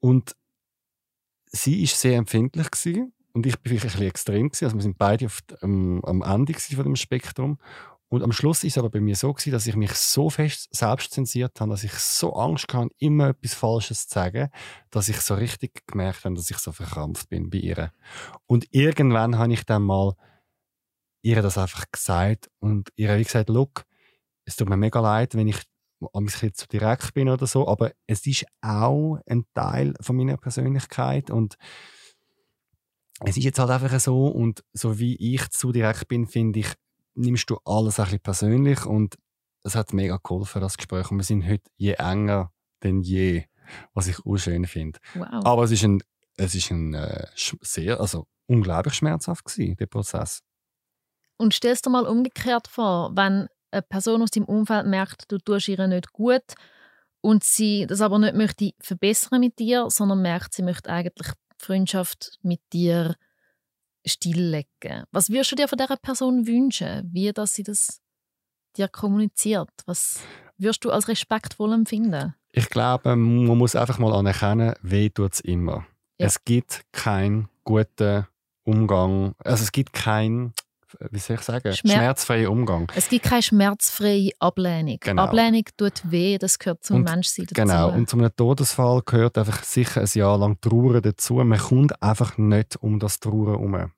Und 0.00 0.36
sie 1.46 1.82
ist 1.82 1.98
sehr 1.98 2.16
empfindlich 2.16 2.70
gewesen, 2.70 3.12
und 3.34 3.46
ich 3.46 3.58
bin 3.60 3.70
vielleicht 3.70 3.84
ein 3.84 3.88
bisschen 3.88 4.06
extrem 4.08 4.48
gewesen. 4.48 4.64
Also 4.66 4.76
wir 4.76 4.82
sind 4.82 4.98
beide 4.98 5.26
auf, 5.26 5.40
ähm, 5.62 6.02
am 6.04 6.22
Ende 6.22 6.52
von 6.54 6.84
dem 6.84 6.96
Spektrum. 6.96 7.58
Und 8.12 8.22
am 8.22 8.32
Schluss 8.32 8.62
ist 8.62 8.72
es 8.72 8.78
aber 8.78 8.90
bei 8.90 9.00
mir 9.00 9.16
so 9.16 9.32
gewesen, 9.32 9.52
dass 9.52 9.66
ich 9.66 9.74
mich 9.74 9.94
so 9.94 10.28
fest 10.28 10.68
selbst 10.70 11.14
zensiert 11.14 11.58
habe, 11.58 11.70
dass 11.70 11.82
ich 11.82 11.94
so 11.94 12.34
Angst 12.34 12.70
hatte, 12.74 12.94
immer 12.98 13.30
etwas 13.30 13.54
Falsches 13.54 14.06
zu 14.06 14.12
sagen, 14.12 14.50
dass 14.90 15.08
ich 15.08 15.18
so 15.22 15.34
richtig 15.34 15.86
gemerkt 15.86 16.26
habe, 16.26 16.34
dass 16.34 16.50
ich 16.50 16.58
so 16.58 16.72
verkrampft 16.72 17.30
bin 17.30 17.48
bei 17.48 17.56
ihr. 17.56 17.90
Und 18.44 18.66
irgendwann 18.70 19.38
habe 19.38 19.54
ich 19.54 19.64
dann 19.64 19.84
mal 19.84 20.12
ihr 21.22 21.40
das 21.40 21.56
einfach 21.56 21.86
gesagt 21.90 22.50
und 22.58 22.90
ihr 22.96 23.16
wie 23.16 23.24
gesagt, 23.24 23.48
look, 23.48 23.84
es 24.44 24.56
tut 24.56 24.68
mir 24.68 24.76
mega 24.76 25.00
leid, 25.00 25.34
wenn 25.34 25.48
ich 25.48 25.62
ein 26.12 26.26
bisschen 26.26 26.52
zu 26.52 26.66
direkt 26.66 27.14
bin 27.14 27.30
oder 27.30 27.46
so, 27.46 27.66
aber 27.66 27.92
es 28.06 28.26
ist 28.26 28.44
auch 28.60 29.20
ein 29.24 29.46
Teil 29.54 29.94
von 30.02 30.16
meiner 30.16 30.36
Persönlichkeit 30.36 31.30
und 31.30 31.56
es 33.20 33.38
ist 33.38 33.44
jetzt 33.44 33.58
halt 33.58 33.70
einfach 33.70 33.98
so 34.00 34.26
und 34.26 34.62
so 34.74 34.98
wie 34.98 35.16
ich 35.16 35.48
zu 35.48 35.72
direkt 35.72 36.08
bin, 36.08 36.26
finde 36.26 36.60
ich, 36.60 36.74
nimmst 37.14 37.50
du 37.50 37.58
alles 37.64 37.98
ein 37.98 38.04
bisschen 38.04 38.20
persönlich 38.20 38.84
und 38.86 39.18
es 39.64 39.74
hat 39.74 39.92
mega 39.92 40.18
geholfen, 40.22 40.60
das 40.60 40.76
Gespräch. 40.76 41.10
Und 41.10 41.18
wir 41.18 41.24
sind 41.24 41.46
heute 41.46 41.70
je 41.76 41.92
enger 41.92 42.52
denn 42.82 43.00
je, 43.00 43.44
was 43.94 44.08
ich 44.08 44.24
auch 44.24 44.36
schön 44.36 44.66
finde. 44.66 44.98
Wow. 45.14 45.44
Aber 45.44 45.64
es 45.64 45.70
ist 45.70 45.84
ein, 45.84 46.02
es 46.36 46.54
ist 46.54 46.70
ein 46.70 46.94
äh, 46.94 47.26
sehr, 47.34 48.00
also 48.00 48.26
unglaublich 48.46 48.94
schmerzhaft 48.94 49.44
gewesen, 49.44 49.76
der 49.76 49.86
Prozess. 49.86 50.42
Und 51.36 51.54
stellst 51.54 51.86
du 51.86 51.90
mal 51.90 52.06
umgekehrt 52.06 52.68
vor, 52.68 53.12
wenn 53.14 53.48
eine 53.70 53.82
Person 53.82 54.22
aus 54.22 54.30
deinem 54.30 54.46
Umfeld 54.46 54.86
merkt, 54.86 55.30
du 55.30 55.38
tust 55.38 55.68
ihr 55.68 55.86
nicht 55.86 56.12
gut 56.12 56.42
und 57.20 57.44
sie 57.44 57.86
das 57.86 58.00
aber 58.00 58.18
nicht 58.18 58.34
möchte 58.34 58.72
verbessern 58.80 59.40
mit 59.40 59.58
dir, 59.58 59.86
sondern 59.88 60.22
merkt, 60.22 60.54
sie 60.54 60.62
möchte 60.62 60.90
eigentlich 60.90 61.32
Freundschaft 61.56 62.38
mit 62.42 62.60
dir 62.72 63.16
stilllegen. 64.06 65.04
Was 65.10 65.30
würdest 65.30 65.52
du 65.52 65.56
dir 65.56 65.68
von 65.68 65.78
dieser 65.78 65.96
Person 65.96 66.46
wünschen? 66.46 67.08
Wie 67.12 67.32
dass 67.32 67.54
sie 67.54 67.62
das 67.62 68.00
dir 68.76 68.88
kommuniziert? 68.88 69.70
Was 69.86 70.20
würdest 70.58 70.84
du 70.84 70.90
als 70.90 71.08
respektvoll 71.08 71.72
empfinden? 71.72 72.34
Ich 72.52 72.68
glaube, 72.68 73.16
man 73.16 73.58
muss 73.58 73.76
einfach 73.76 73.98
mal 73.98 74.12
anerkennen, 74.12 74.74
weh 74.82 75.08
tut 75.08 75.34
es 75.34 75.40
immer. 75.40 75.86
Ja. 76.18 76.26
Es 76.26 76.44
gibt 76.44 76.82
keinen 76.92 77.48
guten 77.64 78.26
Umgang, 78.64 79.34
also 79.38 79.62
es 79.64 79.72
gibt 79.72 79.92
keinen 79.92 80.52
wie 81.10 81.18
soll 81.18 81.36
ich 81.36 81.42
sagen, 81.42 81.72
Schmerz 81.72 81.92
schmerzfreien 81.92 82.46
Umgang. 82.48 82.90
Es 82.94 83.08
gibt 83.08 83.24
keine 83.24 83.42
schmerzfreie 83.42 84.30
Ablehnung. 84.38 84.98
Genau. 85.00 85.22
Ablehnung 85.22 85.64
tut 85.76 86.02
weh, 86.04 86.38
das 86.38 86.58
gehört 86.58 86.84
zum 86.84 86.96
und, 86.96 87.04
Menschsein 87.04 87.46
dazu. 87.46 87.54
Genau, 87.54 87.90
und 87.90 88.08
zu 88.08 88.16
einem 88.16 88.34
Todesfall 88.34 89.02
gehört 89.04 89.38
einfach 89.38 89.62
sicher 89.62 90.00
ein 90.00 90.08
Jahr 90.12 90.38
lang 90.38 90.60
Trauer 90.60 91.00
dazu. 91.00 91.34
Man 91.34 91.58
kommt 91.58 92.02
einfach 92.02 92.38
nicht 92.38 92.76
um 92.76 92.98
das 92.98 93.20
Trauer 93.20 93.52
herum. 93.52 93.92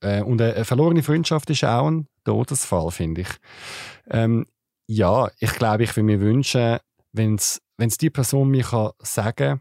Äh, 0.00 0.22
und 0.22 0.40
eine, 0.40 0.64
verlorene 0.64 1.02
Freundschaft 1.02 1.50
ist 1.50 1.64
auch 1.64 1.88
ein 1.88 2.06
Todesfall, 2.24 2.90
finde 2.90 3.22
ich. 3.22 3.28
Ähm, 4.10 4.46
ja, 4.86 5.28
ich 5.38 5.52
glaube, 5.54 5.84
ich 5.84 5.96
würde 5.96 6.04
mir 6.04 6.20
wünschen, 6.20 6.78
wenn 7.12 7.34
es 7.34 7.60
die 7.98 8.10
Person 8.10 8.48
mir 8.50 8.64
kann 8.64 8.92
sagen 9.00 9.60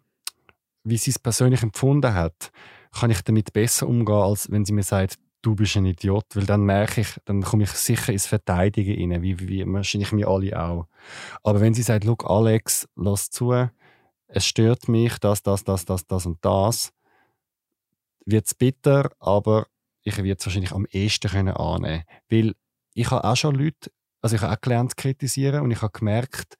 wie 0.87 0.97
sie 0.97 1.11
es 1.11 1.19
persönlich 1.19 1.63
empfunden 1.63 2.13
hat, 2.13 2.51
kann 2.97 3.11
ich 3.11 3.21
damit 3.21 3.53
besser 3.53 3.87
umgehen, 3.87 4.15
als 4.15 4.49
wenn 4.51 4.65
sie 4.65 4.73
mir 4.73 4.83
sagt, 4.83 5.19
du 5.47 5.55
bist 5.55 5.77
ein 5.77 5.85
Idiot, 5.85 6.25
weil 6.35 6.45
dann 6.45 6.65
merke 6.65 6.99
ich, 6.99 7.21
dann 7.23 7.41
komme 7.41 7.63
ich 7.63 7.71
sicher 7.71 8.11
ins 8.11 8.27
Verteidigen 8.27 9.13
rein, 9.13 9.21
wie, 9.21 9.39
wie 9.39 9.65
wahrscheinlich 9.65 10.11
wir 10.11 10.27
alle 10.27 10.61
auch. 10.61 10.87
Aber 11.41 11.61
wenn 11.61 11.73
sie 11.73 11.83
sagt, 11.83 12.03
look, 12.03 12.29
Alex, 12.29 12.85
lass 12.97 13.29
zu, 13.29 13.53
es 14.27 14.45
stört 14.45 14.89
mich, 14.89 15.17
das, 15.19 15.41
das, 15.43 15.63
das, 15.63 15.85
das, 15.85 16.05
das 16.05 16.25
und 16.25 16.43
das, 16.43 16.91
wird 18.25 18.45
es 18.45 18.55
bitter, 18.55 19.09
aber 19.19 19.67
ich 20.03 20.17
werde 20.17 20.35
es 20.37 20.45
wahrscheinlich 20.45 20.73
am 20.73 20.85
ehesten 20.91 21.31
können 21.31 21.55
annehmen 21.55 22.03
Weil 22.29 22.53
ich 22.93 23.09
habe 23.09 23.23
auch 23.23 23.37
schon 23.37 23.55
Leute, 23.55 23.89
also 24.21 24.35
ich 24.35 24.41
habe 24.41 24.53
auch 24.53 24.59
gelernt 24.59 24.91
zu 24.91 24.95
kritisieren 24.97 25.61
und 25.61 25.71
ich 25.71 25.81
habe 25.81 25.97
gemerkt, 25.97 26.57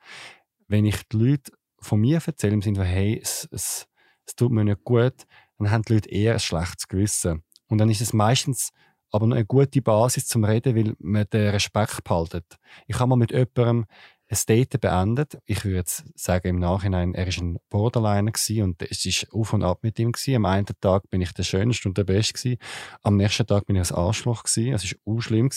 wenn 0.70 0.86
ich 0.86 1.06
die 1.10 1.18
Leute 1.18 1.52
von 1.82 2.00
mir 2.00 2.22
erzähle, 2.26 2.54
im 2.54 2.62
Sinne 2.62 2.78
von, 2.78 2.86
hey, 2.86 3.20
es, 3.22 3.50
es, 3.52 3.86
es 4.26 4.34
tut 4.36 4.54
mir 4.54 4.64
nicht 4.64 4.86
gut, 4.86 5.26
dann 5.58 5.72
haben 5.72 5.84
die 5.84 5.96
Leute 5.96 6.10
eher 6.10 6.34
ein 6.36 6.40
schlechtes 6.40 6.88
Gewissen. 6.88 7.44
Und 7.68 7.80
dann 7.80 7.90
ist 7.90 8.02
es 8.02 8.14
meistens 8.14 8.72
aber 9.12 9.28
noch 9.28 9.36
eine 9.36 9.46
gute 9.46 9.82
Basis 9.82 10.28
zum 10.28 10.44
Reden, 10.44 10.76
weil 10.76 10.94
man 11.00 11.26
den 11.32 11.50
Respekt 11.50 12.04
behaltet. 12.04 12.58
Ich 12.88 13.00
habe 13.00 13.10
mal 13.10 13.16
mit 13.16 13.32
jemandem 13.32 13.86
ein 14.30 14.38
Date 14.48 14.82
beendet. 14.82 15.40
Ich 15.46 15.64
würde 15.64 15.78
jetzt 15.78 16.04
sagen, 16.16 16.50
im 16.50 16.60
Nachhinein, 16.60 17.14
er 17.14 17.28
war 17.28 17.44
ein 17.44 17.58
Borderliner 17.70 18.34
und 18.64 18.82
es 18.82 19.06
ist 19.06 19.32
auf 19.32 19.54
und 19.54 19.64
ab 19.64 19.80
mit 19.84 19.98
ihm. 20.00 20.12
Am 20.36 20.46
einen 20.46 20.66
Tag 20.82 21.10
bin 21.10 21.22
ich 21.22 21.32
der 21.32 21.44
Schönste 21.44 21.88
und 21.88 21.98
der 21.98 22.04
Beste. 22.04 22.58
Am 23.02 23.16
nächsten 23.16 23.48
Tag 23.48 23.66
bin 23.66 23.78
ich 23.78 23.90
ein 23.90 23.98
Arschloch. 23.98 24.44
Es 24.44 24.58
war 24.58 25.16
auch 25.16 25.22
schlimm. 25.22 25.50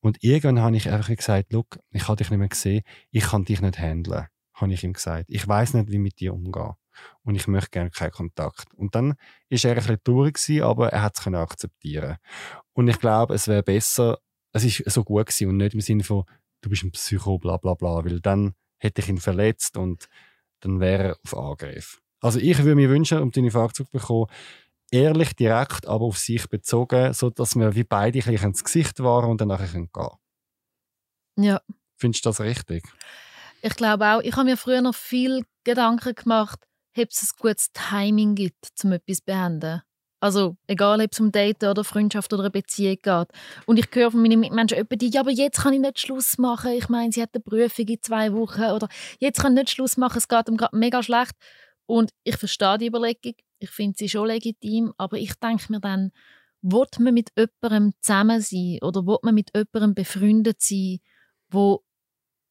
Und 0.00 0.22
irgendwann 0.22 0.60
habe 0.60 0.76
ich 0.76 0.88
einfach 0.88 1.14
gesagt, 1.14 1.52
look, 1.52 1.80
ich 1.90 2.06
habe 2.06 2.16
dich 2.16 2.30
nicht 2.30 2.38
mehr 2.38 2.48
gesehen. 2.48 2.82
Ich 3.10 3.24
kann 3.24 3.44
dich 3.44 3.60
nicht 3.60 3.78
handeln, 3.78 4.26
habe 4.54 4.72
ich 4.72 4.84
ihm 4.84 4.92
gesagt. 4.92 5.24
Ich 5.28 5.46
weiß 5.46 5.74
nicht, 5.74 5.90
wie 5.90 5.98
mit 5.98 6.20
dir 6.20 6.32
umgehen. 6.32 6.74
Und 7.22 7.34
ich 7.34 7.46
möchte 7.46 7.70
gerne 7.70 7.90
keinen 7.90 8.12
Kontakt. 8.12 8.72
Und 8.74 8.94
dann 8.94 9.14
ist 9.48 9.64
er 9.64 9.72
ein 9.72 9.76
bisschen 9.76 10.02
traurig 10.02 10.34
gewesen, 10.34 10.62
aber 10.62 10.88
er 10.92 11.02
hat 11.02 11.18
es 11.18 11.26
akzeptieren. 11.26 12.16
Und 12.72 12.88
ich 12.88 12.98
glaube, 12.98 13.34
es 13.34 13.48
wäre 13.48 13.62
besser, 13.62 14.18
es 14.52 14.64
ist 14.64 14.90
so 14.90 15.04
gut 15.04 15.26
gewesen 15.26 15.48
und 15.48 15.56
nicht 15.58 15.74
im 15.74 15.80
Sinne 15.80 16.04
von, 16.04 16.24
du 16.60 16.70
bist 16.70 16.82
ein 16.82 16.92
Psycho, 16.92 17.38
bla 17.38 17.56
bla 17.56 17.74
bla, 17.74 18.04
weil 18.04 18.20
dann 18.20 18.54
hätte 18.78 19.00
ich 19.00 19.08
ihn 19.08 19.18
verletzt 19.18 19.76
und 19.76 20.08
dann 20.60 20.80
wäre 20.80 21.02
er 21.04 21.16
auf 21.24 21.36
Angriff. 21.36 22.00
Also 22.20 22.38
ich 22.38 22.58
würde 22.58 22.74
mir 22.74 22.88
wünschen, 22.88 23.18
um 23.18 23.30
deine 23.30 23.50
Frage 23.50 23.74
zu 23.74 23.84
bekommen, 23.84 24.26
ehrlich, 24.90 25.34
direkt, 25.36 25.86
aber 25.86 26.04
auf 26.04 26.18
sich 26.18 26.48
bezogen, 26.48 27.12
so 27.12 27.30
dass 27.30 27.56
wir 27.56 27.74
wie 27.74 27.84
beide 27.84 28.18
ein 28.24 28.34
ins 28.34 28.64
Gesicht 28.64 29.00
waren 29.00 29.30
und 29.30 29.40
dann 29.40 29.48
nachher 29.48 29.68
gehen 29.68 29.90
können. 29.92 30.16
Ja. 31.38 31.60
Findest 31.96 32.24
du 32.24 32.30
das 32.30 32.40
richtig? 32.40 32.84
Ich 33.62 33.74
glaube 33.74 34.06
auch, 34.06 34.20
ich 34.20 34.32
habe 34.36 34.44
mir 34.44 34.56
früher 34.56 34.82
noch 34.82 34.94
viel 34.94 35.44
Gedanken 35.64 36.14
gemacht, 36.14 36.65
ob 36.98 37.08
es 37.10 37.22
ein 37.22 37.40
gutes 37.40 37.72
Timing 37.72 38.34
gibt, 38.34 38.70
um 38.84 38.92
etwas 38.92 39.18
zu 39.18 39.24
beenden. 39.24 39.82
Also 40.20 40.56
egal, 40.66 41.00
ob 41.00 41.12
es 41.12 41.20
um 41.20 41.30
Daten 41.30 41.66
oder 41.66 41.84
Freundschaft 41.84 42.32
oder 42.32 42.44
eine 42.44 42.50
Beziehung 42.50 42.96
geht. 43.02 43.28
Und 43.66 43.78
ich 43.78 43.88
höre 43.92 44.10
von 44.10 44.22
meinen 44.22 44.40
Mitmenschen 44.40 44.78
etwa 44.78 44.96
die, 44.96 45.10
ja, 45.10 45.20
aber 45.20 45.30
jetzt 45.30 45.60
kann 45.60 45.74
ich 45.74 45.80
nicht 45.80 46.00
Schluss 46.00 46.38
machen. 46.38 46.72
Ich 46.72 46.88
meine, 46.88 47.12
sie 47.12 47.22
hat 47.22 47.30
eine 47.34 47.42
Prüfung 47.42 47.86
in 47.86 48.02
zwei 48.02 48.32
Wochen 48.32 48.64
oder 48.64 48.88
jetzt 49.18 49.40
kann 49.40 49.52
ich 49.52 49.62
nicht 49.62 49.70
Schluss 49.70 49.96
machen, 49.96 50.18
es 50.18 50.28
geht 50.28 50.48
ihm 50.48 50.56
gerade 50.56 50.76
mega 50.76 51.02
schlecht. 51.02 51.34
Und 51.86 52.10
ich 52.24 52.36
verstehe 52.36 52.78
die 52.78 52.86
Überlegung, 52.86 53.34
ich 53.58 53.70
finde 53.70 53.96
sie 53.98 54.08
schon 54.08 54.28
legitim, 54.28 54.92
aber 54.96 55.18
ich 55.18 55.34
denke 55.34 55.66
mir 55.68 55.80
dann, 55.80 56.10
will 56.62 56.86
man 56.98 57.14
mit 57.14 57.30
jemandem 57.36 57.92
zusammen 58.00 58.40
sein 58.40 58.78
oder 58.82 59.06
will 59.06 59.18
man 59.22 59.34
mit 59.34 59.50
jemandem 59.54 59.94
befreundet 59.94 60.60
sein, 60.60 60.98
wo 61.50 61.84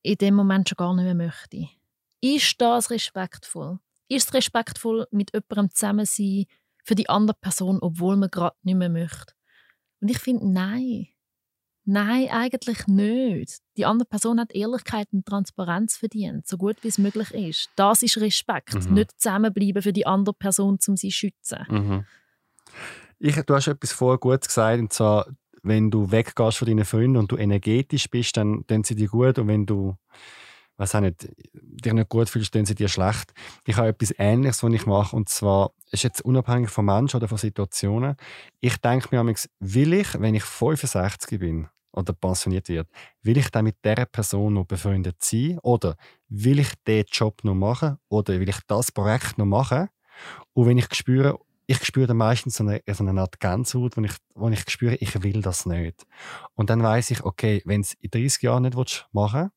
in 0.03 0.15
dem 0.15 0.35
Moment 0.35 0.69
schon 0.69 0.77
gar 0.77 0.93
nicht 0.93 1.05
mehr 1.05 1.15
möchte? 1.15 1.67
Ist 2.21 2.61
das 2.61 2.89
respektvoll? 2.89 3.79
Ist 4.07 4.29
es 4.29 4.33
respektvoll, 4.33 5.07
mit 5.11 5.31
jemandem 5.33 5.73
zusammen 5.75 6.05
zu 6.05 6.23
sein, 6.23 6.45
für 6.83 6.95
die 6.95 7.09
andere 7.09 7.35
Person, 7.39 7.79
obwohl 7.81 8.15
man 8.15 8.29
gerade 8.29 8.55
nicht 8.61 8.77
mehr 8.77 8.89
möchte. 8.89 9.33
Und 10.01 10.11
ich 10.11 10.19
finde, 10.19 10.47
nein. 10.51 11.07
Nein, 11.87 12.29
eigentlich 12.29 12.87
nicht. 12.87 13.59
Die 13.77 13.85
andere 13.85 14.07
Person 14.07 14.39
hat 14.39 14.53
Ehrlichkeit 14.53 15.07
und 15.11 15.25
Transparenz 15.25 15.97
verdient, 15.97 16.47
so 16.47 16.57
gut 16.57 16.77
wie 16.81 16.87
es 16.87 16.97
möglich 16.97 17.31
ist. 17.31 17.69
Das 17.75 18.01
ist 18.01 18.17
Respekt. 18.17 18.73
Mhm. 18.73 18.93
Nicht 18.95 19.19
zusammenbleiben 19.19 19.83
für 19.83 19.93
die 19.93 20.07
andere 20.07 20.33
Person, 20.33 20.79
um 20.87 20.97
sie 20.97 21.09
zu 21.09 21.15
schützen. 21.15 21.65
Mhm. 21.69 22.05
Ich, 23.19 23.35
du 23.35 23.53
hast 23.53 23.67
etwas 23.67 23.91
vorher 23.91 24.17
gut 24.17 24.41
gesagt, 24.41 24.79
und 24.79 24.93
zwar, 24.93 25.27
wenn 25.61 25.91
du 25.91 26.11
weggehst 26.11 26.57
von 26.57 26.67
deinen 26.67 26.85
Freunden 26.85 27.17
und 27.17 27.31
du 27.31 27.37
energetisch 27.37 28.09
bist, 28.09 28.35
dann 28.37 28.65
tun 28.65 28.83
sie 28.83 28.95
dir 28.95 29.07
gut. 29.07 29.37
Und 29.37 29.47
wenn 29.47 29.67
du 29.67 29.95
was 30.77 30.95
auch 30.95 31.01
nicht, 31.01 31.27
dich 31.53 31.93
nicht 31.93 32.09
gut 32.09 32.29
fühlst, 32.29 32.53
dann 32.55 32.65
sie 32.65 32.75
dir 32.75 32.87
schlecht. 32.87 33.33
Ich 33.65 33.77
habe 33.77 33.89
etwas 33.89 34.13
Ähnliches, 34.17 34.63
was 34.63 34.73
ich 34.73 34.85
mache, 34.85 35.15
und 35.15 35.29
zwar, 35.29 35.71
ist 35.91 36.03
jetzt 36.03 36.23
unabhängig 36.23 36.69
vom 36.69 36.85
Menschen 36.85 37.17
oder 37.17 37.27
von 37.27 37.37
Situationen. 37.37 38.15
Ich 38.59 38.77
denke 38.77 39.07
mir 39.11 39.23
manchmal, 39.23 39.51
will 39.59 39.93
ich, 39.93 40.19
wenn 40.19 40.35
ich 40.35 40.43
65 40.43 41.39
bin 41.39 41.69
oder 41.93 42.13
pensioniert 42.13 42.67
wird, 42.67 42.89
will 43.21 43.37
ich 43.37 43.49
dann 43.49 43.65
mit 43.65 43.77
dieser 43.83 44.05
Person 44.05 44.53
noch 44.53 44.65
befreundet 44.65 45.23
sein 45.23 45.59
oder 45.63 45.95
will 46.27 46.59
ich 46.59 46.73
den 46.85 47.05
Job 47.09 47.43
noch 47.43 47.55
machen 47.55 47.97
oder 48.09 48.39
will 48.39 48.49
ich 48.49 48.59
das 48.67 48.91
Projekt 48.91 49.37
noch 49.37 49.45
machen? 49.45 49.87
Und 50.53 50.67
wenn 50.67 50.77
ich 50.77 50.93
spüre, 50.93 51.39
ich 51.67 51.83
spüre 51.83 52.07
dann 52.07 52.17
meistens 52.17 52.57
so 52.57 52.63
eine, 52.63 52.81
so 52.91 53.05
eine 53.05 53.19
Art 53.19 53.39
Gänsehaut, 53.39 53.97
wo 53.97 54.01
ich, 54.01 54.13
wo 54.35 54.49
ich 54.49 54.69
spüre, 54.69 54.95
ich 54.95 55.23
will 55.23 55.41
das 55.41 55.65
nicht. 55.65 56.05
Und 56.53 56.69
dann 56.69 56.83
weiß 56.83 57.11
ich, 57.11 57.23
okay, 57.23 57.61
wenn 57.65 57.81
es 57.81 57.93
in 57.93 58.11
30 58.11 58.43
Jahren 58.43 58.63
nicht 58.63 59.07
machen 59.13 59.41
willst, 59.41 59.51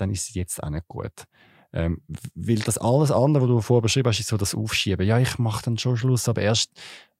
dann 0.00 0.10
ist 0.10 0.28
es 0.28 0.34
jetzt 0.34 0.62
auch 0.62 0.70
nicht 0.70 0.88
gut. 0.88 1.24
Ähm, 1.72 2.00
weil 2.34 2.56
das 2.56 2.78
alles 2.78 3.10
andere, 3.10 3.42
was 3.42 3.48
du 3.48 3.60
vorher 3.60 3.82
beschrieben 3.82 4.08
hast, 4.08 4.20
ist 4.20 4.28
so 4.28 4.36
das 4.36 4.54
Aufschieben. 4.54 5.06
Ja, 5.06 5.18
ich 5.18 5.38
mache 5.38 5.64
dann 5.64 5.76
schon 5.76 5.96
Schluss, 5.96 6.28
aber 6.28 6.40
erst, 6.40 6.70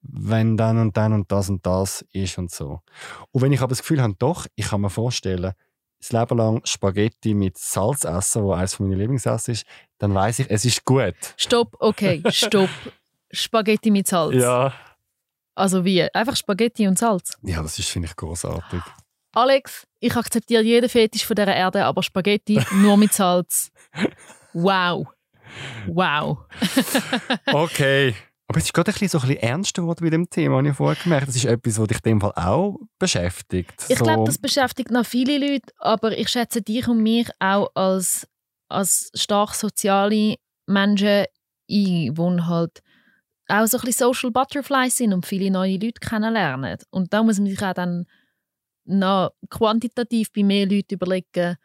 wenn 0.00 0.56
dann 0.56 0.78
und 0.78 0.96
dann 0.96 1.12
und 1.12 1.30
das 1.30 1.50
und 1.50 1.66
das 1.66 2.04
ist 2.12 2.38
und 2.38 2.50
so. 2.50 2.80
Und 3.30 3.42
wenn 3.42 3.52
ich 3.52 3.60
aber 3.60 3.70
das 3.70 3.80
Gefühl 3.80 4.00
habe, 4.00 4.14
doch, 4.18 4.46
ich 4.54 4.68
kann 4.68 4.80
mir 4.80 4.90
vorstellen, 4.90 5.52
das 6.00 6.12
Leben 6.12 6.38
lang 6.38 6.60
Spaghetti 6.64 7.34
mit 7.34 7.58
Salz 7.58 8.04
essen, 8.04 8.44
wo 8.44 8.52
eines 8.52 8.78
meiner 8.78 8.96
Lieblingsessen 8.96 9.52
ist, 9.52 9.66
dann 9.98 10.14
weiß 10.14 10.38
ich, 10.38 10.50
es 10.50 10.64
ist 10.64 10.84
gut. 10.84 11.16
Stopp, 11.36 11.76
okay, 11.80 12.22
stopp. 12.30 12.70
Spaghetti 13.30 13.90
mit 13.90 14.06
Salz. 14.06 14.36
Ja. 14.36 14.72
Also 15.54 15.84
wie? 15.84 16.02
Einfach 16.14 16.36
Spaghetti 16.36 16.86
und 16.86 16.98
Salz? 16.98 17.36
Ja, 17.42 17.62
das 17.62 17.78
ist, 17.78 17.88
finde 17.88 18.06
ich, 18.08 18.16
großartig. 18.16 18.80
Alex, 19.38 19.86
ich 20.00 20.16
akzeptiere 20.16 20.62
jeden 20.62 20.88
Fetisch 20.88 21.24
von 21.24 21.36
dieser 21.36 21.54
Erde, 21.54 21.84
aber 21.84 22.02
Spaghetti 22.02 22.60
nur 22.72 22.96
mit 22.96 23.12
Salz. 23.12 23.70
Wow. 24.54 25.06
Wow. 25.86 26.38
okay. 27.52 28.14
Aber 28.48 28.58
es 28.58 28.64
ist 28.64 28.72
gerade 28.72 28.90
ein 28.90 28.92
bisschen, 28.94 29.08
so 29.08 29.18
ein 29.18 29.28
bisschen 29.28 29.42
ernster 29.42 29.82
geworden 29.82 30.00
bei 30.02 30.10
dem 30.10 30.28
Thema, 30.28 30.56
habe 30.56 30.68
ich 30.70 30.74
vorher 30.74 31.00
gemerkt. 31.00 31.28
Das 31.28 31.36
ist 31.36 31.44
etwas, 31.44 31.78
was 31.78 31.86
dich 31.86 31.98
in 31.98 32.10
dem 32.10 32.20
Fall 32.20 32.32
auch 32.34 32.78
beschäftigt. 32.98 33.74
Ich 33.88 33.98
so. 33.98 34.04
glaube, 34.04 34.24
das 34.24 34.38
beschäftigt 34.38 34.90
noch 34.90 35.06
viele 35.06 35.38
Leute, 35.38 35.72
aber 35.78 36.16
ich 36.16 36.28
schätze 36.28 36.62
dich 36.62 36.88
und 36.88 37.02
mich 37.02 37.28
auch 37.38 37.70
als, 37.74 38.26
als 38.68 39.10
stark 39.14 39.54
soziale 39.54 40.36
Menschen 40.66 41.06
ein, 41.08 41.26
die 41.68 42.12
halt 42.16 42.82
auch 43.48 43.66
so 43.66 43.76
ein 43.78 43.82
bisschen 43.84 44.12
Social 44.12 44.30
Butterflies 44.30 44.96
sind 44.96 45.12
und 45.12 45.26
viele 45.26 45.50
neue 45.50 45.74
Leute 45.74 46.00
kennenlernen. 46.00 46.78
Und 46.90 47.12
da 47.12 47.22
muss 47.22 47.38
man 47.38 47.46
sich 47.46 47.62
auch 47.62 47.74
dann 47.74 48.06
noch 48.88 49.32
quantitativ 49.50 50.32
bei 50.32 50.42
mehr 50.42 50.66
Leuten 50.66 50.94
überlegen, 50.94 51.56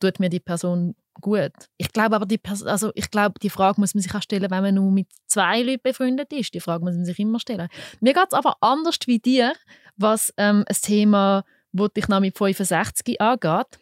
tut 0.00 0.20
mir 0.20 0.30
die 0.30 0.40
Person 0.40 0.94
gut. 1.20 1.52
Ich 1.76 1.92
glaube 1.92 2.16
aber, 2.16 2.26
die, 2.26 2.38
Pers 2.38 2.62
also 2.62 2.90
ich 2.94 3.10
glaube, 3.10 3.38
die 3.40 3.50
Frage 3.50 3.80
muss 3.80 3.94
man 3.94 4.02
sich 4.02 4.14
auch 4.14 4.22
stellen, 4.22 4.50
wenn 4.50 4.62
man 4.62 4.74
nur 4.74 4.90
mit 4.90 5.08
zwei 5.26 5.62
Leuten 5.62 5.82
befreundet 5.82 6.32
ist. 6.32 6.54
Die 6.54 6.60
Frage 6.60 6.84
muss 6.84 6.94
man 6.94 7.04
sich 7.04 7.18
immer 7.18 7.38
stellen. 7.38 7.68
Mir 8.00 8.14
geht 8.14 8.28
es 8.28 8.34
aber 8.34 8.56
anders 8.60 8.98
wie 9.06 9.18
dir, 9.18 9.52
was 9.96 10.32
ähm, 10.36 10.64
ein 10.66 10.76
Thema, 10.80 11.44
das 11.72 11.92
dich 11.92 12.08
noch 12.08 12.20
mit 12.20 12.36
65 12.36 13.20
angeht. 13.20 13.78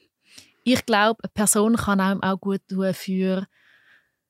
Ich 0.65 0.85
glaube, 0.85 1.23
eine 1.23 1.31
Person 1.33 1.77
kann 1.77 2.01
einem 2.01 2.23
auch 2.23 2.41
gut 2.41 2.61
tun 2.69 2.93
für, 2.93 3.47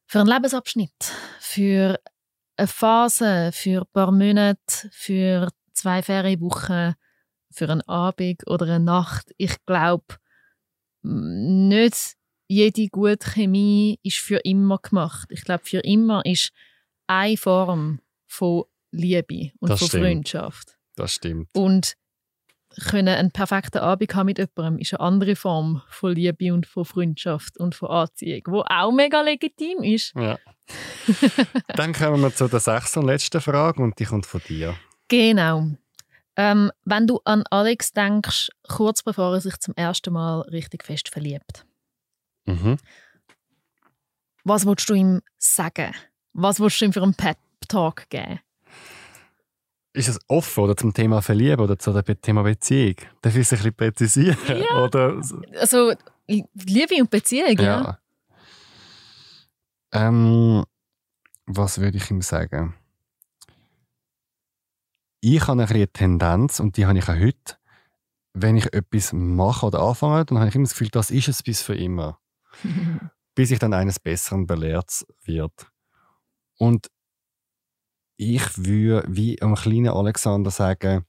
für 0.07 0.21
einen 0.21 0.29
Lebensabschnitt, 0.29 1.13
für 1.41 1.99
eine 2.57 2.69
Phase, 2.69 3.51
für 3.53 3.81
ein 3.81 3.93
paar 3.93 4.13
Monate, 4.13 4.91
für 4.91 5.49
zwei 5.73 6.03
Ferienwochen, 6.03 6.95
für 7.51 7.69
einen 7.69 7.83
Abend 7.83 8.47
oder 8.47 8.67
eine 8.67 8.81
Nacht. 8.81 9.33
Ich 9.37 9.57
glaube, 9.67 10.17
nicht 11.03 12.15
jede 12.49 12.89
gute 12.89 13.31
Chemie 13.31 13.99
ist 14.03 14.19
für 14.19 14.39
immer 14.39 14.79
gemacht. 14.79 15.29
Ich 15.31 15.43
glaube, 15.43 15.65
für 15.65 15.81
immer 15.81 16.25
ist 16.25 16.51
eine 17.07 17.37
Form 17.37 18.01
von 18.27 18.65
Liebe 18.91 19.51
und 19.61 19.71
das 19.71 19.81
von 19.81 19.89
stimmt. 19.89 20.05
Freundschaft. 20.05 20.79
Das 20.97 21.15
stimmt. 21.15 21.49
Und 21.55 21.95
können 22.89 23.09
einen 23.09 23.31
perfekten 23.31 23.79
Abend 23.79 24.15
haben 24.15 24.27
mit 24.27 24.39
jemandem 24.39 24.79
ist 24.79 24.95
eine 24.95 25.01
andere 25.01 25.37
Form 25.37 25.83
von 25.89 26.15
Liebe 26.15 26.53
und 26.53 26.67
von 26.67 26.85
Freundschaft 26.85 27.59
und 27.59 27.75
von 27.75 27.91
Anziehung, 27.91 28.43
wo 28.47 28.61
auch 28.61 28.93
mega 28.93 29.21
legitim 29.21 29.83
ist. 29.83 30.15
Ja. 30.15 30.39
Dann 31.69 31.93
kommen 31.93 32.21
wir 32.23 32.35
zu 32.35 32.47
der 32.49 32.61
sechsten 32.61 33.01
und 33.01 33.07
letzten 33.07 33.41
Frage 33.41 33.83
und 33.83 33.99
die 33.99 34.05
kommt 34.05 34.27
von 34.27 34.41
dir. 34.47 34.75
Genau. 35.09 35.71
Ähm, 36.41 36.71
wenn 36.85 37.07
du 37.09 37.21
an 37.25 37.43
Alex 37.51 37.93
denkst, 37.93 38.51
kurz 38.69 39.03
bevor 39.03 39.35
er 39.35 39.41
sich 39.41 39.59
zum 39.59 39.75
ersten 39.75 40.13
Mal 40.13 40.43
richtig 40.43 40.85
fest 40.85 41.09
verliebt, 41.09 41.67
Mhm. 42.47 42.79
was 44.45 44.65
willst 44.65 44.89
du 44.89 44.95
ihm 44.95 45.21
sagen? 45.37 45.93
Was 46.33 46.61
willst 46.61 46.81
du 46.81 46.85
ihm 46.87 46.93
für 46.93 47.03
einen 47.03 47.15
Pep-Talk 47.15 48.09
geben? 48.09 48.39
Ist 49.95 50.09
es 50.09 50.21
offen 50.29 50.63
oder 50.65 50.77
zum 50.77 50.95
Thema 50.95 51.21
Verlieben 51.23 51.61
oder 51.61 51.77
zum 51.79 52.01
Thema 52.23 52.43
Beziehung? 52.45 52.95
Darf 53.21 53.35
ich 53.35 53.41
es 53.41 53.53
ein 53.53 53.57
bisschen 53.57 53.75
präzisieren? 53.75 54.39
Ja. 54.47 54.77
Oder, 54.85 55.21
Also, 55.59 55.93
Liebe 56.29 56.95
und 57.01 57.11
Beziehung, 57.11 57.59
ja. 57.59 57.65
ja. 57.83 57.99
Ähm, 59.93 60.65
was 61.47 61.81
würde 61.81 61.97
ich 61.97 62.11
ihm 62.11 62.23
sagen? 62.23 62.75
Ich 65.21 65.47
habe 65.47 65.63
ein 65.63 65.69
eine 65.69 65.89
Tendenz, 65.89 66.61
und 66.61 66.77
die 66.77 66.87
habe 66.87 66.99
ich 66.99 67.09
auch 67.09 67.17
heute, 67.17 67.57
wenn 68.35 68.57
ich 68.57 68.73
etwas 68.73 69.13
mache 69.13 69.67
oder 69.67 69.81
anfange, 69.81 70.25
dann 70.25 70.39
habe 70.39 70.49
ich 70.49 70.55
immer 70.55 70.65
das 70.65 70.73
Gefühl, 70.73 70.91
das 70.91 71.11
ist 71.11 71.29
es 71.29 71.43
bis 71.43 71.63
für 71.63 71.75
immer. 71.75 72.21
bis 73.35 73.53
ich 73.53 73.61
dann 73.61 73.73
eines 73.73 74.01
Besseren 74.01 74.47
belehrt 74.47 75.07
wird. 75.23 75.71
Und 76.59 76.89
ich 78.17 78.43
würde 78.59 79.07
wie 79.09 79.41
einem 79.41 79.55
kleinen 79.55 79.91
Alexander 79.91 80.51
sagen, 80.51 81.07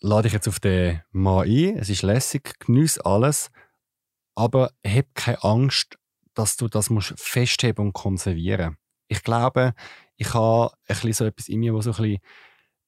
lade 0.00 0.22
dich 0.22 0.32
jetzt 0.32 0.48
auf 0.48 0.58
den 0.58 1.02
Mann 1.10 1.46
ein, 1.46 1.76
es 1.76 1.90
ist 1.90 2.00
lässig, 2.00 2.58
genieß 2.60 3.00
alles, 3.00 3.50
aber 4.34 4.72
hab 4.86 5.14
keine 5.14 5.44
Angst, 5.44 5.98
dass 6.32 6.56
du 6.56 6.66
das 6.68 6.88
musst 6.88 7.12
festheben 7.18 7.88
und 7.88 7.92
konservieren. 7.92 8.78
Ich 9.08 9.22
glaube, 9.22 9.74
ich 10.16 10.34
habe 10.34 10.74
ein 10.88 11.12
so 11.12 11.24
etwas 11.24 11.48
in 11.48 11.60
mir, 11.60 11.74
wo 11.74 11.80
so 11.80 11.92
ein 11.92 12.18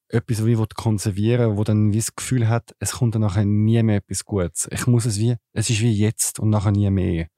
etwas 0.09 0.45
wie 0.45 0.57
konservieren 0.75 1.57
wo 1.57 1.65
dann 1.65 1.93
wie 1.93 1.99
das 1.99 2.15
Gefühl 2.15 2.49
hat, 2.49 2.75
es 2.79 2.93
kommt 2.93 3.15
dann 3.15 3.23
nachher 3.23 3.45
nie 3.45 3.83
mehr 3.83 3.97
etwas 3.97 4.25
Gutes. 4.25 4.69
Ich 4.71 4.87
muss 4.87 5.07
es 5.07 5.19
wie, 5.19 5.37
es 5.53 5.71
ist 5.71 5.81
wie 5.81 5.93
jetzt 5.93 6.39
und 6.39 6.51
nachher 6.51 6.71
nie 6.71 6.91
mehr. 6.91 7.29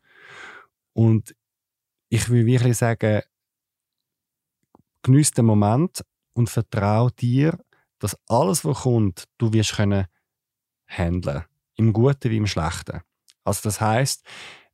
Und 0.92 1.34
ich 2.08 2.28
will 2.28 2.46
wirklich 2.46 2.76
sagen, 2.76 3.22
genieß 5.02 5.32
den 5.32 5.46
Moment 5.46 6.04
und 6.34 6.50
vertraue 6.50 7.12
dir, 7.12 7.58
dass 7.98 8.18
alles, 8.28 8.64
was 8.64 8.82
kommt, 8.82 9.24
du 9.38 9.52
wirst 9.52 9.76
können 9.76 10.06
handeln. 10.86 11.44
Im 11.76 11.92
Guten 11.92 12.30
wie 12.30 12.36
im 12.36 12.46
Schlechten. 12.46 13.00
Also 13.44 13.60
das 13.64 13.80
heißt, 13.80 14.24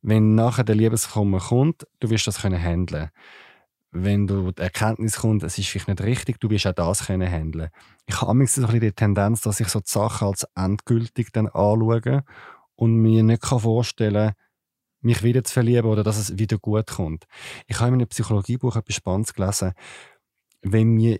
wenn 0.01 0.35
nachher 0.35 0.63
der 0.63 0.75
Liebeskummer 0.75 1.39
kommt, 1.39 1.87
du 1.99 2.09
wirst 2.09 2.27
das 2.27 2.41
können 2.41 2.61
handeln. 2.61 3.09
Wenn 3.95 4.25
du 4.25 4.51
die 4.51 4.61
Erkenntnis 4.61 5.17
kommt, 5.17 5.43
es 5.43 5.57
ist 5.59 5.69
vielleicht 5.69 5.87
nicht 5.87 6.01
richtig, 6.01 6.39
du 6.39 6.49
wirst 6.49 6.65
auch 6.65 6.73
das 6.73 7.05
können 7.05 7.29
handeln. 7.29 7.69
Ich 8.07 8.19
habe 8.19 8.33
manchmal 8.33 8.47
so 8.47 8.61
ein 8.61 8.67
bisschen 8.67 8.81
die 8.81 8.91
Tendenz, 8.91 9.41
dass 9.41 9.59
ich 9.59 9.67
so 9.67 9.79
die 9.79 9.89
Sachen 9.89 10.27
als 10.27 10.47
endgültig 10.55 11.31
dann 11.31 11.47
anschaue 11.47 12.23
und 12.75 12.95
mir 12.95 13.21
nicht 13.21 13.45
vorstellen 13.45 14.29
kann, 14.29 14.35
mich 15.03 15.21
wieder 15.21 15.43
zu 15.43 15.53
verlieben 15.53 15.87
oder 15.87 16.03
dass 16.03 16.17
es 16.17 16.39
wieder 16.39 16.57
gut 16.57 16.87
kommt. 16.87 17.25
Ich 17.67 17.79
habe 17.79 17.89
in 17.89 17.95
einem 17.95 18.07
Psychologiebuch 18.07 18.75
etwas 18.75 18.95
Spannendes 18.95 19.33
gelesen. 19.33 19.73
Wenn 20.61 20.97
wir, 20.97 21.19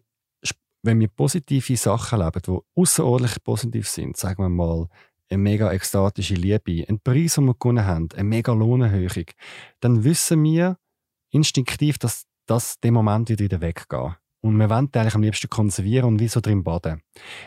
wenn 0.82 1.00
wir 1.00 1.10
positive 1.10 1.78
Sachen 1.78 2.20
leben, 2.20 2.42
die 2.46 2.60
außerordentlich 2.76 3.44
positiv 3.44 3.88
sind, 3.88 4.18
sagen 4.18 4.42
wir 4.42 4.50
mal, 4.50 4.88
eine 5.30 5.38
mega 5.38 5.72
ekstatische 5.72 6.36
Liebe, 6.36 6.86
einen 6.88 7.00
Preis, 7.00 7.36
den 7.36 7.46
wir 7.46 7.56
gewonnen 7.56 7.86
haben, 7.86 8.10
eine 8.14 8.24
mega 8.24 8.54
Lohnerhöhung, 8.54 9.26
dann 9.80 10.04
wissen 10.04 10.44
wir 10.44 10.78
instinktiv, 11.30 11.98
dass 11.98 12.26
das 12.46 12.80
dem 12.80 12.94
Moment 12.94 13.30
wieder 13.30 13.62
weggeht. 13.62 14.18
Und 14.42 14.58
wir 14.58 14.70
wollen 14.70 14.90
eigentlich 14.94 15.16
am 15.16 15.22
liebsten 15.24 15.50
konservieren 15.50 16.10
und 16.10 16.20
wie 16.20 16.28
so 16.28 16.42
drin 16.42 16.64
baden. 16.64 17.02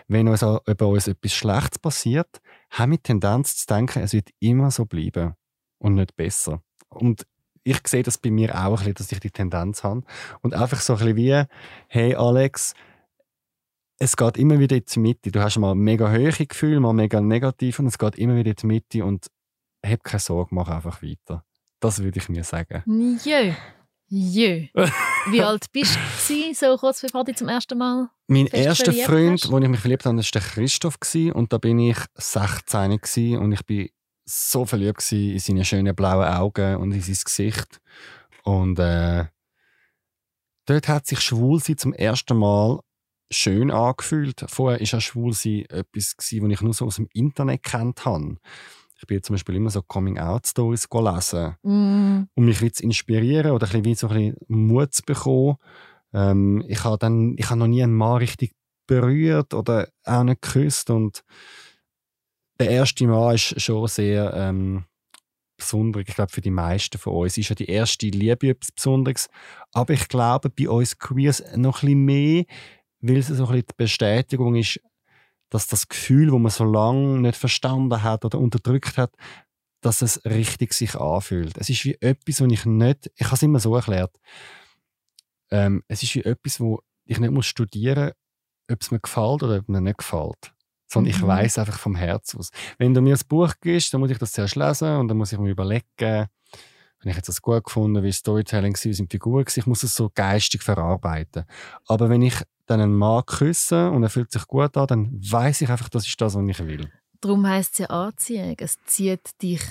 Wenn 0.09 0.29
uns 0.29 0.43
über 0.43 0.89
uns 0.89 1.09
etwas 1.09 1.35
Schlechtes 1.35 1.79
passiert, 1.79 2.41
haben 2.71 2.93
wir 2.93 2.97
die 2.97 3.03
Tendenz 3.03 3.57
zu 3.59 3.67
denken, 3.67 4.03
es 4.03 4.15
wird 4.15 4.31
immer 4.41 4.71
so 4.71 4.87
bleiben 4.87 5.35
und 5.79 5.95
nicht 5.95 6.17
besser. 6.17 6.63
Und 6.89 7.27
ich 7.65 7.81
sehe 7.87 8.03
das 8.03 8.17
bei 8.17 8.31
mir 8.31 8.55
auch 8.55 8.71
ein 8.71 8.77
bisschen, 8.77 8.95
dass 8.95 9.13
ich 9.13 9.21
die 9.21 9.31
Tendenz 9.31 9.85
habe. 9.85 10.05
Und 10.41 10.55
einfach 10.55 10.81
so 10.81 10.95
ein 10.95 11.01
bisschen 11.01 11.17
wie, 11.17 11.43
hey 11.89 12.15
Alex, 12.15 12.73
es 13.99 14.17
geht 14.17 14.39
immer 14.39 14.59
wieder 14.59 14.77
in 14.77 14.85
die 14.85 14.99
Mitte. 15.01 15.31
Du 15.31 15.41
hast 15.41 15.59
mal 15.59 15.75
mega 15.75 16.11
hohe 16.11 16.31
Gefühle, 16.31 16.81
mal 16.81 16.93
mega 16.93 17.21
negativ 17.21 17.79
und 17.79 17.89
es 17.89 17.99
geht 17.99 18.17
immer 18.17 18.37
wieder 18.37 18.51
in 18.51 18.57
die 18.57 18.67
Mitte 18.67 19.05
und 19.05 19.27
hab 19.85 20.03
keine 20.03 20.21
Sorge, 20.21 20.55
mach 20.55 20.69
einfach 20.69 21.03
weiter. 21.03 21.45
Das 21.81 22.03
würde 22.03 22.19
ich 22.19 22.29
mir 22.29 22.45
sagen. 22.45 22.83
Jö. 23.25 23.53
Jö. 24.09 24.67
Wie 25.31 25.43
alt 25.43 25.71
bist 25.73 25.99
du 26.29 26.55
so 26.55 26.77
kurz 26.77 27.01
bevor 27.01 27.25
du 27.25 27.35
zum 27.35 27.49
ersten 27.49 27.77
Mal 27.77 28.09
Mein 28.29 28.47
erster 28.47 28.93
Freund, 28.93 29.51
wo 29.51 29.59
ich 29.59 29.69
mich 29.69 29.81
verliebt 29.81 30.07
habe, 30.07 30.17
war 30.17 30.23
der 30.23 30.41
Christoph 30.41 30.97
und 31.35 31.53
da 31.53 31.59
bin 31.59 31.79
ich 31.81 31.99
16 32.15 33.39
und 33.39 33.53
ich 33.53 33.65
bin 33.67 33.89
so 34.25 34.65
verliebt 34.65 35.11
in 35.13 35.39
seine 35.39 35.65
schönen 35.65 35.95
blauen 35.95 36.27
Augen 36.27 36.77
und 36.77 36.93
in 36.93 37.01
sein 37.01 37.17
Gesicht 37.25 37.81
und 38.45 38.79
äh, 38.79 39.27
dort 40.67 40.89
hat 40.89 41.07
sich 41.07 41.21
Schwulsein 41.21 41.79
zum 41.79 41.93
ersten 41.93 42.37
Mal 42.37 42.81
schön 43.31 43.71
angefühlt. 43.71 44.45
Vorher 44.49 44.79
war 44.79 44.87
ja 44.87 45.01
Schwulsein 45.01 45.65
etwas, 45.69 46.15
was 46.17 46.33
ich 46.33 46.61
nur 46.61 46.75
so 46.75 46.87
aus 46.87 46.97
dem 46.97 47.09
Internet 47.13 47.63
kennt 47.65 48.05
habe. 48.05 48.37
Ich 48.99 49.07
bin 49.07 49.23
zum 49.23 49.35
Beispiel 49.35 49.57
immer 49.57 49.71
so 49.71 49.83
Coming-out-Stories 49.83 50.89
lesen, 50.91 51.57
mm. 51.63 52.29
um 52.35 52.45
mich 52.45 52.75
zu 52.75 52.83
inspirieren 52.83 53.53
oder 53.53 53.67
ein 53.71 53.83
bisschen, 53.83 54.09
so 54.09 54.09
ein 54.09 54.33
bisschen 54.33 54.37
Mut 54.49 54.95
zu 54.95 55.03
bekommen. 55.03 55.57
Ähm, 56.15 56.65
ich 56.67 56.83
habe 56.85 56.97
dann, 56.99 57.35
ich 57.37 57.51
habe 57.51 57.59
noch 57.59 57.67
nie 57.67 57.83
einen 57.83 57.95
Mann 57.95 58.19
richtig 58.19 58.53
berührt 58.87 59.53
oder 59.53 59.89
auch 60.05 60.23
nicht 60.23 60.41
geküsst 60.41 60.91
und 60.91 61.25
der 62.59 62.71
erste 62.71 63.07
Mann 63.07 63.35
ist 63.35 63.61
schon 63.61 63.87
sehr 63.87 64.33
ähm, 64.35 64.85
besonders. 65.57 66.05
Ich 66.07 66.15
glaube, 66.15 66.33
für 66.33 66.41
die 66.41 66.51
meisten 66.51 66.99
von 66.99 67.15
uns 67.15 67.37
ist 67.37 67.49
ja 67.49 67.55
die 67.55 67.69
erste 67.69 68.07
Liebe 68.07 68.49
etwas 68.49 68.73
Besonderes. 68.73 69.29
Aber 69.73 69.93
ich 69.93 70.09
glaube, 70.09 70.51
bei 70.51 70.69
uns 70.69 70.99
Queers 70.99 71.43
noch 71.57 71.83
ein 71.83 71.87
bisschen 71.87 72.05
mehr, 72.05 72.45
weil 73.01 73.19
es 73.19 73.29
so 73.29 73.35
ein 73.35 73.53
bisschen 73.53 73.67
die 73.69 73.75
Bestätigung 73.77 74.55
ist, 74.57 74.81
dass 75.51 75.67
das 75.67 75.89
Gefühl, 75.89 76.33
wo 76.33 76.39
man 76.39 76.51
so 76.51 76.65
lange 76.65 77.21
nicht 77.21 77.37
verstanden 77.37 78.03
hat 78.03 78.25
oder 78.25 78.39
unterdrückt 78.39 78.99
hat, 78.99 79.15
dass 79.81 80.03
es 80.03 80.25
richtig 80.25 80.73
sich 80.73 80.97
anfühlt. 80.97 81.57
Es 81.59 81.69
ist 81.71 81.85
wie 81.85 81.97
etwas, 82.01 82.41
wo 82.41 82.47
ich 82.47 82.65
nicht, 82.65 83.11
ich 83.15 83.27
habe 83.27 83.37
es 83.37 83.43
immer 83.43 83.61
so 83.61 83.75
erklärt, 83.75 84.17
ähm, 85.51 85.83
es 85.89 86.03
ist 86.03 86.15
wie 86.15 86.25
etwas, 86.25 86.61
wo 86.61 86.83
ich 87.05 87.21
nicht 87.21 87.31
muss 87.31 87.47
studieren 87.47 88.07
muss, 88.07 88.73
ob 88.73 88.83
es 88.83 88.91
mir 88.91 89.01
gefällt 89.01 89.43
oder 89.43 89.59
ob 89.59 89.69
mir 89.69 89.81
nicht 89.81 89.99
gefällt. 89.99 90.53
Sondern 90.89 91.13
mhm. 91.13 91.17
ich 91.17 91.27
weiß 91.27 91.59
einfach 91.59 91.79
vom 91.79 91.95
Herz 91.95 92.35
aus. 92.35 92.51
Wenn 92.79 92.95
du 92.95 93.01
mir 93.01 93.15
ein 93.15 93.29
Buch 93.29 93.53
gibst, 93.61 93.93
dann 93.93 94.01
muss 94.01 94.11
ich 94.11 94.19
das 94.19 94.33
zuerst 94.33 94.57
lesen 94.57 94.97
und 94.97 95.09
dann 95.09 95.17
muss 95.17 95.33
ich 95.33 95.39
mir 95.39 95.51
überlegen, 95.51 96.27
wenn 97.07 97.13
ich 97.13 97.19
jetzt 97.19 97.29
das 97.29 97.41
gut 97.41 97.63
gefunden, 97.63 98.03
wie 98.03 98.11
Storytelling 98.11 98.75
war, 98.75 98.85
wie 98.85 98.93
sind 98.93 99.13
Figuren 99.13 99.45
ich 99.47 99.67
muss 99.67 99.85
es 99.85 99.95
so 99.95 100.11
geistig 100.13 100.65
verarbeiten. 100.65 101.45
Aber 101.87 102.09
wenn 102.09 102.21
ich 102.21 102.35
dann 102.67 102.81
einen 102.81 102.97
Mann 102.97 103.25
küsse 103.25 103.93
und 103.93 104.03
er 104.03 104.11
fühlt 104.11 104.33
sich 104.33 104.45
gut 104.49 104.77
an, 104.77 104.89
dann 104.89 105.13
weiß 105.13 105.61
ich 105.61 105.69
einfach, 105.69 105.89
das 105.89 106.05
ist 106.05 106.21
das, 106.21 106.35
was 106.35 106.49
ich 106.49 106.59
will. 106.67 106.91
Darum 107.21 107.47
heisst 107.47 107.75
es 107.75 107.79
ja 107.79 107.87
Anziehung. 107.91 108.57
Es 108.59 108.79
zieht 108.87 109.41
dich 109.41 109.63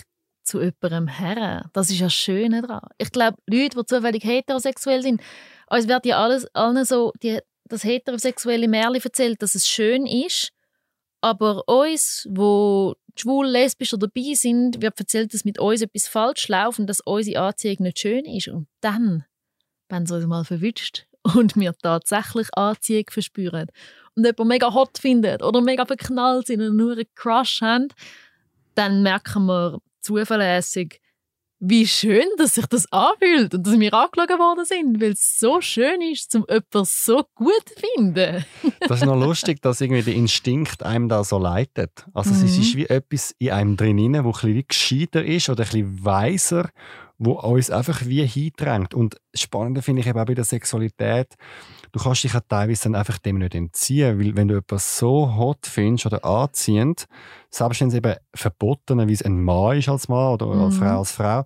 zu 0.43 0.61
jemandem 0.61 1.09
her. 1.09 1.69
Das 1.73 1.89
ist 1.89 1.99
ja 1.99 2.09
Schöne 2.09 2.61
daran. 2.61 2.88
Ich 2.99 3.11
glaube, 3.11 3.36
Leute, 3.47 3.79
die 3.79 3.86
zufällig 3.86 4.23
heterosexuell 4.23 5.01
sind, 5.01 5.21
uns 5.69 5.89
wird 5.89 6.05
ja 6.05 6.23
alles, 6.23 6.45
allen 6.55 6.86
so 6.86 7.11
die, 7.21 7.39
das 7.67 7.83
heterosexuelle 7.83 8.69
Märchen 8.69 9.03
erzählt, 9.03 9.41
dass 9.41 9.55
es 9.55 9.67
schön 9.67 10.05
ist. 10.05 10.51
Aber 11.26 11.67
uns, 11.67 12.28
wo 12.30 12.97
schwul, 13.15 13.47
lesbisch 13.47 13.95
oder 13.95 14.07
bi 14.07 14.36
sind, 14.36 14.80
wird 14.84 14.99
erzählt, 14.99 15.34
dass 15.34 15.43
mit 15.43 15.57
uns 15.57 15.82
etwas 15.82 16.07
falsch 16.07 16.47
läuft 16.49 16.78
und 16.78 16.86
dass 16.86 16.99
unsere 16.99 17.41
Anziehung 17.41 17.78
nicht 17.80 17.97
schön 17.97 18.26
ist. 18.26 18.47
Und 18.49 18.67
dann, 18.80 19.26
wenn 19.89 20.03
es 20.03 20.11
uns 20.11 20.28
mal 20.28 20.45
verwünscht 20.45 21.07
und 21.23 21.55
wir 21.55 21.73
tatsächlich 21.82 22.47
Anziehung 22.55 23.05
verspüren 23.09 23.71
und 24.13 24.23
jemanden 24.23 24.47
mega 24.49 24.71
hot 24.71 24.99
finden 24.99 25.41
oder 25.41 25.61
mega 25.61 25.88
verknallt 25.88 26.45
sind 26.45 26.61
und 26.61 26.76
nur 26.76 26.91
einen 26.91 27.07
Crush 27.15 27.59
haben, 27.59 27.88
dann 28.76 29.01
merken 29.01 29.47
wir 29.47 29.80
zuverlässig, 30.01 31.01
wie 31.60 31.88
schön, 31.88 32.26
dass 32.38 32.56
sich 32.56 32.66
das 32.66 32.91
anfühlt 32.91 33.53
und 33.53 33.66
dass 33.66 33.80
wir 33.80 33.93
angeschaut 33.93 34.39
worden 34.39 34.66
sind, 34.66 35.01
weil 35.01 35.14
es 35.14 35.38
so 35.39 35.62
schön 35.62 36.01
ist, 36.01 36.32
zum 36.32 36.45
jemanden 36.49 36.84
so 36.84 37.24
gut 37.34 37.64
zu 37.66 37.76
finden. 37.95 38.45
das 38.82 38.99
ist 38.99 39.06
noch 39.06 39.16
lustig, 39.16 39.62
dass 39.62 39.82
irgendwie 39.82 40.03
der 40.03 40.16
Instinkt 40.16 40.84
einem 40.84 41.08
da 41.08 41.24
so 41.24 41.38
leitet. 41.38 42.06
Also 42.14 42.32
mhm. 42.34 42.45
es 42.45 42.58
ist 42.58 42.76
wie 42.76 42.86
etwas 42.86 43.34
in 43.39 43.51
einem 43.51 43.78
drin, 43.78 44.14
wo 44.24 44.30
ein 44.30 44.32
bisschen 44.32 44.66
gescheiter 44.68 45.24
ist 45.24 45.49
oder 45.49 45.64
ein 45.64 45.70
bisschen 45.70 46.06
weiser 46.06 46.70
wo 47.18 47.34
uns 47.34 47.70
einfach 47.70 48.06
wie 48.06 48.26
hindrängt. 48.26 48.93
Und 48.93 49.16
das 49.32 49.41
Spannende 49.41 49.82
finde 49.82 50.01
ich 50.01 50.08
eben 50.08 50.20
auch 50.20 50.26
bei 50.26 50.34
der 50.34 50.43
Sexualität, 50.43 51.36
du 51.95 52.03
kannst 52.03 52.25
dich 52.25 52.33
ja 52.33 52.41
teilweise 52.41 52.83
dann 52.83 52.95
einfach 52.95 53.19
dem 53.19 53.37
nicht 53.37 53.55
entziehen, 53.55 54.19
weil 54.19 54.35
wenn 54.35 54.49
du 54.49 54.57
etwas 54.57 54.97
so 54.97 55.33
hot 55.37 55.65
findest 55.65 56.05
oder 56.05 56.25
anziehend, 56.25 57.05
selbst 57.49 57.79
wenn 57.79 57.87
es 57.87 57.93
eben 57.93 58.15
verboten, 58.33 59.07
wie 59.07 59.13
es 59.13 59.23
ein 59.23 59.41
Mann 59.41 59.77
ist 59.77 59.87
als 59.87 60.09
Mann 60.09 60.33
oder 60.33 60.47
mhm. 60.47 60.61
als 60.61 60.77
Frau 60.77 60.99
als 60.99 61.11
Frau, 61.13 61.45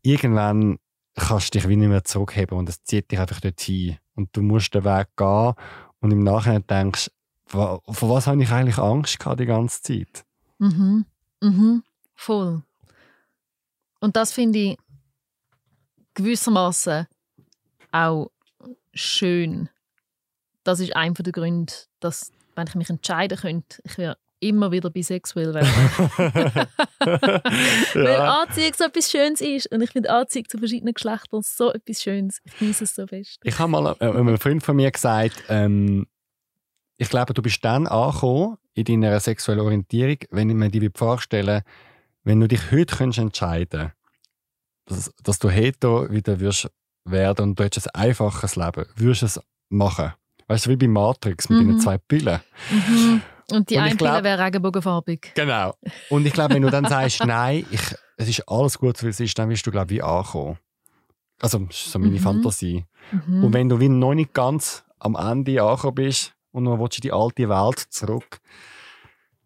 irgendwann 0.00 0.78
kannst 1.16 1.54
du 1.54 1.58
dich 1.58 1.68
wie 1.68 1.76
nicht 1.76 1.90
mehr 1.90 2.02
zurückheben 2.02 2.56
und 2.56 2.66
es 2.70 2.82
zieht 2.82 3.10
dich 3.10 3.18
einfach 3.18 3.40
dorthin. 3.40 3.98
Und 4.14 4.34
du 4.34 4.40
musst 4.40 4.74
den 4.74 4.84
Weg 4.84 5.08
gehen 5.18 5.52
und 6.00 6.12
im 6.12 6.24
Nachhinein 6.24 6.66
denkst, 6.66 7.10
vor 7.44 7.82
was 7.86 8.26
habe 8.26 8.42
ich 8.42 8.50
eigentlich 8.50 8.78
Angst 8.78 9.18
gehabt 9.18 9.40
die 9.40 9.46
ganze 9.46 9.82
Zeit? 9.82 10.24
Mhm. 10.58 11.04
Mhm. 11.42 11.82
Voll. 12.14 12.62
Und 14.00 14.16
das 14.16 14.32
finde 14.32 14.58
ich 14.60 14.78
gewissermaßen 16.14 17.06
auch 17.92 18.30
schön. 18.94 19.68
Das 20.64 20.80
ist 20.80 20.94
einer 20.94 21.14
der 21.14 21.32
Gründe, 21.32 21.72
dass, 22.00 22.32
wenn 22.54 22.66
ich 22.66 22.74
mich 22.74 22.90
entscheiden 22.90 23.38
könnte, 23.38 23.80
ich 23.84 23.98
wäre 23.98 24.16
immer 24.40 24.70
wieder 24.70 24.90
bisexuell 24.90 25.52
werden. 25.52 25.68
ja. 27.00 27.94
Weil 27.94 28.20
Anziehung 28.20 28.72
so 28.76 28.84
etwas 28.84 29.10
Schönes 29.10 29.40
ist. 29.40 29.66
Und 29.72 29.80
ich 29.82 29.90
finde 29.90 30.10
Anziehung 30.10 30.48
zu 30.48 30.58
verschiedenen 30.58 30.94
Geschlechtern 30.94 31.42
so 31.42 31.72
etwas 31.72 32.02
Schönes. 32.02 32.40
Ich 32.44 32.58
genieße 32.58 32.84
es 32.84 32.94
so 32.94 33.06
fest. 33.06 33.40
Ich 33.42 33.58
habe 33.58 33.70
mal 33.70 33.96
äh, 33.98 34.04
einem 34.04 34.38
Freund 34.38 34.62
von 34.62 34.76
mir 34.76 34.90
gesagt, 34.90 35.42
ähm, 35.48 36.06
ich 36.98 37.08
glaube, 37.08 37.34
du 37.34 37.42
bist 37.42 37.64
dann 37.64 37.86
angekommen 37.86 38.58
in 38.74 38.84
deiner 38.84 39.18
sexuellen 39.18 39.60
Orientierung, 39.60 40.18
wenn 40.30 40.50
ich 40.50 40.56
mir 40.56 40.70
die 40.70 40.90
vorstelle, 40.94 41.62
wenn 42.22 42.38
du 42.38 42.46
dich 42.46 42.70
heute 42.70 42.96
könntest 42.96 43.18
entscheiden 43.18 43.92
dass, 44.88 45.14
dass 45.22 45.38
du 45.38 45.50
hetero 45.50 46.10
wieder 46.10 46.40
wirst 46.40 46.70
werden 47.10 47.50
und 47.50 47.58
du 47.58 47.64
hättest 47.64 47.94
ein 47.94 48.02
einfaches 48.08 48.56
Leben, 48.56 48.84
würdest 48.96 49.22
du 49.22 49.26
es 49.26 49.40
machen. 49.68 50.12
Weißt 50.46 50.66
du, 50.66 50.70
wie 50.70 50.76
bei 50.76 50.88
Matrix 50.88 51.48
mit 51.48 51.62
mhm. 51.62 51.68
den 51.68 51.80
zwei 51.80 51.98
Pillen. 51.98 52.40
Mhm. 52.70 53.22
Und 53.50 53.70
die 53.70 53.76
Und 53.76 53.82
eine 53.82 53.96
glaub- 53.96 54.10
Pille 54.12 54.24
wäre 54.24 54.44
regenbogenfarbig. 54.44 55.32
Genau. 55.34 55.74
Und 56.10 56.26
ich 56.26 56.32
glaube, 56.32 56.54
wenn 56.54 56.62
du 56.62 56.70
dann 56.70 56.84
sagst, 56.86 57.20
nein, 57.26 57.66
ich, 57.70 57.80
es 58.16 58.28
ist 58.28 58.48
alles 58.48 58.78
gut, 58.78 59.02
wie 59.02 59.08
es 59.08 59.20
ist, 59.20 59.38
dann 59.38 59.48
wirst 59.50 59.66
du, 59.66 59.70
glaube 59.70 59.92
ich, 59.92 59.98
wie 59.98 60.02
ankommen. 60.02 60.58
Also, 61.40 61.58
das 61.60 61.76
ist 61.76 61.92
so 61.92 61.98
meine 61.98 62.12
Mhm. 62.12 62.18
Fantasie. 62.18 62.84
Mhm. 63.12 63.44
Und 63.44 63.52
wenn 63.54 63.68
du 63.68 63.78
wie 63.80 63.88
noch 63.88 64.14
nicht 64.14 64.32
ganz 64.34 64.84
am 64.98 65.14
Ende 65.16 65.62
angekommen 65.62 65.94
bist 65.94 66.34
und 66.50 66.64
noch 66.64 66.78
willst 66.78 66.96
du 66.96 66.98
in 66.98 67.02
die 67.02 67.12
alte 67.12 67.48
Welt 67.48 67.78
zurück, 67.90 68.40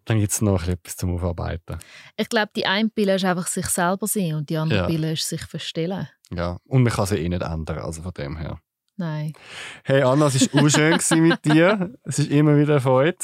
dann 0.04 0.18
gibt 0.18 0.32
es 0.32 0.40
noch 0.40 0.66
etwas 0.66 0.96
zum 0.96 1.14
Aufarbeiten. 1.14 1.78
Ich 2.16 2.28
glaube, 2.28 2.50
die 2.56 2.66
eine 2.66 2.88
Pille 2.88 3.14
ist 3.16 3.24
einfach 3.24 3.46
sich 3.46 3.66
selber 3.66 4.06
sein 4.08 4.34
und 4.34 4.50
die 4.50 4.56
andere 4.56 4.80
Ja. 4.80 4.86
Pille 4.86 5.12
ist 5.12 5.28
sich 5.28 5.42
verstellen. 5.42 6.08
Ja. 6.35 6.59
Und 6.64 6.83
man 6.83 6.93
kann 6.93 7.07
sie 7.07 7.16
eh 7.16 7.28
nicht 7.28 7.43
ändern, 7.43 7.78
also 7.78 8.03
von 8.03 8.12
dem 8.12 8.37
her. 8.37 8.59
Nein. 8.97 9.33
Hey 9.85 10.03
Anna, 10.03 10.26
es 10.26 10.55
war 10.55 10.70
schön 10.70 11.22
mit 11.22 11.45
dir. 11.45 11.95
Es 12.05 12.18
ist 12.18 12.30
immer 12.30 12.57
wieder 12.59 12.74
eine 12.74 12.80
Freude. 12.80 13.16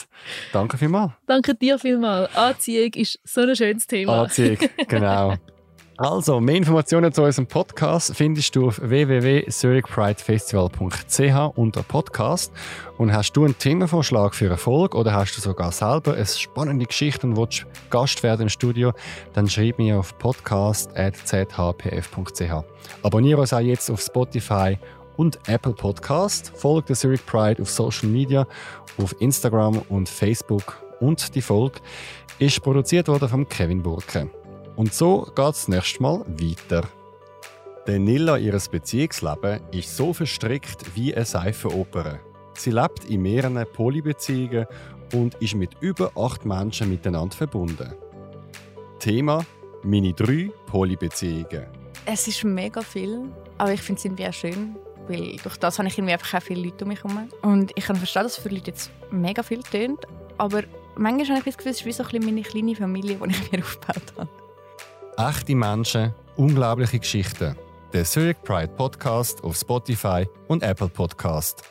Danke 0.53 0.79
vielmals. 0.79 1.13
Danke 1.27 1.55
dir 1.55 1.79
vielmals. 1.79 2.35
Anziehung 2.35 2.93
ist 2.95 3.21
so 3.23 3.43
ein 3.43 3.55
schönes 3.55 3.87
Thema. 3.87 4.23
Anziehung, 4.23 4.59
genau. 4.89 5.37
Also, 6.01 6.39
mehr 6.39 6.55
Informationen 6.55 7.13
zu 7.13 7.25
unserem 7.25 7.49
Podcast 7.49 8.15
findest 8.15 8.55
du 8.55 8.69
auf 8.69 8.81
www.zurichpridefestival.ch 8.81 11.57
unter 11.57 11.83
Podcast. 11.83 12.53
Und 12.99 13.13
hast 13.13 13.33
du 13.33 13.45
einen 13.45 13.59
Themenvorschlag 13.59 14.33
für 14.33 14.47
eine 14.47 14.59
Folge 14.59 14.97
oder 14.97 15.13
hast 15.13 15.37
du 15.37 15.41
sogar 15.41 15.73
selber 15.73 16.15
eine 16.15 16.25
spannende 16.25 16.87
Geschichte 16.87 17.27
und 17.27 17.37
willst 17.37 17.67
Gast 17.91 18.23
werden 18.23 18.43
im 18.43 18.49
Studio, 18.49 18.93
dann 19.33 19.49
schreib 19.49 19.79
mir 19.79 19.99
auf 19.99 20.17
podcast.zhpf.ch. 20.19 22.53
Abonniere 23.03 23.41
uns 23.41 23.53
auch 23.53 23.59
jetzt 23.59 23.91
auf 23.91 24.01
Spotify 24.01 24.79
und 25.17 25.41
Apple 25.49 25.73
Podcast. 25.73 26.53
Folge 26.55 26.87
der 26.87 26.97
Zurich 26.97 27.27
Pride 27.27 27.61
auf 27.61 27.71
Social 27.71 28.09
Media, 28.09 28.47
auf 29.03 29.17
Instagram 29.19 29.79
und 29.89 30.09
Facebook. 30.09 30.81
Und 31.01 31.35
die 31.35 31.43
Folge 31.43 31.81
ist 32.39 32.63
produziert 32.63 33.09
worden 33.09 33.29
von 33.29 33.49
Kevin 33.49 33.83
Burke. 33.83 34.31
Und 34.79 34.95
so 34.95 35.27
geht 35.35 35.55
es 35.55 35.67
nächstes 35.67 35.99
Mal 35.99 36.21
weiter. 36.21 36.89
Denn 37.89 38.05
Nilla, 38.05 38.37
ihres 38.37 38.69
Beziehungsleben, 38.69 39.59
ist 39.73 39.97
so 39.97 40.13
verstrickt 40.13 40.95
wie 40.95 41.13
eine 41.13 41.25
Seifenoper. 41.25 42.21
Sie 42.55 42.71
lebt 42.71 43.07
in 43.07 43.23
mehreren 43.23 43.67
Polybeziehungen 43.73 44.67
und 45.13 45.35
ist 45.43 45.57
mit 45.57 45.73
über 45.81 46.13
acht 46.17 46.45
Menschen 46.45 46.91
miteinander 46.91 47.35
verbunden. 47.35 47.93
Thema: 49.01 49.45
Meine 49.83 50.13
drei 50.13 50.53
Polybeziehungen. 50.67 51.67
Es 52.07 52.29
ist 52.29 52.45
mega 52.45 52.81
viel, 52.81 53.25
aber 53.59 53.73
ich 53.73 53.83
finde 53.83 53.99
es 53.99 54.05
irgendwie 54.05 54.29
auch 54.29 54.33
schön, 54.33 54.77
weil 55.09 55.39
durch 55.43 55.57
das 55.57 55.81
habe 55.81 55.89
ich 55.89 55.99
irgendwie 55.99 56.13
einfach 56.13 56.35
auch 56.35 56.43
viele 56.43 56.63
Leute 56.63 56.85
um 56.85 56.91
mich 56.91 57.03
herum. 57.03 57.29
Und 57.43 57.73
ich 57.75 57.85
kann 57.85 57.97
verstehen, 57.97 58.23
dass 58.23 58.39
es 58.39 58.45
für 58.45 58.49
Leute 58.49 58.71
jetzt 58.71 58.93
mega 59.11 59.43
viel 59.43 59.61
tönt, 59.61 60.07
aber 60.37 60.63
manchmal 60.95 61.39
habe 61.39 61.49
ich 61.49 61.57
das 61.57 61.57
Gefühl, 61.57 61.73
es 61.73 61.81
ist 61.81 61.87
wie 61.87 61.93
so 61.93 62.05
ein 62.05 62.25
meine 62.25 62.43
kleine 62.43 62.77
Familie, 62.77 63.17
die 63.17 63.31
ich 63.31 63.51
mir 63.53 63.59
aufgebaut 63.59 64.13
habe. 64.17 64.38
Echte 65.19 65.57
Menschen, 65.57 66.15
unglaubliche 66.37 67.01
Geschichten. 67.01 67.57
Der 67.93 68.05
Zurich 68.05 68.41
Pride 68.45 68.69
Podcast 68.69 69.43
auf 69.43 69.57
Spotify 69.57 70.25
und 70.47 70.63
Apple 70.63 70.89
Podcast. 70.89 71.65